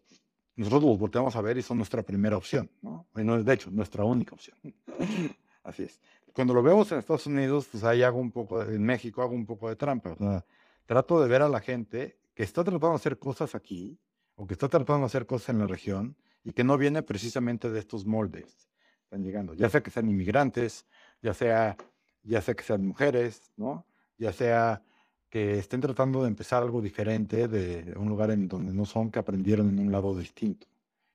nosotros 0.57 0.83
los 0.83 0.98
volteamos 0.98 1.35
a 1.35 1.40
ver 1.40 1.57
y 1.57 1.62
son 1.62 1.79
nuestra 1.79 2.03
primera 2.03 2.37
opción, 2.37 2.70
¿no? 2.83 3.07
Bueno, 3.14 3.42
de 3.42 3.55
hecho, 3.55 3.70
nuestra 3.70 4.05
única 4.05 4.35
opción. 4.35 4.59
Así 5.62 5.85
es 5.85 6.00
cuando 6.32 6.54
lo 6.54 6.62
vemos 6.62 6.90
en 6.92 6.98
Estados 6.98 7.26
Unidos, 7.26 7.68
pues 7.70 7.84
ahí 7.84 8.02
hago 8.02 8.18
un 8.18 8.30
poco, 8.30 8.62
en 8.62 8.82
México 8.82 9.22
hago 9.22 9.34
un 9.34 9.46
poco 9.46 9.68
de 9.68 9.76
trampa. 9.76 10.12
O 10.12 10.16
sea, 10.16 10.44
trato 10.86 11.20
de 11.20 11.28
ver 11.28 11.42
a 11.42 11.48
la 11.48 11.60
gente 11.60 12.18
que 12.34 12.42
está 12.42 12.64
tratando 12.64 12.90
de 12.90 12.94
hacer 12.96 13.18
cosas 13.18 13.54
aquí 13.54 13.98
o 14.34 14.46
que 14.46 14.54
está 14.54 14.68
tratando 14.68 15.00
de 15.00 15.06
hacer 15.06 15.26
cosas 15.26 15.50
en 15.50 15.58
la 15.58 15.66
región 15.66 16.16
y 16.44 16.52
que 16.52 16.64
no 16.64 16.78
viene 16.78 17.02
precisamente 17.02 17.70
de 17.70 17.78
estos 17.78 18.06
moldes. 18.06 18.68
Están 19.04 19.22
llegando, 19.22 19.54
ya 19.54 19.68
sea 19.68 19.82
que 19.82 19.90
sean 19.90 20.08
inmigrantes, 20.08 20.86
ya 21.20 21.34
sea, 21.34 21.76
ya 22.22 22.40
sea 22.40 22.54
que 22.54 22.62
sean 22.62 22.86
mujeres, 22.86 23.52
¿no? 23.56 23.86
Ya 24.18 24.32
sea 24.32 24.82
que 25.28 25.58
estén 25.58 25.80
tratando 25.80 26.22
de 26.22 26.28
empezar 26.28 26.62
algo 26.62 26.80
diferente 26.80 27.48
de 27.48 27.94
un 27.96 28.08
lugar 28.08 28.30
en 28.30 28.48
donde 28.48 28.72
no 28.72 28.84
son, 28.84 29.10
que 29.10 29.18
aprendieron 29.18 29.68
en 29.68 29.78
un 29.78 29.92
lado 29.92 30.16
distinto. 30.16 30.66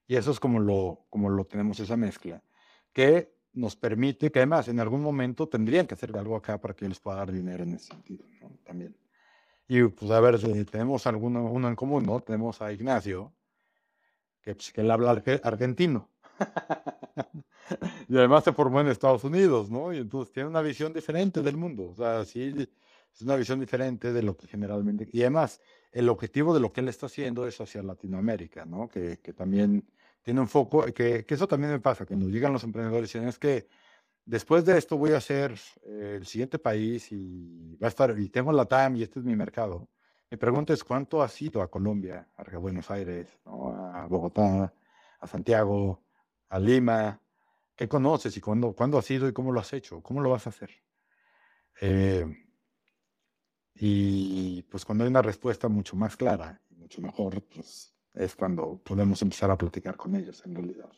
Y 0.07 0.15
eso 0.15 0.31
es 0.31 0.39
como 0.39 0.59
lo, 0.59 1.05
como 1.09 1.29
lo 1.29 1.45
tenemos 1.45 1.79
esa 1.79 1.97
mezcla, 1.97 2.41
que 2.93 3.34
nos 3.55 3.75
permite, 3.75 4.31
que 4.31 4.39
además 4.39 4.67
en 4.67 4.79
algún 4.79 5.01
momento 5.01 5.47
tendrían 5.47 5.87
que 5.87 5.95
hacer 5.95 6.15
algo 6.15 6.35
acá 6.35 6.59
para 6.59 6.73
que 6.73 6.87
les 6.87 6.99
pueda 6.99 7.17
dar 7.17 7.31
dinero 7.31 7.63
en 7.63 7.73
ese 7.73 7.87
sentido, 7.87 8.25
¿no? 8.41 8.51
También. 8.63 8.95
Y 9.67 9.83
pues 9.83 10.11
a 10.11 10.19
ver, 10.19 10.39
tenemos 10.65 11.07
alguno 11.07 11.45
uno 11.45 11.67
en 11.67 11.75
común, 11.75 12.05
¿no? 12.05 12.19
Tenemos 12.19 12.61
a 12.61 12.71
Ignacio, 12.71 13.33
que, 14.41 14.53
pues, 14.53 14.71
que 14.71 14.81
él 14.81 14.91
habla 14.91 15.23
argentino. 15.43 16.09
y 18.09 18.17
además 18.17 18.43
se 18.43 18.53
formó 18.53 18.81
en 18.81 18.87
Estados 18.87 19.23
Unidos, 19.23 19.71
¿no? 19.71 19.91
Y 19.91 19.97
entonces 19.97 20.31
tiene 20.31 20.49
una 20.49 20.61
visión 20.61 20.93
diferente 20.93 21.41
del 21.41 21.57
mundo. 21.57 21.89
O 21.89 21.95
sea, 21.95 22.25
sí, 22.25 22.53
es 23.13 23.21
una 23.21 23.35
visión 23.35 23.59
diferente 23.59 24.13
de 24.13 24.21
lo 24.21 24.37
que 24.37 24.47
generalmente... 24.47 25.09
Y 25.11 25.21
además, 25.21 25.61
el 25.91 26.09
objetivo 26.09 26.53
de 26.53 26.59
lo 26.59 26.71
que 26.71 26.81
él 26.81 26.89
está 26.89 27.07
haciendo 27.07 27.47
es 27.47 27.59
hacia 27.59 27.81
Latinoamérica, 27.81 28.65
¿no? 28.65 28.87
Que, 28.87 29.17
que 29.17 29.33
también 29.33 29.87
tiene 30.25 30.41
un 30.41 30.47
foco, 30.47 30.85
que, 30.85 31.23
que, 31.23 31.33
eso 31.35 31.47
también 31.47 31.71
me 31.71 31.79
pasa, 31.79 32.03
cuando 32.07 32.27
llegan 32.27 32.51
los 32.51 32.63
emprendedores 32.63 33.13
y 33.13 33.19
dicen, 33.19 33.29
es 33.29 33.37
que 33.37 33.67
después 34.25 34.65
de 34.65 34.75
esto 34.75 34.97
voy 34.97 35.11
a 35.11 35.21
ser 35.21 35.53
eh, 35.85 36.15
el 36.17 36.25
siguiente 36.25 36.57
país 36.57 37.11
y 37.11 37.77
va 37.77 37.85
a 37.85 37.89
estar, 37.89 38.17
y 38.17 38.29
tengo 38.29 38.51
la 38.51 38.65
TAM 38.65 38.95
y 38.95 39.03
este 39.03 39.19
es 39.19 39.25
mi 39.25 39.35
mercado. 39.35 39.87
Mi 40.31 40.37
pregunta 40.37 40.73
es, 40.73 40.83
¿cuánto 40.83 41.21
has 41.21 41.39
ido 41.39 41.61
a 41.61 41.69
Colombia, 41.69 42.27
a 42.35 42.57
Buenos 42.57 42.89
Aires, 42.89 43.27
a 43.45 44.07
Bogotá, 44.09 44.73
a 45.19 45.27
Santiago, 45.27 46.01
a 46.49 46.59
Lima. 46.59 47.21
¿Qué 47.75 47.87
conoces 47.87 48.35
y 48.35 48.41
cuándo, 48.41 48.73
cuándo 48.73 48.97
has 48.97 49.11
ido 49.11 49.27
y 49.27 49.33
cómo 49.33 49.51
lo 49.51 49.59
has 49.59 49.73
hecho? 49.73 50.01
¿Cómo 50.01 50.21
lo 50.21 50.31
vas 50.31 50.47
a 50.47 50.49
hacer? 50.49 50.71
Eh, 51.81 52.25
y 53.75 54.63
pues 54.63 54.85
cuando 54.85 55.03
hay 55.03 55.09
una 55.09 55.21
respuesta 55.21 55.67
mucho 55.67 55.95
más 55.95 56.17
clara, 56.17 56.61
mucho 56.71 57.01
mejor, 57.01 57.43
pues 57.43 57.94
es 58.15 58.35
cuando 58.35 58.79
podemos 58.83 59.21
empezar 59.21 59.51
a 59.51 59.57
platicar 59.57 59.95
con 59.95 60.15
ellos 60.15 60.43
en 60.45 60.55
realidad. 60.55 60.89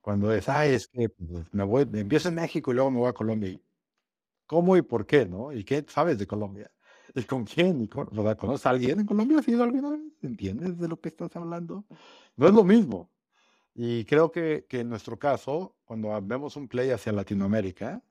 Cuando 0.00 0.32
es, 0.32 0.48
ay, 0.48 0.74
es 0.74 0.88
que 0.88 1.08
pues, 1.08 1.52
me 1.52 1.64
voy, 1.64 1.82
empiezo 1.92 2.28
en 2.28 2.36
México 2.36 2.70
y 2.70 2.74
luego 2.74 2.90
me 2.90 2.98
voy 2.98 3.08
a 3.08 3.12
Colombia. 3.12 3.58
¿Cómo 4.46 4.76
y 4.76 4.82
por 4.82 5.06
qué, 5.06 5.26
no? 5.26 5.52
¿Y 5.52 5.64
qué 5.64 5.84
sabes 5.88 6.18
de 6.18 6.26
Colombia? 6.26 6.70
¿Y 7.14 7.22
con 7.24 7.44
quién? 7.44 7.82
¿Y 7.82 7.88
con, 7.88 8.06
¿Conoces 8.06 8.66
a 8.66 8.70
alguien 8.70 9.00
en 9.00 9.06
Colombia? 9.06 9.38
¿Has 9.38 9.48
ido 9.48 9.62
alguna 9.62 9.90
vez? 9.90 10.00
¿Entiendes 10.22 10.78
de 10.78 10.88
lo 10.88 11.00
que 11.00 11.10
estás 11.10 11.34
hablando? 11.36 11.84
No 12.36 12.46
es 12.46 12.54
lo 12.54 12.64
mismo. 12.64 13.10
Y 13.74 14.04
creo 14.04 14.32
que, 14.32 14.66
que 14.68 14.80
en 14.80 14.88
nuestro 14.88 15.18
caso, 15.18 15.76
cuando 15.84 16.18
vemos 16.22 16.56
un 16.56 16.68
play 16.68 16.90
hacia 16.90 17.12
Latinoamérica, 17.12 18.02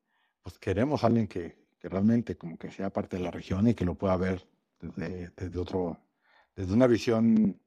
pues 0.43 0.57
queremos 0.59 1.03
a 1.03 1.07
alguien 1.07 1.27
que, 1.27 1.57
que 1.79 1.89
realmente 1.89 2.37
como 2.37 2.57
que 2.57 2.71
sea 2.71 2.91
parte 2.91 3.17
de 3.17 3.23
la 3.23 3.31
región 3.31 3.67
y 3.67 3.73
que 3.73 3.85
lo 3.85 3.95
pueda 3.95 4.17
ver 4.17 4.47
desde, 4.79 5.31
desde 5.35 5.59
otro, 5.59 5.97
desde 6.55 6.73
una 6.73 6.87
visión 6.87 7.59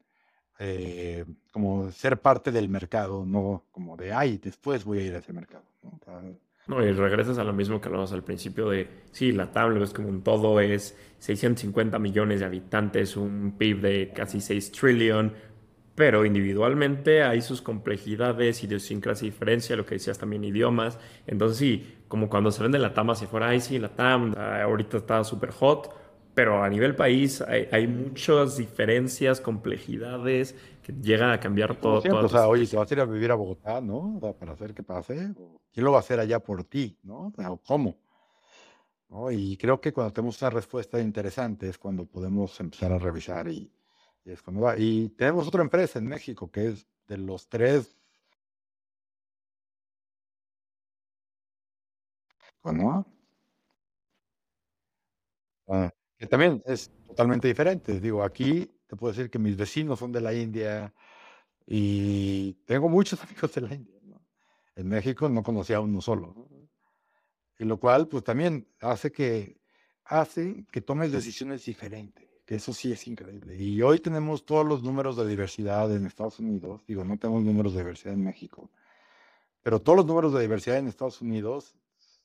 eh, 0.63 1.25
como 1.53 1.91
ser 1.91 2.19
parte 2.19 2.53
del 2.53 2.69
mercado, 2.69 3.25
no 3.25 3.65
como 3.73 3.97
de, 3.97 4.13
ay, 4.13 4.39
después 4.39 4.85
voy 4.85 4.99
a 4.99 5.03
ir 5.03 5.15
a 5.15 5.19
ese 5.19 5.33
mercado. 5.33 5.65
¿no? 6.67 6.85
y 6.85 6.93
regresas 6.93 7.39
a 7.39 7.45
lo 7.45 7.53
mismo 7.53 7.81
que 7.81 7.89
hablamos 7.89 8.13
al 8.13 8.23
principio 8.23 8.69
de, 8.69 8.87
sí, 9.11 9.33
la 9.33 9.51
tabla 9.51 9.83
es 9.83 9.93
como 9.93 10.09
un 10.09 10.23
todo, 10.23 10.61
es 10.61 10.95
650 11.19 11.99
millones 11.99 12.41
de 12.41 12.47
habitantes, 12.47 13.17
un 13.17 13.57
PIB 13.59 13.81
de 13.81 14.13
casi 14.15 14.41
6 14.41 14.71
trillion, 14.71 15.33
pero 15.95 16.25
individualmente 16.25 17.23
hay 17.23 17.41
sus 17.41 17.63
complejidades, 17.63 18.63
idiosincrasia 18.63 19.27
y 19.27 19.31
diferencia, 19.31 19.77
lo 19.77 19.87
que 19.87 19.97
decías 19.97 20.19
también, 20.19 20.45
idiomas. 20.45 20.99
Entonces 21.27 21.59
sí, 21.59 21.97
como 22.07 22.29
cuando 22.29 22.53
se 22.53 22.69
de 22.69 22.79
la 22.79 22.95
TAM 22.95 23.11
hacia 23.11 23.27
afuera, 23.27 23.49
ay 23.49 23.61
sí, 23.61 23.79
la 23.79 23.89
TAM 23.89 24.35
ahorita 24.37 24.99
está 24.99 25.25
súper 25.25 25.51
hot, 25.51 25.91
pero 26.35 26.63
a 26.63 26.69
nivel 26.69 26.95
país 26.95 27.43
hay, 27.43 27.87
muchas 27.87 28.57
diferencias, 28.57 29.41
complejidades 29.41 30.55
que 30.83 30.93
llegan 30.93 31.31
a 31.31 31.41
cambiar 31.41 31.77
todo. 31.77 31.99
o 31.99 32.29
sea, 32.29 32.49
oye, 32.49 32.67
te 32.67 32.77
vas 32.77 32.91
a 32.91 32.95
ir 32.95 33.01
a 33.01 33.05
vivir 33.05 33.31
a 33.31 33.35
Bogotá, 33.35 33.81
¿no? 33.81 34.19
para 34.39 34.53
hacer 34.53 34.75
que 34.75 34.83
pase. 34.83 35.35
¿Quién 35.73 35.85
lo 35.85 35.93
va 35.93 35.99
a 35.99 36.01
hacer 36.01 36.21
allá 36.21 36.39
por 36.41 36.65
ti, 36.65 36.99
no? 37.03 37.33
O 37.37 37.57
¿cómo? 37.59 37.97
Y 39.33 39.57
creo 39.57 39.81
que 39.81 39.93
cuando 39.93 40.13
tenemos 40.13 40.41
una 40.41 40.51
respuesta 40.51 41.01
interesante 41.01 41.69
es 41.69 41.79
cuando 41.79 42.07
podemos 42.07 42.59
empezar 42.61 42.93
a 42.93 42.99
revisar 42.99 43.49
y, 43.49 43.71
y 44.25 44.31
es 44.31 44.41
cuando 44.41 44.63
va. 44.63 44.79
Y 44.79 45.09
tenemos 45.11 45.49
otra 45.49 45.63
empresa 45.63 45.99
en 45.99 46.07
México 46.07 46.51
que 46.51 46.69
es 46.69 46.87
de 47.09 47.19
los 47.19 47.49
tres. 47.49 47.97
¿No? 52.63 53.05
Ah, 55.69 55.91
que 56.21 56.27
también 56.27 56.63
es 56.67 56.93
totalmente 57.07 57.49
diferente. 57.49 57.99
Digo, 57.99 58.23
aquí 58.23 58.71
te 58.87 58.95
puedo 58.95 59.11
decir 59.11 59.31
que 59.31 59.39
mis 59.39 59.57
vecinos 59.57 59.99
son 59.99 60.13
de 60.13 60.21
la 60.21 60.35
India 60.35 60.93
y 61.67 62.53
tengo 62.67 62.91
muchos 62.91 63.23
amigos 63.25 63.55
de 63.55 63.61
la 63.63 63.75
India. 63.75 63.99
En 64.77 64.87
México 64.87 65.31
no 65.31 65.43
conocía 65.43 65.79
a 65.79 65.81
uno 65.81 66.03
solo. 66.03 66.47
Y 67.59 67.65
lo 67.65 67.81
cual, 67.81 68.07
pues 68.07 68.23
también 68.23 68.69
hace 68.81 69.11
que, 69.11 69.63
hace 70.05 70.67
que 70.71 70.83
tomes 70.83 71.11
decisiones 71.11 71.65
diferentes. 71.65 72.29
Que 72.45 72.57
eso 72.57 72.75
sí 72.75 72.93
es 72.93 73.07
increíble. 73.07 73.57
Y 73.57 73.81
hoy 73.81 73.99
tenemos 73.99 74.45
todos 74.45 74.67
los 74.67 74.83
números 74.83 75.17
de 75.17 75.27
diversidad 75.27 75.91
en 75.95 76.05
Estados 76.05 76.39
Unidos. 76.39 76.85
Digo, 76.87 77.03
no 77.03 77.17
tenemos 77.17 77.43
números 77.45 77.73
de 77.73 77.79
diversidad 77.79 78.13
en 78.13 78.25
México. 78.25 78.71
Pero 79.63 79.81
todos 79.81 79.97
los 79.97 80.07
números 80.07 80.35
de 80.35 80.43
diversidad 80.43 80.77
en 80.77 80.89
Estados 80.89 81.23
Unidos, 81.23 81.75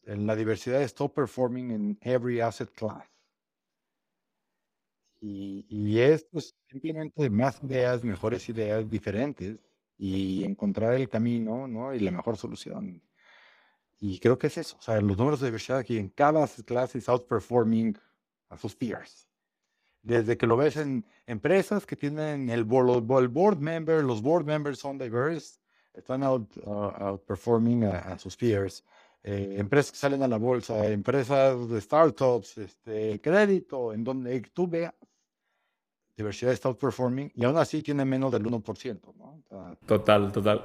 en 0.04 0.28
la 0.28 0.36
diversidad 0.36 0.82
es 0.82 0.94
top 0.94 1.14
performing 1.14 1.72
in 1.72 1.98
every 2.02 2.42
asset 2.42 2.70
class. 2.74 3.15
Y, 5.28 6.00
es 6.00 6.24
pues, 6.32 6.56
simplemente 6.70 7.30
más 7.32 7.60
ideas, 7.64 8.04
mejores 8.04 8.48
ideas 8.48 8.88
diferentes 8.88 9.58
y 9.98 10.44
encontrar 10.44 10.94
el 10.94 11.10
camino 11.10 11.68
¿no? 11.68 11.96
y 11.96 12.00
la 12.00 12.12
mejor 12.12 12.38
solución. 12.38 13.02
Y 14.00 14.20
creo 14.20 14.38
que 14.38 14.48
es 14.48 14.58
eso. 14.60 14.78
O 14.78 14.82
sea, 14.84 15.02
los 15.02 15.18
números 15.18 15.40
de 15.40 15.74
aquí 15.74 15.98
en 15.98 16.10
cada 16.10 16.48
clase 16.64 17.00
es 17.00 17.10
outperforming 17.10 17.98
a 18.50 18.58
sus 18.58 18.76
peers. 18.76 19.28
Desde 20.04 20.38
que 20.38 20.46
lo 20.46 20.58
ves 20.58 20.78
en 20.78 21.04
empresas 21.26 21.88
que 21.88 21.96
tienen 21.96 22.52
el 22.52 22.64
board, 22.64 23.10
el 23.20 23.28
board 23.28 23.58
member, 23.58 24.04
los 24.04 24.22
board 24.22 24.46
members 24.46 24.78
son 24.78 25.00
diverse, 25.00 25.60
están 25.96 26.22
out, 26.22 26.56
uh, 26.58 26.92
outperforming 27.00 27.86
a, 27.86 28.20
sus 28.20 28.38
peers. 28.38 28.84
Eh, 29.24 29.56
empresas 29.58 29.92
que 29.92 29.98
salen 29.98 30.22
a 30.22 30.28
la 30.28 30.38
bolsa, 30.38 30.86
empresas 30.88 31.68
de 31.68 31.82
startups, 31.82 32.60
este, 32.60 33.20
crédito, 33.22 33.92
en 33.92 34.04
donde 34.04 34.40
tú 34.54 34.68
veas 34.68 34.94
diversidad 36.16 36.54
está 36.54 36.70
outperforming 36.70 37.32
y 37.36 37.46
aún 37.46 37.58
así 37.58 37.82
tiene 37.82 38.06
menos 38.06 38.32
del 38.32 38.44
1%. 38.44 39.00
¿no? 39.18 39.44
total, 39.86 40.32
total. 40.32 40.64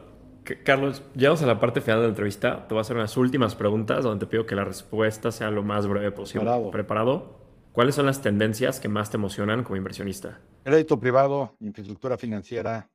Carlos, 0.64 1.03
llegamos 1.14 1.42
a 1.42 1.46
la 1.46 1.61
parte 1.61 1.80
final 1.80 1.98
de 1.98 2.05
la 2.05 2.09
entrevista. 2.11 2.66
Te 2.66 2.74
voy 2.74 2.78
a 2.78 2.82
hacer 2.82 2.96
unas 2.96 3.16
últimas 3.16 3.55
preguntas 3.55 4.05
donde 4.05 4.24
te 4.24 4.30
pido 4.30 4.46
que 4.46 4.55
la 4.55 4.64
respuesta 4.64 5.30
sea 5.30 5.51
lo 5.51 5.62
más 5.62 5.86
breve 5.86 6.11
posible. 6.12 6.46
Preparado. 6.46 6.70
¿Preparado? 6.70 7.40
¿Cuáles 7.72 7.94
son 7.94 8.07
las 8.07 8.20
tendencias 8.20 8.80
que 8.80 8.88
más 8.88 9.11
te 9.11 9.16
emocionan 9.16 9.62
como 9.62 9.76
inversionista? 9.76 10.40
Crédito 10.64 10.98
privado, 10.98 11.57
infraestructura 11.61 12.16
financiera, 12.16 12.90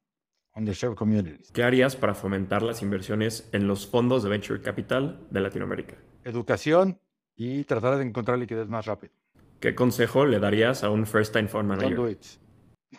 underserved 0.54 0.98
communities. 0.98 1.52
¿Qué 1.52 1.64
harías 1.64 1.96
para 1.96 2.14
fomentar 2.14 2.62
las 2.62 2.82
inversiones 2.82 3.48
en 3.54 3.68
los 3.68 3.88
fondos 3.88 4.24
de 4.24 4.30
venture 4.30 4.62
capital 4.62 5.26
de 5.30 5.40
Latinoamérica? 5.40 5.96
Educación 6.24 7.00
y 7.38 7.64
tratar 7.64 7.98
de 7.98 8.04
encontrar 8.04 8.38
liquidez 8.38 8.68
más 8.68 8.86
rápido. 8.86 9.14
¿Qué 9.62 9.76
consejo 9.76 10.26
le 10.26 10.40
darías 10.40 10.84
a 10.84 10.90
un 10.90 11.06
first 11.06 11.34
time 11.34 11.48
fund 11.48 11.70
manager? 11.70 11.96
Don't 11.96 12.08
do 12.08 12.12
it. 12.12 12.26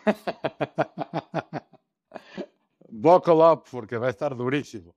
Buckle 2.89 3.35
up 3.35 3.63
porque 3.71 3.97
va 3.97 4.07
a 4.07 4.09
estar 4.09 4.35
durísimo. 4.35 4.95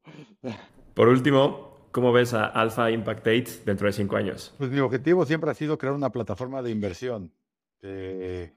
Por 0.94 1.08
último, 1.08 1.88
¿cómo 1.90 2.12
ves 2.12 2.34
a 2.34 2.46
Alpha 2.46 2.90
Impact 2.90 3.26
8 3.26 3.52
dentro 3.64 3.86
de 3.86 3.92
cinco 3.92 4.16
años? 4.16 4.54
Pues 4.58 4.70
mi 4.70 4.80
objetivo 4.80 5.26
siempre 5.26 5.50
ha 5.50 5.54
sido 5.54 5.76
crear 5.76 5.94
una 5.94 6.10
plataforma 6.10 6.62
de 6.62 6.70
inversión 6.70 7.32
que 7.78 8.54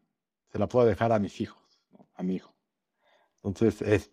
se 0.50 0.60
la 0.60 0.68
pueda 0.68 0.86
dejar 0.88 1.12
a 1.12 1.20
mis 1.20 1.42
hijos, 1.42 1.62
a 2.16 2.24
mi 2.24 2.36
hijo. 2.36 2.54
Entonces, 3.44 3.82
es, 3.82 4.12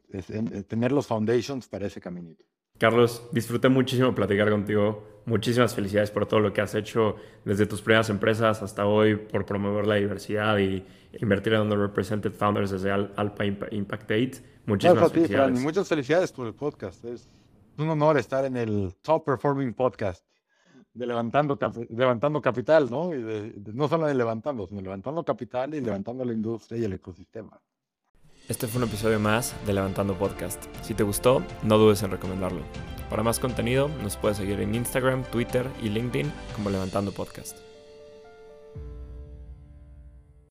tener 0.67 0.91
los 0.91 1.07
foundations 1.07 1.69
para 1.69 1.87
ese 1.87 2.01
caminito. 2.01 2.45
Carlos, 2.81 3.23
disfruté 3.31 3.69
muchísimo 3.69 4.15
platicar 4.15 4.49
contigo. 4.49 5.07
Muchísimas 5.27 5.75
felicidades 5.75 6.11
por 6.11 6.25
todo 6.25 6.41
lo 6.41 6.55
que 6.55 6.63
has 6.63 6.75
hecho 6.75 7.17
desde 7.45 7.67
tus 7.67 7.83
primeras 7.83 8.09
empresas 8.09 8.63
hasta 8.63 8.87
hoy 8.87 9.17
por 9.17 9.45
promover 9.45 9.87
la 9.87 9.97
diversidad 9.97 10.57
y 10.57 10.83
invertir 11.21 11.53
en 11.53 11.61
underrepresented 11.61 12.33
founders 12.33 12.71
desde 12.71 12.91
Alpa 12.91 13.45
Impact 13.45 14.11
8. 14.11 14.43
Muchísimas 14.65 15.13
felicidades. 15.13 15.61
muchas 15.61 15.89
felicidades 15.89 16.33
por 16.33 16.47
el 16.47 16.55
podcast. 16.55 17.05
Es 17.05 17.29
un 17.77 17.91
honor 17.91 18.17
estar 18.17 18.47
en 18.47 18.57
el 18.57 18.95
top 19.03 19.27
performing 19.27 19.75
podcast 19.75 20.25
de 20.95 21.07
levantando, 21.07 21.59
levantando 21.91 22.41
capital, 22.41 22.91
¿no? 22.91 23.15
Y 23.15 23.63
no 23.75 23.89
solo 23.89 24.07
de 24.07 24.15
levantando, 24.15 24.67
sino 24.67 24.81
levantando 24.81 25.23
capital 25.23 25.75
y 25.75 25.83
levantando 25.83 26.25
la 26.25 26.33
industria 26.33 26.81
y 26.81 26.85
el 26.85 26.95
ecosistema. 26.95 27.61
Este 28.51 28.67
fue 28.67 28.83
un 28.83 28.89
episodio 28.89 29.21
más 29.21 29.55
de 29.65 29.73
Levantando 29.73 30.19
Podcast. 30.19 30.65
Si 30.83 30.93
te 30.93 31.05
gustó, 31.05 31.41
no 31.63 31.79
dudes 31.79 32.03
en 32.03 32.11
recomendarlo. 32.11 32.63
Para 33.09 33.23
más 33.23 33.39
contenido, 33.39 33.89
nos 34.03 34.17
puedes 34.17 34.39
seguir 34.39 34.59
en 34.59 34.75
Instagram, 34.75 35.23
Twitter 35.23 35.69
y 35.81 35.89
LinkedIn 35.89 36.33
como 36.57 36.69
Levantando 36.69 37.13
Podcast. 37.13 37.70